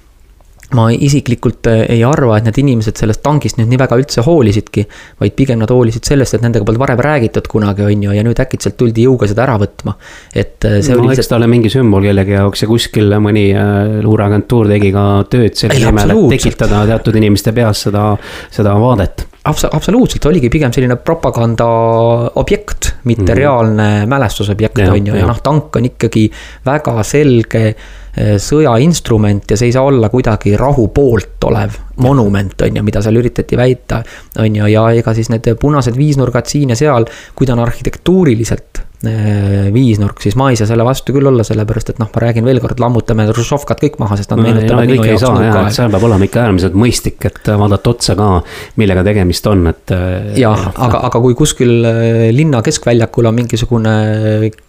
ma 0.78 0.88
isiklikult 0.92 1.68
äh, 1.72 1.84
ei 1.96 2.04
arva, 2.08 2.38
et 2.38 2.48
need 2.48 2.60
inimesed 2.64 3.00
sellest 3.00 3.24
tankist 3.26 3.60
nüüd 3.60 3.72
nii 3.72 3.80
väga 3.82 3.98
üldse 4.00 4.26
hoolisidki. 4.26 4.86
vaid 5.22 5.36
pigem 5.38 5.62
nad 5.62 5.72
hoolisid 5.72 6.08
sellest, 6.08 6.38
et 6.38 6.46
nendega 6.46 6.66
polnud 6.68 6.82
varem 6.82 7.02
räägitud 7.02 7.48
kunagi, 7.52 7.86
on 7.88 8.06
ju, 8.08 8.14
ja 8.16 8.24
nüüd 8.26 8.40
äkitselt 8.44 8.78
tuldi 8.80 9.08
jõuga 9.08 9.30
seda 9.32 9.46
ära 9.48 9.58
võtma. 9.62 9.96
et 10.34 10.68
äh, 10.68 10.80
see 10.82 10.96
no, 10.96 11.02
oli 11.02 11.12
lihtsalt. 11.12 11.26
eks 11.26 11.34
ta 11.34 11.40
ole 11.40 11.50
mingi 11.52 11.74
sümbol 11.74 12.08
kellegi 12.08 12.38
jaoks 12.38 12.66
ja 12.66 12.70
kuskil 12.72 13.18
mõni 13.24 13.50
äh, 13.56 14.00
luureagentuur 14.06 14.72
tegi 14.72 14.94
ka 14.96 15.08
tööd 15.32 15.60
selle 15.60 15.82
nimel, 15.82 16.16
et 16.16 16.38
tekitada 16.38 16.86
teatud 16.94 17.20
inimeste 17.22 17.54
peas 17.56 17.88
seda, 17.88 18.12
seda 18.54 18.78
vaadet 18.80 19.28
Abs. 19.44 19.66
absoluutselt, 19.66 20.26
oligi 20.30 20.52
pigem 20.54 20.70
selline 20.74 21.00
propaganda 21.02 21.66
objekt, 22.38 22.92
mitte 23.04 23.24
mm 23.24 23.28
-hmm. 23.28 23.38
reaalne 23.38 24.06
mälestusobjekt, 24.06 24.78
on 24.78 25.08
ju, 25.08 25.16
ja 25.16 25.26
noh, 25.26 25.40
tank 25.42 25.76
on 25.76 25.86
ikkagi 25.86 26.30
väga 26.66 27.04
selge 27.04 27.76
sõjainstrument 28.12 29.52
ja 29.52 29.58
see 29.58 29.70
ei 29.70 29.76
saa 29.76 29.86
olla 29.88 30.10
kuidagi 30.12 30.58
rahu 30.60 30.90
poolt 30.92 31.44
olev 31.48 31.78
monument, 32.04 32.62
on 32.62 32.80
ju, 32.80 32.84
mida 32.84 33.02
seal 33.02 33.20
üritati 33.22 33.58
väita. 33.58 34.04
on 34.40 34.56
ju, 34.56 34.68
ja 34.68 34.90
ega 34.92 35.14
siis 35.16 35.30
need 35.32 35.48
punased 35.60 35.98
viisnurgad 35.98 36.50
siin 36.52 36.74
ja 36.74 36.76
seal, 36.76 37.08
kui 37.36 37.48
ta 37.48 37.56
on 37.56 37.64
arhitektuuriliselt 37.64 38.84
viisnurk, 39.02 40.20
siis 40.22 40.36
ma 40.38 40.52
ei 40.52 40.58
saa 40.60 40.68
selle 40.70 40.86
vastu 40.86 41.16
küll 41.16 41.26
olla, 41.26 41.42
sellepärast 41.46 41.94
et 41.94 42.02
noh, 42.02 42.10
ma 42.14 42.22
räägin 42.22 42.46
veel 42.46 42.60
kord, 42.62 42.78
lammutame 42.82 43.26
Hruštšovkat 43.32 43.82
kõik 43.82 43.96
maha, 44.02 44.18
sest 44.20 44.30
nad 44.34 44.42
meenutavad 44.44 44.86
no, 44.86 44.92
minu 44.92 45.08
jaoks 45.08 45.24
nõukaaega. 45.26 45.72
seal 45.74 45.90
peab 45.94 46.06
olema 46.06 46.28
ikka 46.28 46.44
äärmiselt 46.44 46.78
mõistlik, 46.78 47.18
et 47.26 47.50
vaadata 47.64 47.94
otsa 47.96 48.16
ka, 48.20 48.28
millega 48.78 49.04
tegemist 49.08 49.50
on, 49.50 49.64
et. 49.72 49.94
jah, 50.38 50.68
aga, 50.76 51.02
aga 51.10 51.22
kui 51.24 51.38
kuskil 51.40 51.74
linna 52.36 52.62
keskväljakul 52.66 53.32
on 53.32 53.40
mingisugune 53.40 53.96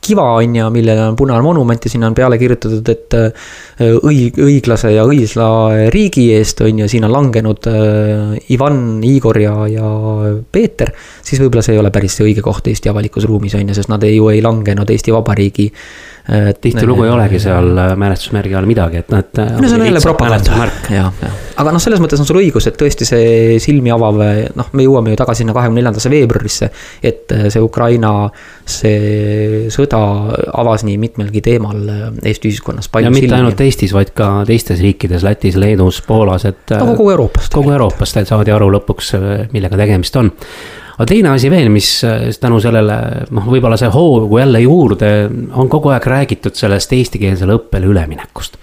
kiva, 0.00 0.30
on 0.40 0.56
ju, 0.56 0.70
millele 0.72 1.10
on 1.10 1.18
punane 1.20 1.44
monument 1.44 1.84
ja 1.84 1.92
sinna 1.92 2.08
on 2.08 2.16
peale 2.16 2.40
kirjutatud, 2.40 2.88
et 2.88 3.18
õig-, 4.00 4.40
õiglase 4.40 4.94
ja 4.94 5.04
õisla 5.08 5.50
riigi 5.92 6.30
eest, 6.38 6.64
on 6.64 6.80
ju, 6.84 6.88
siin 6.88 7.04
on 7.04 7.12
langenud 7.12 7.68
Ivan, 8.56 8.80
Igor 9.04 9.42
ja, 9.44 9.54
ja 9.68 9.92
Peeter, 10.52 10.94
siis 11.20 11.44
võib-olla 11.44 11.64
see 11.64 11.76
ei 11.76 11.84
ole 11.84 11.92
päris 11.92 12.16
see 12.16 12.30
õige 12.30 12.44
koht 12.44 12.72
Eesti 12.72 12.88
avalikus 12.88 13.28
ruumis, 13.28 13.54
on 13.58 13.68
ju, 13.68 13.76
sest 13.76 13.92
nad 13.92 14.02
ei, 14.08 14.21
ju 14.22 14.32
ei 14.32 14.40
langenud 14.44 14.90
Eesti 14.90 15.14
Vabariigi 15.14 15.70
tihtilugu 16.60 17.02
ei 17.02 17.10
olegi 17.10 17.38
seal 17.42 17.78
äh, 17.78 17.96
mälestusmärgi 17.98 18.54
all 18.54 18.66
midagi, 18.66 19.00
et 19.02 19.08
noh, 19.10 19.18
et. 19.18 19.38
no 19.58 19.66
see 19.66 19.74
on 19.74 19.86
jälle 19.88 20.00
propaganda, 20.04 20.58
jah, 20.86 21.08
jah. 21.18 21.38
aga 21.58 21.72
noh, 21.74 21.82
selles 21.82 21.98
mõttes 22.02 22.20
on 22.22 22.28
sul 22.28 22.38
õigus, 22.38 22.68
et 22.70 22.76
tõesti 22.78 23.06
see 23.08 23.56
silmi 23.62 23.90
avav, 23.90 24.20
noh, 24.54 24.68
me 24.78 24.86
jõuame 24.86 25.10
ju 25.10 25.18
tagasi 25.18 25.42
sinna 25.42 25.54
kahekümne 25.56 25.80
neljandasse 25.80 26.12
veebruarisse. 26.12 26.68
et 27.02 27.34
äh, 27.34 27.48
see 27.50 27.62
Ukraina, 27.62 28.12
see 28.62 29.64
sõda 29.74 30.02
avas 30.62 30.86
nii 30.86 30.94
mitmelgi 31.02 31.42
teemal 31.42 31.80
äh, 31.90 32.04
Eesti 32.22 32.52
ühiskonnas. 32.52 32.86
ja 33.02 33.10
mitte 33.10 33.26
silmi. 33.26 33.40
ainult 33.40 33.64
Eestis, 33.66 33.94
vaid 33.96 34.14
ka 34.14 34.30
teistes 34.46 34.78
riikides, 34.84 35.26
Lätis, 35.26 35.58
Leedus, 35.58 36.04
Poolas, 36.06 36.46
et. 36.46 36.70
no 36.70 36.94
kogu 36.94 37.10
Euroopast. 37.16 37.50
kogu 37.58 37.74
Euroopast 37.74 38.22
saadi 38.30 38.54
aru 38.54 38.70
lõpuks, 38.76 39.16
millega 39.50 39.80
tegemist 39.80 40.22
on 40.22 40.30
aga 41.02 41.08
teine 41.10 41.32
asi 41.34 41.48
veel, 41.50 41.66
mis 41.72 41.88
tänu 42.38 42.60
sellele, 42.62 42.96
noh, 43.34 43.46
võib-olla 43.50 43.74
see 43.80 43.90
hoogu 43.90 44.38
jälle 44.38 44.60
juurde, 44.62 45.08
on 45.58 45.66
kogu 45.70 45.90
aeg 45.90 46.06
räägitud 46.06 46.54
sellest 46.54 46.94
eestikeelsele 46.94 47.56
õppele 47.58 47.88
üleminekust. 47.90 48.58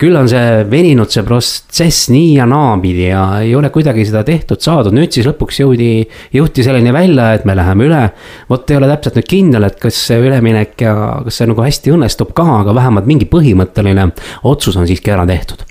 küll 0.00 0.16
on 0.16 0.28
see 0.30 0.64
veninud, 0.70 1.12
see 1.12 1.22
protsess 1.26 2.08
nii 2.10 2.38
ja 2.38 2.46
naapidi 2.48 3.10
ja 3.10 3.26
ei 3.44 3.52
ole 3.54 3.68
kuidagi 3.74 4.06
seda 4.08 4.24
tehtud 4.24 4.64
saadud, 4.64 4.96
nüüd 4.96 5.12
siis 5.12 5.28
lõpuks 5.28 5.60
jõudi, 5.60 5.90
jõuti 6.32 6.64
selleni 6.64 6.94
välja, 6.96 7.32
et 7.36 7.44
me 7.44 7.56
läheme 7.58 7.88
üle. 7.90 8.02
vot 8.48 8.70
ei 8.70 8.80
ole 8.80 8.88
täpselt 8.94 9.20
nüüd 9.20 9.28
kindel, 9.28 9.68
et 9.68 9.80
kas 9.82 10.00
see 10.08 10.22
üleminek 10.24 10.80
ja 10.80 10.94
kas 11.26 11.42
see 11.42 11.50
nagu 11.50 11.66
hästi 11.66 11.92
õnnestub 11.92 12.32
ka, 12.32 12.48
aga 12.62 12.74
vähemalt 12.74 13.10
mingi 13.10 13.28
põhimõtteline 13.28 14.08
otsus 14.48 14.80
on 14.80 14.88
siiski 14.88 15.12
ära 15.12 15.28
tehtud 15.28 15.66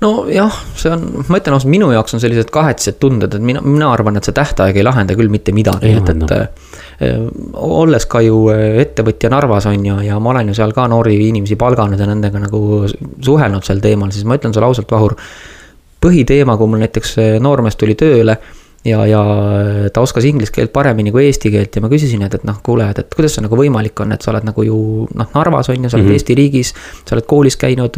nojah, 0.00 0.56
see 0.76 0.90
on, 0.92 1.04
ma 1.30 1.40
ütlen 1.40 1.56
ausalt, 1.56 1.70
minu 1.72 1.88
jaoks 1.94 2.16
on 2.16 2.22
sellised 2.22 2.50
kahetsed 2.52 2.98
tunded, 3.00 3.32
et 3.36 3.44
mina, 3.44 3.62
mina 3.64 3.88
arvan, 3.94 4.18
et 4.18 4.28
see 4.28 4.36
tähtaeg 4.36 4.76
ei 4.76 4.84
lahenda 4.84 5.16
küll 5.16 5.32
mitte 5.32 5.54
midagi, 5.56 5.94
et, 5.96 6.10
et 6.12 6.34
äh, 6.36 7.14
olles 7.64 8.04
ka 8.10 8.20
ju 8.24 8.42
äh, 8.52 8.80
ettevõtja 8.84 9.32
Narvas 9.32 9.68
on 9.70 9.88
ju, 9.88 9.96
ja 10.04 10.18
ma 10.20 10.34
olen 10.34 10.52
ju 10.52 10.58
seal 10.58 10.76
ka 10.76 10.84
noori 10.92 11.16
inimesi 11.30 11.56
palganud 11.60 12.00
ja 12.00 12.10
nendega 12.10 12.42
nagu 12.44 12.60
suhelnud 12.90 13.64
sel 13.64 13.80
teemal, 13.84 14.12
siis 14.12 14.28
ma 14.28 14.36
ütlen 14.36 14.54
sulle 14.56 14.68
ausalt, 14.68 14.92
Vahur. 14.92 15.16
põhiteema, 16.04 16.58
kui 16.60 16.68
mul 16.68 16.84
näiteks 16.84 17.18
äh, 17.22 17.32
noormees 17.40 17.80
tuli 17.80 17.96
tööle 17.96 18.36
ja, 18.84 19.00
ja 19.08 19.24
ta 19.92 20.04
oskas 20.04 20.28
inglise 20.28 20.52
keelt 20.52 20.72
paremini 20.76 21.10
kui 21.10 21.24
eesti 21.26 21.50
keelt 21.50 21.74
ja 21.74 21.82
ma 21.82 21.88
küsisin, 21.90 22.22
et, 22.28 22.36
et 22.36 22.44
noh, 22.44 22.60
kuule, 22.62 22.90
et, 22.92 23.00
et 23.00 23.16
kuidas 23.16 23.38
see 23.38 23.48
nagu 23.48 23.56
võimalik 23.58 24.04
on, 24.04 24.12
et 24.12 24.22
sa 24.22 24.34
oled 24.34 24.44
nagu 24.44 24.68
ju 24.68 24.78
noh, 25.08 25.34
Narvas 25.34 25.72
on 25.72 25.80
ju, 25.80 25.88
sa 25.88 25.96
oled 25.96 26.04
mm 26.04 26.10
-hmm. 26.10 26.20
Eesti 26.20 26.34
riigis, 26.38 26.74
sa 27.08 27.16
oled 27.16 27.26
koolis 27.26 27.56
käinud 27.56 27.96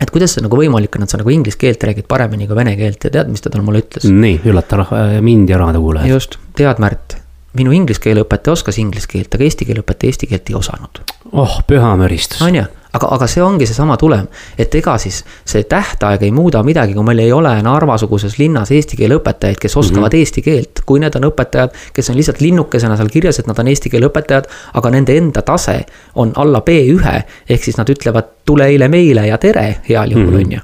et 0.00 0.12
kuidas 0.12 0.34
see 0.36 0.44
nagu 0.44 0.58
võimalik 0.58 0.96
on, 0.96 1.04
et 1.04 1.12
sa 1.12 1.20
nagu 1.20 1.32
inglise 1.34 1.60
keelt 1.60 1.84
räägid 1.84 2.08
paremini 2.10 2.48
kui 2.48 2.58
vene 2.58 2.76
keelt 2.78 3.04
ja 3.04 3.12
tead, 3.18 3.32
mis 3.32 3.44
ta 3.44 3.52
talle 3.52 3.66
mulle 3.66 3.84
ütles? 3.84 4.08
nii, 4.08 4.40
üllata 4.48 4.86
mind 5.24 5.52
ja 5.52 5.60
raadiokuulajaid. 5.60 6.12
just, 6.12 6.38
tead, 6.58 6.80
Märt, 6.82 7.19
minu 7.58 7.72
inglise 7.74 8.02
keele 8.02 8.24
õpetaja 8.26 8.58
oskas 8.58 8.78
inglise 8.78 9.08
keelt, 9.10 9.32
aga 9.34 9.46
eesti 9.46 9.66
keele 9.68 9.84
õpetaja 9.84 10.12
eesti 10.12 10.28
keelt 10.30 10.50
ei 10.50 10.58
osanud. 10.58 11.02
oh, 11.32 11.62
püha 11.66 11.94
müristus. 11.98 12.42
on 12.42 12.60
ju 12.60 12.66
aga, 12.92 13.08
aga 13.16 13.26
see 13.30 13.42
ongi 13.42 13.66
seesama 13.68 13.96
tulem, 14.00 14.26
et 14.58 14.74
ega 14.74 14.96
siis 15.02 15.20
see 15.48 15.64
tähtaeg 15.70 16.24
ei 16.26 16.32
muuda 16.34 16.62
midagi, 16.66 16.94
kui 16.96 17.06
meil 17.06 17.22
ei 17.22 17.32
ole 17.32 17.52
Narva-suguses 17.62 18.38
linnas 18.40 18.72
eesti 18.74 18.98
keele 18.98 19.20
õpetajaid, 19.20 19.60
kes 19.62 19.76
oskavad 19.76 20.10
mm 20.10 20.16
-hmm. 20.16 20.18
eesti 20.18 20.42
keelt. 20.42 20.82
kui 20.86 21.00
need 21.00 21.14
on 21.14 21.28
õpetajad, 21.30 21.76
kes 21.92 22.10
on 22.10 22.16
lihtsalt 22.16 22.40
linnukesena 22.40 22.96
seal 22.96 23.08
kirjas, 23.08 23.38
et 23.38 23.46
nad 23.46 23.58
on 23.58 23.68
eesti 23.68 23.90
keele 23.90 24.10
õpetajad, 24.10 24.50
aga 24.74 24.90
nende 24.90 25.16
enda 25.16 25.42
tase 25.42 25.84
on 26.14 26.32
alla 26.36 26.62
B1, 26.70 27.22
ehk 27.48 27.64
siis 27.64 27.76
nad 27.76 27.88
ütlevad 27.88 28.24
tule 28.44 28.66
eile 28.66 28.88
meile 28.88 29.26
ja 29.26 29.38
tere 29.38 29.80
heal 29.88 30.10
juhul, 30.10 30.30
mhm. 30.30 30.44
on 30.44 30.52
ju 30.52 30.60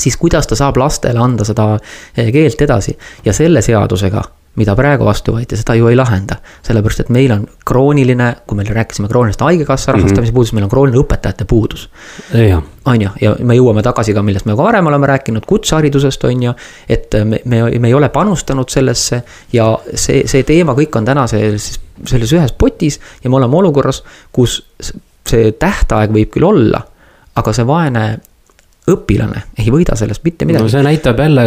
siis 0.00 0.16
kuidas 0.16 0.46
ta 0.46 0.54
saab 0.54 0.76
lastele 0.76 1.18
anda 1.18 1.44
seda 1.44 1.78
eh, 2.16 2.32
keelt 2.32 2.60
edasi 2.60 2.98
ja 3.24 3.32
selle 3.32 3.62
seadusega 3.62 4.22
mida 4.56 4.74
praegu 4.76 5.04
vastu 5.04 5.34
võeti, 5.36 5.56
seda 5.58 5.74
ju 5.76 5.88
ei 5.90 5.96
lahenda. 5.96 6.36
sellepärast, 6.66 7.00
et 7.00 7.08
meil 7.12 7.32
on 7.32 7.46
krooniline, 7.66 8.28
kui 8.46 8.56
me 8.56 8.64
rääkisime 8.64 9.08
kroonilisest 9.08 9.40
haigekassa 9.40 9.92
mhm. 9.92 10.00
rahastamise 10.00 10.30
mm 10.30 10.32
-hmm. 10.32 10.34
puudus, 10.34 10.52
meil 10.52 10.64
on 10.64 10.70
krooniline 10.70 11.02
õpetajate 11.02 11.44
puudus. 11.44 11.88
on 12.84 13.02
ju, 13.02 13.10
ja 13.20 13.36
me 13.38 13.54
jõuame 13.54 13.82
tagasi 13.82 14.14
ka, 14.14 14.22
millest 14.22 14.46
me 14.46 14.56
ka 14.56 14.62
varem 14.62 14.86
oleme 14.86 15.06
rääkinud, 15.06 15.46
kutseharidusest 15.46 16.24
on 16.24 16.42
ju. 16.42 16.52
et 16.88 17.14
me, 17.24 17.40
me, 17.44 17.78
me 17.78 17.88
ei 17.88 17.94
ole 17.94 18.08
panustanud 18.08 18.68
sellesse 18.68 19.22
ja 19.52 19.78
see, 19.94 20.26
see 20.26 20.42
teema 20.42 20.72
kõik 20.72 20.96
on 20.96 21.04
täna 21.04 21.26
selles, 21.26 21.80
selles 22.06 22.32
ühes 22.32 22.52
potis 22.52 23.00
ja 23.24 23.30
me 23.30 23.36
oleme 23.36 23.56
olukorras, 23.56 24.02
kus 24.32 24.62
see 25.26 25.52
tähtaeg 25.52 26.10
võib 26.10 26.30
küll 26.30 26.44
olla, 26.44 26.80
aga 27.34 27.52
see 27.52 27.66
vaene 27.66 28.18
õpilane 28.86 29.40
ei 29.58 29.70
võida 29.74 29.96
sellest 29.98 30.22
mitte 30.22 30.46
midagi. 30.46 30.62
no 30.62 30.70
see 30.70 30.82
näitab 30.84 31.18
jälle, 31.18 31.42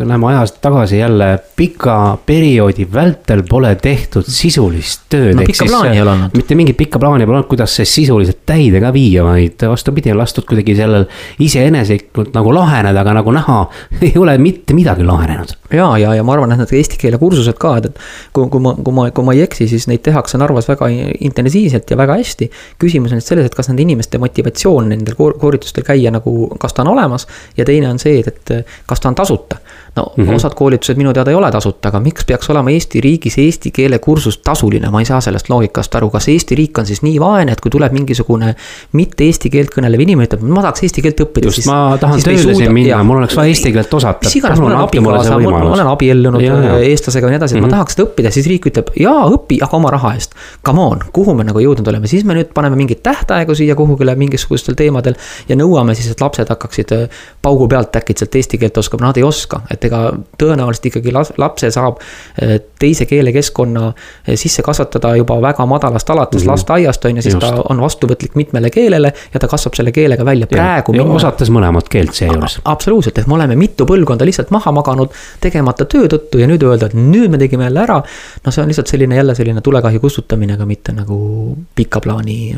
läheme 0.00 0.28
ajas 0.30 0.54
tagasi 0.62 0.98
jälle, 1.02 1.28
pika 1.56 2.16
perioodi 2.26 2.86
vältel 2.92 3.42
pole 3.48 3.74
tehtud 3.82 4.24
sisulist 4.24 5.04
tööd. 5.12 5.34
no 5.36 5.44
pikka 5.44 5.66
plaani 5.68 5.98
ei 5.98 6.02
ole 6.02 6.14
olnud. 6.14 6.36
mitte 6.38 6.56
mingit 6.56 6.78
pikka 6.78 7.00
plaani 7.02 7.26
pole 7.28 7.42
olnud, 7.42 7.50
kuidas 7.50 7.76
see 7.76 7.88
sisuliselt 7.90 8.40
täide 8.48 8.80
ka 8.80 8.92
viia, 8.94 9.24
vaid 9.26 9.66
vastupidi, 9.68 10.14
on 10.14 10.20
lastud 10.22 10.46
kuidagi 10.48 10.78
sellel 10.78 11.04
iseeneslikult 11.44 12.32
nagu 12.36 12.54
laheneda, 12.56 13.04
aga 13.04 13.18
nagu 13.18 13.36
näha, 13.36 13.58
ei 14.08 14.14
ole 14.20 14.38
mitte 14.40 14.76
midagi 14.76 15.04
lahenenud. 15.04 15.52
ja, 15.76 15.90
ja, 16.00 16.14
ja 16.16 16.24
ma 16.24 16.38
arvan, 16.38 16.56
et 16.56 16.64
need 16.64 16.74
eesti 16.80 17.00
keele 17.02 17.20
kursused 17.20 17.60
ka, 17.60 17.74
et, 17.82 17.90
et 17.92 18.32
kui, 18.32 18.48
kui 18.48 18.64
ma, 18.64 18.72
kui 18.80 18.96
ma, 18.96 19.08
kui 19.12 19.28
ma 19.28 19.36
ei 19.36 19.44
eksi, 19.44 19.68
siis 19.68 19.90
neid 19.92 20.06
tehakse 20.08 20.40
Narvas 20.40 20.70
väga 20.72 20.88
intensiivselt 21.20 21.90
ja 21.90 22.00
väga 22.00 22.16
hästi. 22.16 22.48
küsimus 22.80 23.12
on 23.12 23.20
nüüd 23.20 23.28
selles, 23.28 23.50
et 23.50 23.54
kas 23.56 23.68
nende 23.68 23.84
inimeste 23.84 24.20
motivatsioon 24.22 24.88
nendel 24.94 25.16
koolitustel 25.18 25.84
käia 25.84 26.12
nagu 26.14 26.45
kas 26.60 26.74
ta 26.74 26.82
on 26.82 26.88
olemas 26.88 27.26
ja 27.56 27.64
teine 27.64 27.88
on 27.88 27.98
see, 27.98 28.20
et, 28.20 28.50
et 28.50 28.66
kas 28.86 29.00
ta 29.00 29.08
on 29.08 29.14
tasuta. 29.14 29.56
No 29.96 30.12
mm 30.16 30.24
-hmm. 30.24 30.34
osad 30.34 30.54
koolitused 30.54 30.96
minu 30.96 31.12
teada 31.12 31.30
ei 31.30 31.36
ole 31.36 31.50
tasuta, 31.50 31.88
aga 31.88 32.00
miks 32.00 32.24
peaks 32.24 32.50
olema 32.50 32.70
Eesti 32.70 33.00
riigis 33.00 33.38
eesti 33.38 33.70
keele 33.70 33.98
kursus 33.98 34.38
tasuline, 34.38 34.90
ma 34.90 35.00
ei 35.00 35.08
saa 35.08 35.20
sellest 35.20 35.48
loogikast 35.48 35.94
aru, 35.94 36.10
kas 36.10 36.28
Eesti 36.28 36.54
riik 36.54 36.78
on 36.78 36.86
siis 36.86 37.02
nii 37.02 37.20
vaene, 37.20 37.52
et 37.52 37.60
kui 37.60 37.70
tuleb 37.70 37.92
mingisugune 37.92 38.54
mitte 38.92 39.24
eesti 39.24 39.50
keelt 39.50 39.72
kõnelev 39.74 40.02
inimene, 40.04 40.28
ütleb, 40.28 40.42
ma 40.42 40.64
tahaks 40.66 40.84
eesti 40.86 41.02
keelt 41.02 41.22
õppida. 41.24 41.48
just, 41.48 41.66
ma 41.66 41.96
tahan 42.00 42.22
tööle 42.22 42.54
siin 42.54 42.72
minna, 42.72 43.02
mul 43.04 43.22
oleks 43.22 43.36
vaja 43.36 43.54
eesti 43.54 43.72
keelt 43.72 43.94
osata. 43.94 44.28
mis 44.28 44.36
iganes, 44.36 44.60
ma 44.60 44.66
olen 44.66 44.82
abikaasa, 44.82 45.38
ma 45.38 45.62
olen 45.72 45.92
abiellunud 45.94 46.44
ja. 46.44 46.58
eestlasega 46.90 47.26
ja 47.26 47.30
nii 47.34 47.40
edasi, 47.40 47.54
et 47.54 47.60
mm 47.60 47.64
-hmm. 47.64 47.66
ma 47.66 47.66
mhm. 47.66 47.74
tahaks 47.78 47.96
seda 47.96 48.08
õppida, 48.08 48.30
siis 48.36 48.46
riik 48.52 48.68
ütleb, 48.72 48.92
jaa, 49.00 49.24
õpi, 49.38 49.60
aga 49.64 49.76
oma 49.76 49.90
raha 49.90 50.12
eest. 50.14 50.36
Come 50.66 50.82
on, 50.82 51.00
kuhu 51.12 51.34
me 51.34 51.44
nagu 51.44 51.62
jõudnud 51.62 51.88
oleme, 51.88 52.06
siis 52.06 52.24
me 52.24 52.36
nüüd 52.36 52.52
paneme 52.54 52.76
mingeid 52.76 53.00
tähtaegu 53.02 53.54
siia 53.54 53.74
kuhugile 53.74 54.14
mingisugustel 54.14 54.74
teemadel 54.74 55.16
ja 55.48 55.56
nõuame 55.56 55.94
siis, 55.94 56.10
et 56.10 56.20
lapsed 56.20 56.48
hakkaksid 56.48 56.92
äh, 56.92 57.08
paugu 57.42 57.68
pealt 57.68 57.96
äkitselt 57.96 58.34
eesti 58.34 58.58
keelt 58.58 58.78
oskama, 58.78 59.06
nad 59.06 59.16
ei 59.16 59.22
oska. 59.22 59.60
et 59.70 59.85
ega 59.88 60.00
tõenäoliselt 60.40 60.90
ikkagi 60.90 61.14
lapse 61.14 61.70
saab 61.74 62.00
äh, 62.42 62.56
teise 62.78 63.06
keelekeskkonna 63.08 63.86
äh, 63.88 64.34
sisse 64.34 64.62
kasvatada 64.66 65.14
juba 65.16 65.38
väga 65.42 65.66
madalast 65.66 66.10
alates 66.10 66.42
mm 66.42 66.46
-hmm. 66.46 66.50
lasteaiast 66.52 67.04
on 67.04 67.16
ju, 67.16 67.22
siis 67.22 67.34
Just. 67.34 67.46
ta 67.46 67.62
on 67.68 67.80
vastuvõtlik 67.80 68.34
mitmele 68.34 68.70
keelele 68.70 69.12
ja 69.34 69.40
ta 69.40 69.48
kasvab 69.48 69.74
selle 69.74 69.92
keelega 69.92 70.24
välja 70.24 70.46
praegu. 70.46 70.94
ja 70.94 71.04
osates 71.04 71.50
mõlemat 71.50 71.88
keelt 71.88 72.14
seejuures. 72.14 72.60
absoluutselt, 72.64 73.18
et 73.18 73.26
me 73.26 73.34
oleme 73.34 73.56
mitu 73.56 73.86
põlvkonda 73.86 74.24
lihtsalt 74.24 74.50
maha 74.50 74.72
maganud 74.72 75.10
tegemata 75.40 75.84
töö 75.84 76.06
tõttu 76.06 76.40
ja 76.40 76.46
nüüd 76.46 76.62
öelda, 76.62 76.86
et 76.86 76.94
nüüd 76.94 77.30
me 77.30 77.38
tegime 77.38 77.64
jälle 77.64 77.80
ära. 77.80 78.02
no 78.44 78.52
see 78.52 78.62
on 78.62 78.68
lihtsalt 78.68 78.86
selline 78.86 79.16
jälle 79.16 79.34
selline 79.34 79.60
tulekahju 79.60 80.00
kustutamine, 80.00 80.54
aga 80.54 80.66
mitte 80.66 80.92
nagu 80.92 81.56
pika 81.74 82.00
plaani 82.00 82.54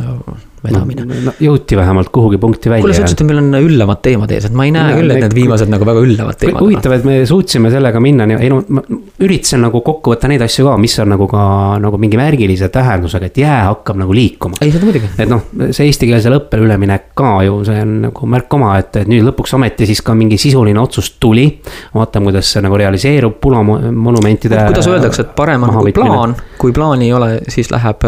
vedamine 0.65 1.05
no,. 1.25 1.35
jõuti 1.43 1.77
vähemalt 1.79 2.11
kuhugi 2.15 2.39
punkti 2.41 2.71
välja. 2.71 2.83
kuule, 2.83 2.97
sa 2.97 3.05
ütlesid, 3.05 3.23
et 3.23 3.29
meil 3.31 3.41
on 3.43 3.59
üllamad 3.61 4.01
teemad 4.05 4.33
ees, 4.35 4.49
et 4.49 4.57
ma 4.57 4.67
ei 4.67 4.73
näe 4.75 4.93
no, 4.93 4.99
küll, 5.01 5.15
et 5.15 5.23
need 5.25 5.37
viimased 5.37 5.71
nagu 5.73 5.87
väga 5.89 6.05
üllavad 6.07 6.41
teemad. 6.41 6.63
huvitav, 6.65 6.95
et 6.99 7.07
me 7.09 7.18
suutsime 7.27 7.71
sellega 7.71 8.01
minna, 8.01 8.27
ei 8.39 8.51
no 8.51 8.61
ma 8.75 8.83
üritasin 9.25 9.63
nagu 9.65 9.81
kokku 9.85 10.13
võtta 10.15 10.29
neid 10.31 10.43
asju 10.45 10.67
ka, 10.67 10.75
mis 10.81 10.95
on 11.03 11.13
nagu 11.15 11.29
ka 11.31 11.43
nagu 11.83 12.01
mingi 12.01 12.19
märgilise 12.21 12.69
tähendusega, 12.75 13.31
et 13.31 13.41
jää 13.43 13.61
hakkab 13.69 14.01
nagu 14.03 14.15
liikuma. 14.15 14.61
ei, 14.61 14.73
seda 14.75 14.89
muidugi. 14.89 15.11
et 15.19 15.31
noh, 15.31 15.47
see 15.71 15.89
eestikeelsele 15.89 16.41
õppele 16.43 16.67
üleminek 16.69 17.09
ka 17.19 17.33
ju, 17.47 17.63
see 17.69 17.81
on 17.85 17.95
nagu 18.09 18.31
märk 18.35 18.59
omaette, 18.59 19.05
et 19.05 19.13
nüüd 19.13 19.27
lõpuks 19.31 19.57
ometi 19.59 19.89
siis 19.89 20.03
ka 20.05 20.17
mingi 20.19 20.39
sisuline 20.41 20.81
otsus 20.83 21.15
tuli. 21.21 21.47
vaatame, 21.95 22.31
kuidas 22.31 22.53
see 22.53 22.65
nagu 22.65 22.79
realiseerub, 22.81 23.39
punamonumentide. 23.41 24.67
kuidas 24.69 24.91
öeldakse, 24.91 25.27
et 25.27 25.35
parem 25.39 25.67
on 25.69 25.81
kui 25.81 25.97
plaan, 25.97 26.37
kui 26.59 26.77
plaani 26.77 27.09
ei 27.09 27.17
ole, 27.17 27.33
siis 27.49 27.73
läheb, 27.75 28.07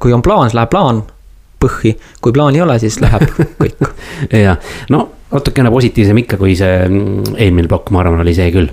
kui 0.00 0.16
on 0.16 0.24
plaan, 0.24 0.48
siis 0.48 0.58
läheb 0.58 0.72
plaan 0.72 1.04
põhhi, 1.62 1.96
kui 2.22 2.32
plaani 2.32 2.60
ei 2.60 2.66
ole, 2.66 2.78
siis 2.78 3.00
läheb 3.02 3.24
kõik. 3.60 3.94
jah, 4.46 4.58
no 4.90 5.06
natukene 5.32 5.70
positiivsem 5.70 6.24
ikka, 6.24 6.40
kui 6.40 6.56
see 6.56 6.80
mm, 6.88 7.36
eelmine 7.36 7.68
plokk, 7.68 7.92
ma 7.94 8.04
arvan, 8.04 8.24
oli 8.24 8.34
see 8.36 8.50
küll. 8.54 8.72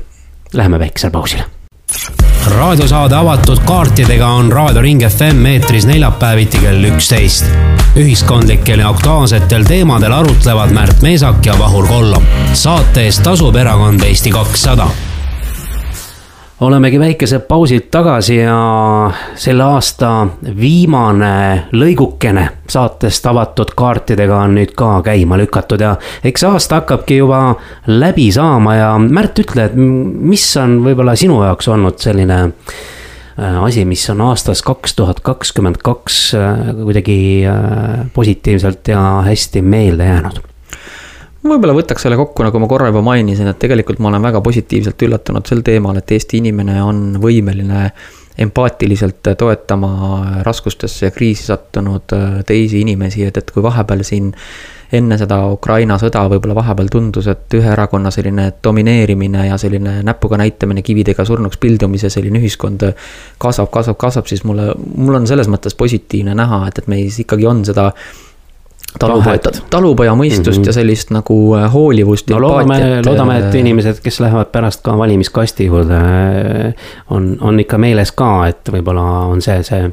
Läheme 0.56 0.80
väiksele 0.80 1.12
pausile 1.12 1.46
raadiosaade 2.46 3.16
avatud 3.16 3.58
kaartidega 3.66 4.28
on 4.28 4.52
Raadio 4.52 4.82
Ring 4.82 5.02
FM 5.08 5.46
eetris 5.46 5.88
neljapäeviti 5.90 6.58
kell 6.62 6.84
üksteist. 6.84 7.46
ühiskondlikel 7.98 8.80
ja 8.80 8.90
aktuaalsetel 8.90 9.64
teemadel 9.64 10.12
arutlevad 10.12 10.70
Märt 10.70 11.02
Meesak 11.02 11.46
ja 11.46 11.60
Vahur 11.60 11.88
Kollom. 11.88 12.24
saate 12.54 13.02
eest 13.02 13.24
tasub 13.24 13.56
erakond 13.56 14.04
Eesti 14.04 14.30
kakssada 14.30 14.88
olemegi 16.60 17.00
väikese 17.00 17.40
pausilt 17.40 17.92
tagasi 17.92 18.38
ja 18.38 19.12
selle 19.36 19.64
aasta 19.64 20.28
viimane 20.60 21.68
lõigukene 21.76 22.46
saatest 22.72 23.28
avatud 23.28 23.74
kaartidega 23.76 24.38
on 24.46 24.56
nüüd 24.56 24.72
ka 24.78 25.02
käima 25.04 25.38
lükatud 25.40 25.84
ja 25.84 25.96
eks 26.24 26.48
aasta 26.48 26.80
hakkabki 26.80 27.20
juba 27.20 27.42
läbi 27.88 28.30
saama 28.32 28.76
ja 28.76 28.94
Märt, 29.06 29.40
ütle, 29.44 29.68
et 29.68 29.76
mis 29.76 30.48
on 30.62 30.80
võib-olla 30.86 31.16
sinu 31.20 31.42
jaoks 31.44 31.68
olnud 31.68 32.00
selline 32.00 32.40
äh, 32.48 33.62
asi, 33.64 33.84
mis 33.86 34.08
on 34.14 34.24
aastas 34.30 34.64
kaks 34.66 34.96
tuhat 34.96 35.20
kakskümmend 35.28 35.84
kaks 35.84 36.20
äh, 36.40 36.66
kuidagi 36.80 37.20
äh, 37.52 38.06
positiivselt 38.14 38.96
ja 38.96 39.06
hästi 39.28 39.62
meelde 39.62 40.08
jäänud 40.08 40.55
võib-olla 41.50 41.76
võtaks 41.78 42.06
selle 42.06 42.18
kokku, 42.20 42.44
nagu 42.46 42.60
ma 42.62 42.70
korra 42.72 42.92
juba 42.92 43.04
mainisin, 43.06 43.50
et 43.52 43.60
tegelikult 43.62 44.02
ma 44.04 44.12
olen 44.12 44.28
väga 44.30 44.42
positiivselt 44.46 45.08
üllatunud 45.08 45.48
sel 45.48 45.64
teemal, 45.66 45.98
et 46.00 46.12
Eesti 46.16 46.42
inimene 46.42 46.78
on 46.84 47.02
võimeline 47.22 47.90
empaatiliselt 48.38 49.32
toetama 49.40 49.92
raskustesse 50.44 51.06
ja 51.06 51.12
kriisi 51.16 51.46
sattunud 51.48 52.16
äh, 52.16 52.40
teisi 52.48 52.82
inimesi, 52.84 53.24
et, 53.24 53.38
et 53.38 53.52
kui 53.52 53.64
vahepeal 53.64 54.04
siin 54.04 54.34
enne 54.96 55.18
seda 55.18 55.40
Ukraina 55.52 55.98
sõda 56.00 56.26
võib-olla 56.30 56.56
vahepeal 56.58 56.90
tundus, 56.92 57.30
et 57.32 57.56
ühe 57.58 57.72
erakonna 57.72 58.12
selline 58.14 58.50
domineerimine 58.64 59.48
ja 59.48 59.58
selline 59.62 59.98
näpuga 60.06 60.38
näitamine, 60.42 60.84
kividega 60.86 61.26
surnuks 61.26 61.58
pildumise 61.62 62.12
selline 62.14 62.40
ühiskond 62.42 62.86
kasvab, 63.42 63.72
kasvab, 63.74 63.98
kasvab, 64.04 64.30
siis 64.30 64.44
mulle, 64.48 64.74
mul 64.96 65.22
on 65.22 65.28
selles 65.28 65.50
mõttes 65.52 65.78
positiivne 65.80 66.36
näha, 66.38 66.66
et, 66.70 66.84
et 66.84 66.92
meis 66.92 67.20
ikkagi 67.24 67.48
on 67.50 67.64
seda 67.68 67.92
talupoja, 69.00 69.40
talupojamõistust 69.70 70.58
mm 70.58 70.62
-hmm. 70.62 70.68
ja 70.68 70.74
sellist 70.74 71.12
nagu 71.12 71.56
äh, 71.56 71.74
hoolivust. 71.74 72.30
no 72.30 72.42
loodame, 72.42 73.02
loodame, 73.06 73.38
et 73.38 73.46
äh, 73.46 73.60
inimesed, 73.60 74.00
kes 74.04 74.20
lähevad 74.20 74.52
pärast 74.52 74.82
ka 74.84 74.98
valimiskasti 74.98 75.66
juurde, 75.66 75.96
äh, 75.96 76.74
on, 77.10 77.38
on 77.42 77.60
ikka 77.60 77.78
meeles 77.78 78.12
ka, 78.12 78.48
et 78.48 78.72
võib-olla 78.72 79.04
on 79.32 79.42
see, 79.42 79.64
see 79.64 79.92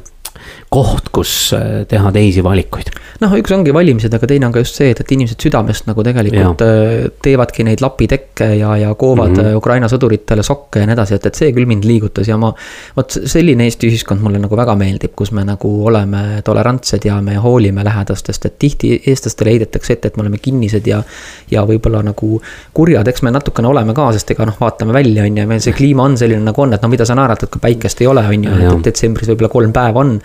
koht, 0.73 1.09
kus 1.13 1.53
teha 1.89 2.11
teisi 2.15 2.43
valikuid 2.43 2.93
noh, 3.23 3.33
üks 3.39 3.53
ongi 3.55 3.73
valimised, 3.75 4.13
aga 4.13 4.27
teine 4.29 4.47
on 4.47 4.53
ka 4.53 4.63
just 4.63 4.77
see, 4.79 4.91
et, 4.93 4.99
et 5.03 5.11
inimesed 5.15 5.41
südamest 5.43 5.87
nagu 5.89 6.03
tegelikult 6.05 6.63
ja. 6.63 6.69
Äh, 6.73 7.07
teevadki 7.23 7.65
neid 7.67 7.83
lapitekke 7.83 8.49
ja, 8.57 8.73
ja 8.79 8.93
koovad 8.99 9.35
mm 9.35 9.39
-hmm. 9.39 9.57
Ukraina 9.59 9.89
sõduritele 9.91 10.43
sokke 10.43 10.81
ja 10.81 10.89
nii 10.89 10.95
edasi, 10.97 11.15
et, 11.19 11.25
et 11.29 11.39
see 11.39 11.51
küll 11.55 11.69
mind 11.69 11.85
liigutas 11.87 12.27
ja 12.27 12.37
ma. 12.37 12.53
vot 12.97 13.17
selline 13.25 13.63
Eesti 13.63 13.87
ühiskond 13.89 14.21
mulle 14.23 14.39
nagu 14.39 14.57
väga 14.57 14.75
meeldib, 14.75 15.13
kus 15.15 15.31
me 15.31 15.43
nagu 15.47 15.71
oleme 15.85 16.41
tolerantsed 16.43 17.05
ja 17.05 17.21
me 17.21 17.35
hoolime 17.35 17.83
lähedastest, 17.83 18.45
et 18.45 18.57
tihti 18.59 18.93
eestlastele 19.07 19.53
heidetakse 19.55 19.93
ette, 19.93 20.07
et 20.07 20.17
me 20.17 20.21
oleme 20.25 20.37
kinnised 20.37 20.87
ja. 20.87 21.03
ja 21.51 21.65
võib-olla 21.65 22.03
nagu 22.03 22.41
kurjad, 22.73 23.07
eks 23.07 23.21
me 23.21 23.31
natukene 23.31 23.67
oleme 23.67 23.93
ka, 23.93 24.11
sest 24.13 24.31
ega 24.31 24.45
noh, 24.45 24.57
vaatame 24.59 24.93
välja, 24.93 25.23
on 25.23 25.37
ju, 25.37 25.47
meil 25.47 25.61
see 25.63 25.73
kliima 25.73 26.03
on 26.03 26.17
selline 26.17 26.43
nagu 26.43 26.61
on, 26.61 26.73
et 26.73 26.81
no 26.81 26.89
mida 26.89 27.05
sa 27.05 27.15
naerad, 27.15 27.43
et 27.43 27.49
kui 27.49 27.61
päikest 27.61 28.01
ei 28.01 28.07
ole, 28.07 28.25
on 28.27 28.43
ju, 28.43 28.57
et 28.77 28.85
detsembris 28.89 29.29
võib-olla 29.29 29.49
kolm 29.49 29.73
päeva 29.73 29.99
on. 29.99 30.19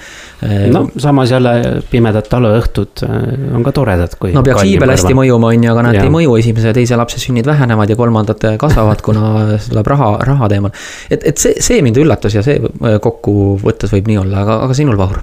No 0.71 0.85
samas 0.97 1.33
jälle 1.33 1.83
pimedad 1.91 2.29
talveõhtud 2.31 3.03
äh, 3.07 3.15
on 3.59 3.65
ka 3.67 3.73
toredad, 3.75 4.15
kui. 4.21 4.31
no 4.37 4.43
peaks 4.47 4.63
iibel 4.71 4.93
hästi 4.95 5.17
mõjuma, 5.19 5.51
on 5.55 5.67
ju, 5.67 5.73
aga 5.73 5.87
nad 5.89 5.99
ei 5.99 6.13
mõju, 6.15 6.37
esimese 6.39 6.71
ja 6.71 6.77
teise 6.77 6.99
lapse 7.01 7.19
sünnid 7.23 7.49
vähenevad 7.49 7.91
ja 7.91 7.97
kolmandad 7.99 8.47
kasvavad, 8.61 9.03
kuna 9.05 9.33
tuleb 9.71 9.91
raha, 9.95 10.13
raha 10.29 10.51
teemal. 10.53 10.77
et, 11.11 11.27
et 11.33 11.43
see, 11.43 11.59
see 11.65 11.83
mind 11.83 11.99
üllatas 11.99 12.39
ja 12.39 12.45
see 12.47 12.61
äh, 12.63 13.01
kokkuvõttes 13.03 13.95
võib 13.97 14.13
nii 14.13 14.23
olla, 14.23 14.45
aga, 14.47 14.63
aga 14.69 14.79
sinul, 14.79 14.99
Vahur? 15.01 15.23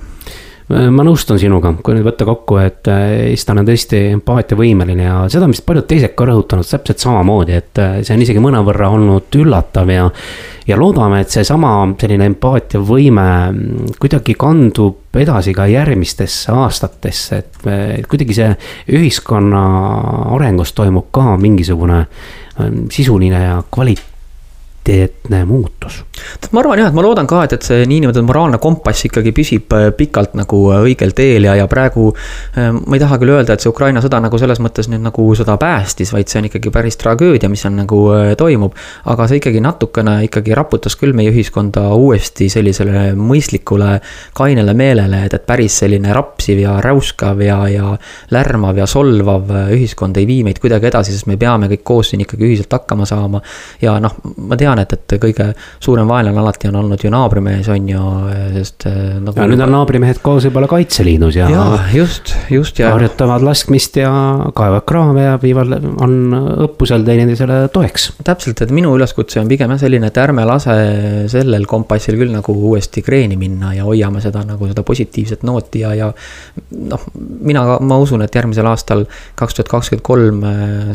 Äh, 0.65 0.87
ma 0.89 1.03
nõustun 1.05 1.37
sinuga, 1.37 1.75
kui 1.85 1.93
nüüd 1.93 2.07
võtta 2.07 2.25
kokku, 2.25 2.57
et 2.63 2.89
eestlane 2.89 3.61
on 3.61 3.67
tõesti 3.69 3.99
empaatiavõimeline 4.15 5.05
ja 5.05 5.17
seda 5.29 5.45
vist 5.51 5.65
paljud 5.67 5.85
teised 5.89 6.15
ka 6.17 6.25
rõhutanud 6.25 6.65
täpselt 6.65 7.03
samamoodi, 7.03 7.59
et 7.59 7.81
see 8.01 8.15
on 8.15 8.23
isegi 8.25 8.41
mõnevõrra 8.41 8.89
olnud 8.97 9.39
üllatav 9.41 9.93
ja 9.93 10.09
ja 10.65 10.77
loodame, 10.79 11.19
et 11.21 11.29
seesama 11.29 11.75
selline 12.01 12.25
empaatiavõime 12.31 13.27
kuidagi 14.01 14.33
kandub 14.39 15.19
edasi 15.21 15.53
ka 15.53 15.67
järgmistesse 15.69 16.55
aastatesse, 16.55 17.43
et 17.43 18.09
kuidagi 18.09 18.39
see 18.39 18.49
ühiskonna 18.97 19.61
arengus 20.33 20.73
toimub 20.73 21.11
ka 21.13 21.37
mingisugune 21.37 22.01
ähm, 22.01 22.87
sisuline 22.89 23.43
ja 23.43 23.61
kvalit-, 23.69 24.14
kvaliteetne 24.85 25.45
muutus. 25.45 26.03
ma 26.51 26.59
arvan 26.59 26.79
jah, 26.79 26.87
et 26.87 26.95
ma 26.95 27.01
loodan 27.03 27.27
ka, 27.27 27.41
et, 27.43 27.53
et 27.57 27.65
see 27.65 27.85
niinimetatud 27.89 28.25
moraalne 28.25 28.57
kompass 28.61 29.05
ikkagi 29.07 29.33
püsib 29.35 29.73
äh, 29.75 29.89
pikalt 29.97 30.35
nagu 30.37 30.59
äh, 30.71 30.83
õigel 30.85 31.11
teel 31.15 31.43
ja, 31.43 31.55
ja 31.57 31.65
praegu. 31.67 32.13
Äh, 32.55 32.69
ma 32.71 32.95
ei 32.95 33.01
taha 33.01 33.17
küll 33.19 33.33
öelda, 33.33 33.55
et 33.55 33.63
see 33.63 33.69
Ukraina 33.69 34.01
sõda 34.03 34.21
nagu 34.23 34.39
selles 34.39 34.61
mõttes 34.63 34.87
nüüd 34.91 35.03
nagu 35.03 35.25
seda 35.35 35.57
päästis, 35.59 36.13
vaid 36.15 36.31
see 36.31 36.39
on 36.39 36.47
ikkagi 36.49 36.71
päris 36.71 36.97
tragöödia, 37.01 37.49
mis 37.51 37.65
on 37.67 37.75
nagu 37.81 37.99
toimub. 38.37 38.77
aga 39.11 39.27
see 39.27 39.41
ikkagi 39.41 39.61
natukene 39.61 40.15
ikkagi 40.29 40.55
raputas 40.55 40.95
küll 40.99 41.15
meie 41.17 41.33
ühiskonda 41.33 41.87
uuesti 41.97 42.47
sellisele 42.49 43.11
mõistlikule, 43.19 43.99
kainele 44.37 44.73
meelele, 44.77 45.25
et, 45.25 45.35
et 45.35 45.45
päris 45.45 45.81
selline 45.83 46.13
rapsiv 46.15 46.61
ja 46.63 46.77
räuskav 46.83 47.41
ja, 47.43 47.59
ja 47.71 47.95
lärmav 48.31 48.79
ja 48.79 48.87
solvav 48.87 49.51
ühiskond 49.75 50.17
ei 50.21 50.29
vii 50.29 50.45
meid 50.47 50.63
kuidagi 50.63 50.89
edasi, 50.91 51.15
sest 51.15 51.27
me 51.27 51.37
peame 51.41 51.69
kõik 51.73 51.83
koos 51.83 52.13
siin 52.13 52.23
ikkagi 52.23 52.47
ühiselt 52.47 52.71
hakkama 52.79 53.07
saama. 53.09 53.43
ja 53.81 53.99
noh, 53.99 54.15
ma 54.37 54.57
tean, 54.59 54.74
tean, 54.75 54.83
et, 54.83 54.93
et 55.15 55.21
kõige 55.21 55.47
suurem 55.83 56.07
vaenlane 56.09 56.39
alati 56.41 56.69
on 56.69 56.79
olnud 56.81 57.03
ju 57.03 57.11
naabrimees, 57.13 57.69
on 57.71 57.89
ju, 57.89 58.03
sest 58.55 58.87
äh, 58.89 58.97
nagu.... 59.23 59.37
ja 59.39 59.47
nüüd 59.49 59.63
on 59.63 59.73
naabrimehed 59.75 60.21
koos 60.23 60.47
võib-olla 60.47 60.69
Kaitseliidus 60.71 61.37
ja. 61.39 61.49
ja 61.51 61.65
just, 61.93 62.33
just 62.51 62.79
ja. 62.81 62.91
harjutavad 62.95 63.45
laskmist 63.45 63.99
ja 64.01 64.11
kaevavad 64.55 64.85
kraave 64.89 65.25
ja 65.25 65.35
viivad, 65.41 65.75
on 66.03 66.15
õppusel 66.67 67.05
teineteisele 67.07 67.61
toeks. 67.73 68.11
täpselt, 68.25 68.63
et 68.65 68.73
minu 68.75 68.95
üleskutse 68.97 69.41
on 69.41 69.51
pigem 69.51 69.73
jah 69.75 69.81
selline, 69.85 70.11
et 70.11 70.21
ärme 70.21 70.45
lase 70.47 70.75
sellel 71.31 71.67
kompassil 71.69 72.19
küll 72.19 72.33
nagu 72.33 72.55
uuesti 72.55 73.03
kreeni 73.05 73.39
minna 73.39 73.73
ja 73.75 73.87
hoiame 73.87 74.23
seda 74.23 74.43
nagu 74.47 74.69
seda 74.69 74.83
positiivset 74.87 75.45
nooti 75.47 75.85
ja, 75.85 75.93
ja. 75.95 76.11
noh, 76.91 77.07
mina, 77.15 77.65
ma 77.79 77.99
usun, 78.01 78.25
et 78.25 78.35
järgmisel 78.35 78.67
aastal, 78.69 79.05
kaks 79.39 79.59
tuhat 79.59 79.71
kakskümmend 79.71 80.05
kolm, 80.05 80.43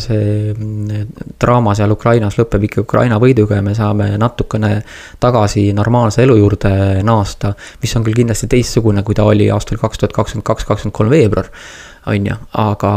see 0.03 0.53
mm, 0.53 1.15
draama 1.41 1.75
seal 1.79 1.93
Ukrainas 1.95 2.37
lõpeb 2.39 2.67
ikka 2.69 2.85
Ukraina 2.85 3.21
võiduga 3.23 3.59
ja 3.59 3.65
me 3.65 3.70
me 3.71 3.77
saame 3.79 4.11
natukene 4.21 4.73
tagasi 5.23 5.71
normaalse 5.77 6.25
elu 6.27 6.37
juurde 6.41 6.75
naasta. 7.07 7.55
mis 7.83 7.97
on 7.97 8.05
küll 8.07 8.19
kindlasti 8.19 8.51
teistsugune, 8.51 9.05
kui 9.07 9.15
ta 9.15 9.25
oli 9.31 9.51
aastal 9.51 9.81
kaks 9.81 10.03
tuhat 10.03 10.17
kakskümmend 10.17 10.47
kaks, 10.47 10.67
kakskümmend 10.69 10.97
kolm 10.97 11.15
veebruar, 11.15 11.51
on 12.11 12.27
ju, 12.27 12.39
aga 12.59 12.93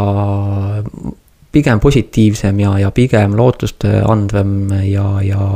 pigem 1.54 1.80
positiivsem 1.80 2.60
ja, 2.64 2.78
ja 2.82 2.92
pigem 2.92 3.36
lootust 3.38 3.86
andvem 3.86 4.56
ja, 4.90 5.08
ja 5.22 5.50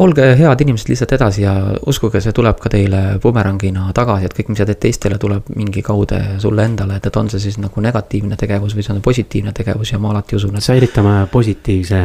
olge 0.00 0.24
head 0.38 0.62
inimesed 0.64 0.88
lihtsalt 0.90 1.12
edasi 1.16 1.44
ja 1.44 1.52
uskuge, 1.88 2.20
see 2.22 2.32
tuleb 2.36 2.58
ka 2.60 2.70
teile 2.72 3.00
bumerangina 3.22 3.90
tagasi, 3.96 4.28
et 4.28 4.36
kõik, 4.36 4.50
mis 4.52 4.60
sa 4.60 4.66
teed 4.68 4.80
teistele, 4.82 5.18
tuleb 5.20 5.50
mingi 5.56 5.82
kaude 5.84 6.20
sulle 6.42 6.64
endale, 6.68 6.96
et, 7.00 7.08
et 7.10 7.18
on 7.20 7.28
see 7.32 7.42
siis 7.42 7.58
nagu 7.60 7.84
negatiivne 7.84 8.38
tegevus 8.40 8.76
või 8.76 8.86
see 8.86 8.94
on 8.94 9.02
positiivne 9.04 9.54
tegevus 9.56 9.92
ja 9.92 10.00
ma 10.02 10.12
alati 10.14 10.38
usun, 10.38 10.56
et. 10.56 10.64
säilitame 10.64 11.14
positiivse 11.32 12.00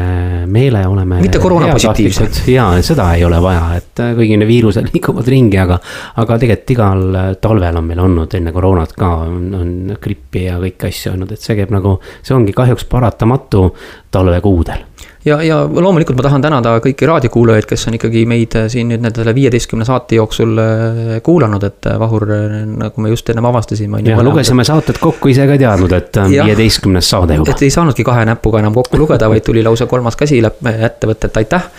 meele, 0.51 0.85
oleme. 0.87 1.21
mitte 1.23 1.41
koroona 1.43 1.71
positiivsed. 1.73 2.41
ja, 2.51 2.67
seda 2.85 3.11
ei 3.15 3.25
ole 3.27 3.41
vaja, 3.43 3.67
et 3.79 4.03
kuigi 4.17 4.39
need 4.41 4.51
viirused 4.51 4.89
liiguvad 4.93 5.31
ringi, 5.31 5.59
aga, 5.61 5.79
aga 6.23 6.39
tegelikult 6.41 6.75
igal 6.75 7.05
talvel 7.41 7.79
on 7.79 7.87
meil 7.87 8.01
olnud 8.07 8.39
enne 8.39 8.55
koroonat 8.55 8.95
ka 8.97 9.11
on, 9.27 9.45
on 9.55 9.75
grippi 10.01 10.47
ja 10.49 10.59
kõiki 10.61 10.89
asju 10.89 11.15
olnud, 11.15 11.31
et 11.35 11.43
see 11.43 11.57
käib 11.59 11.71
nagu, 11.75 11.97
see 12.25 12.35
ongi 12.35 12.55
kahjuks 12.55 12.87
paratamatu 12.91 13.69
talvekuudel 14.15 14.83
ja, 15.25 15.43
ja 15.43 15.57
loomulikult 15.65 16.17
ma 16.17 16.25
tahan 16.25 16.43
tänada 16.43 16.75
kõiki 16.83 17.07
raadiokuulajaid, 17.09 17.67
kes 17.69 17.87
on 17.89 17.97
ikkagi 17.97 18.25
meid 18.29 18.55
äh, 18.59 18.67
siin 18.71 18.89
nüüd 18.91 19.03
nende 19.03 19.33
viieteistkümne 19.35 19.85
saate 19.87 20.19
jooksul 20.19 20.61
äh, 20.61 21.11
kuulanud, 21.25 21.63
et 21.65 21.89
äh, 21.89 21.97
Vahur, 21.99 22.27
nagu 22.69 23.01
me 23.01 23.09
just 23.09 23.29
ennem 23.33 23.47
avastasime. 23.49 24.01
ja 24.05 24.21
lugesime 24.23 24.63
saated 24.67 24.99
kokku, 25.01 25.31
ise 25.33 25.47
ka 25.47 25.57
ei 25.57 25.61
teadnud, 25.61 25.95
et 25.97 26.19
viieteistkümnes 26.29 27.09
saade 27.09 27.39
juba. 27.39 27.55
et 27.55 27.65
ei 27.65 27.73
saanudki 27.73 28.05
kahe 28.05 28.25
näpuga 28.29 28.61
enam 28.61 28.75
kokku 28.75 28.99
lugeda, 29.01 29.29
vaid 29.31 29.45
tuli 29.45 29.63
lausa 29.65 29.89
kolmas 29.89 30.17
käsi 30.19 30.41
ette 30.45 31.09
võtta, 31.09 31.31
et 31.31 31.41
aitäh. 31.41 31.69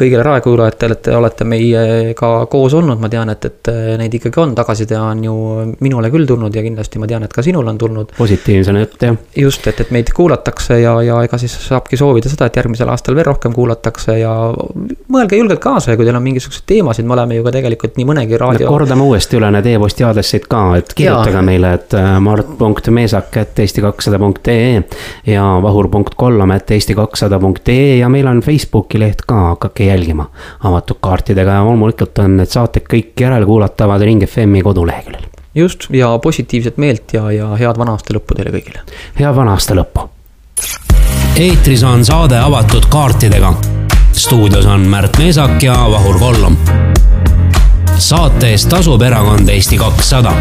kõigile 0.00 0.24
raadiokuulajatele, 0.24 0.96
et 0.96 1.02
te 1.08 1.16
olete 1.16 1.44
meiega 1.44 2.30
koos 2.52 2.74
olnud, 2.76 3.00
ma 3.00 3.08
tean, 3.12 3.32
et, 3.32 3.44
et 3.44 3.72
neid 4.00 4.14
ikkagi 4.16 4.40
on, 4.40 4.54
tagasiside 4.56 4.96
on 5.00 5.24
ju 5.24 5.34
minule 5.84 6.10
küll 6.12 6.28
tulnud 6.28 6.54
ja 6.56 6.64
kindlasti 6.64 7.00
ma 7.00 7.08
tean, 7.08 7.24
et 7.24 7.32
ka 7.32 7.44
sinul 7.44 7.68
on 7.68 7.80
tulnud. 7.80 8.14
positiivsena 8.18 8.84
jutt, 8.84 9.02
jah. 9.08 9.18
just, 9.36 9.66
et, 9.68 9.80
et 9.84 9.92
meid 9.94 10.12
kuulatakse 10.16 10.80
ja, 10.80 10.94
ja 11.04 11.20
ega 11.24 11.40
siis 11.40 11.56
saabki 11.66 12.00
soovida 12.00 12.32
seda, 12.32 12.48
et 12.48 12.56
järgmisel 12.60 12.89
järgmisel 12.90 12.92
aastal 12.92 13.14
veel 13.14 13.26
rohkem 13.26 13.52
kuulatakse 13.54 14.18
ja 14.18 14.52
mõelge 15.08 15.36
julgelt 15.38 15.60
kaasa 15.62 15.90
ja 15.92 15.96
kui 15.96 16.04
teil 16.06 16.16
on 16.16 16.22
mingisuguseid 16.22 16.62
teemasid, 16.66 17.04
me 17.06 17.12
oleme 17.14 17.34
ju 17.36 17.44
ka 17.44 17.50
tegelikult 17.54 17.96
nii 17.96 18.06
mõnegi 18.08 18.38
raadio. 18.38 18.68
kordame 18.68 19.02
uuesti 19.02 19.36
üle 19.38 19.50
need 19.54 19.66
e-posti 19.66 20.04
aadressid 20.04 20.46
ka, 20.50 20.76
et 20.78 20.94
kirjutage 20.94 21.36
ja. 21.38 21.42
meile, 21.42 21.72
et 21.78 21.94
äh, 21.94 22.20
mart.meesak.eesti200.ee 22.20 24.82
ja 25.32 25.44
vahur.kollam, 25.62 26.50
et 26.56 26.70
eesti200.ee 26.70 27.96
ja 28.00 28.08
meil 28.08 28.26
on 28.30 28.40
Facebooki 28.44 28.98
leht 29.00 29.20
ka, 29.26 29.34
hakake 29.54 29.84
jälgima 29.90 30.24
avatud 30.64 30.96
kaartidega 31.00 31.50
ja 31.60 31.64
loomulikult 31.66 32.18
on 32.24 32.36
need 32.40 32.50
saated 32.50 32.82
kõik 32.90 33.10
järelkuulatavad 33.20 34.00
Ring 34.02 34.22
FM-i 34.26 34.62
koduleheküljel 34.66 35.24
just, 35.54 35.86
ja 35.94 36.18
positiivset 36.22 36.76
meelt 36.78 37.12
ja, 37.12 37.30
ja 37.34 37.56
head 37.58 37.78
vana 37.78 37.92
aasta 37.98 38.14
lõppu 38.14 38.34
teile 38.38 38.50
kõigile. 38.54 38.78
head 39.18 39.34
vana 39.36 39.50
aasta 39.58 39.74
lõppu. 39.78 40.00
Eetris 41.36 41.82
on 41.82 42.04
saade 42.04 42.38
avatud 42.38 42.86
kaartidega. 42.88 43.54
stuudios 44.12 44.66
on 44.66 44.80
Märt 44.80 45.18
Meesak 45.18 45.62
ja 45.62 45.74
Vahur 45.90 46.18
Kollom. 46.18 46.56
saate 47.98 48.50
eest 48.50 48.68
tasub 48.68 49.02
erakond 49.02 49.48
Eesti 49.48 49.78
kakssada 49.78 50.32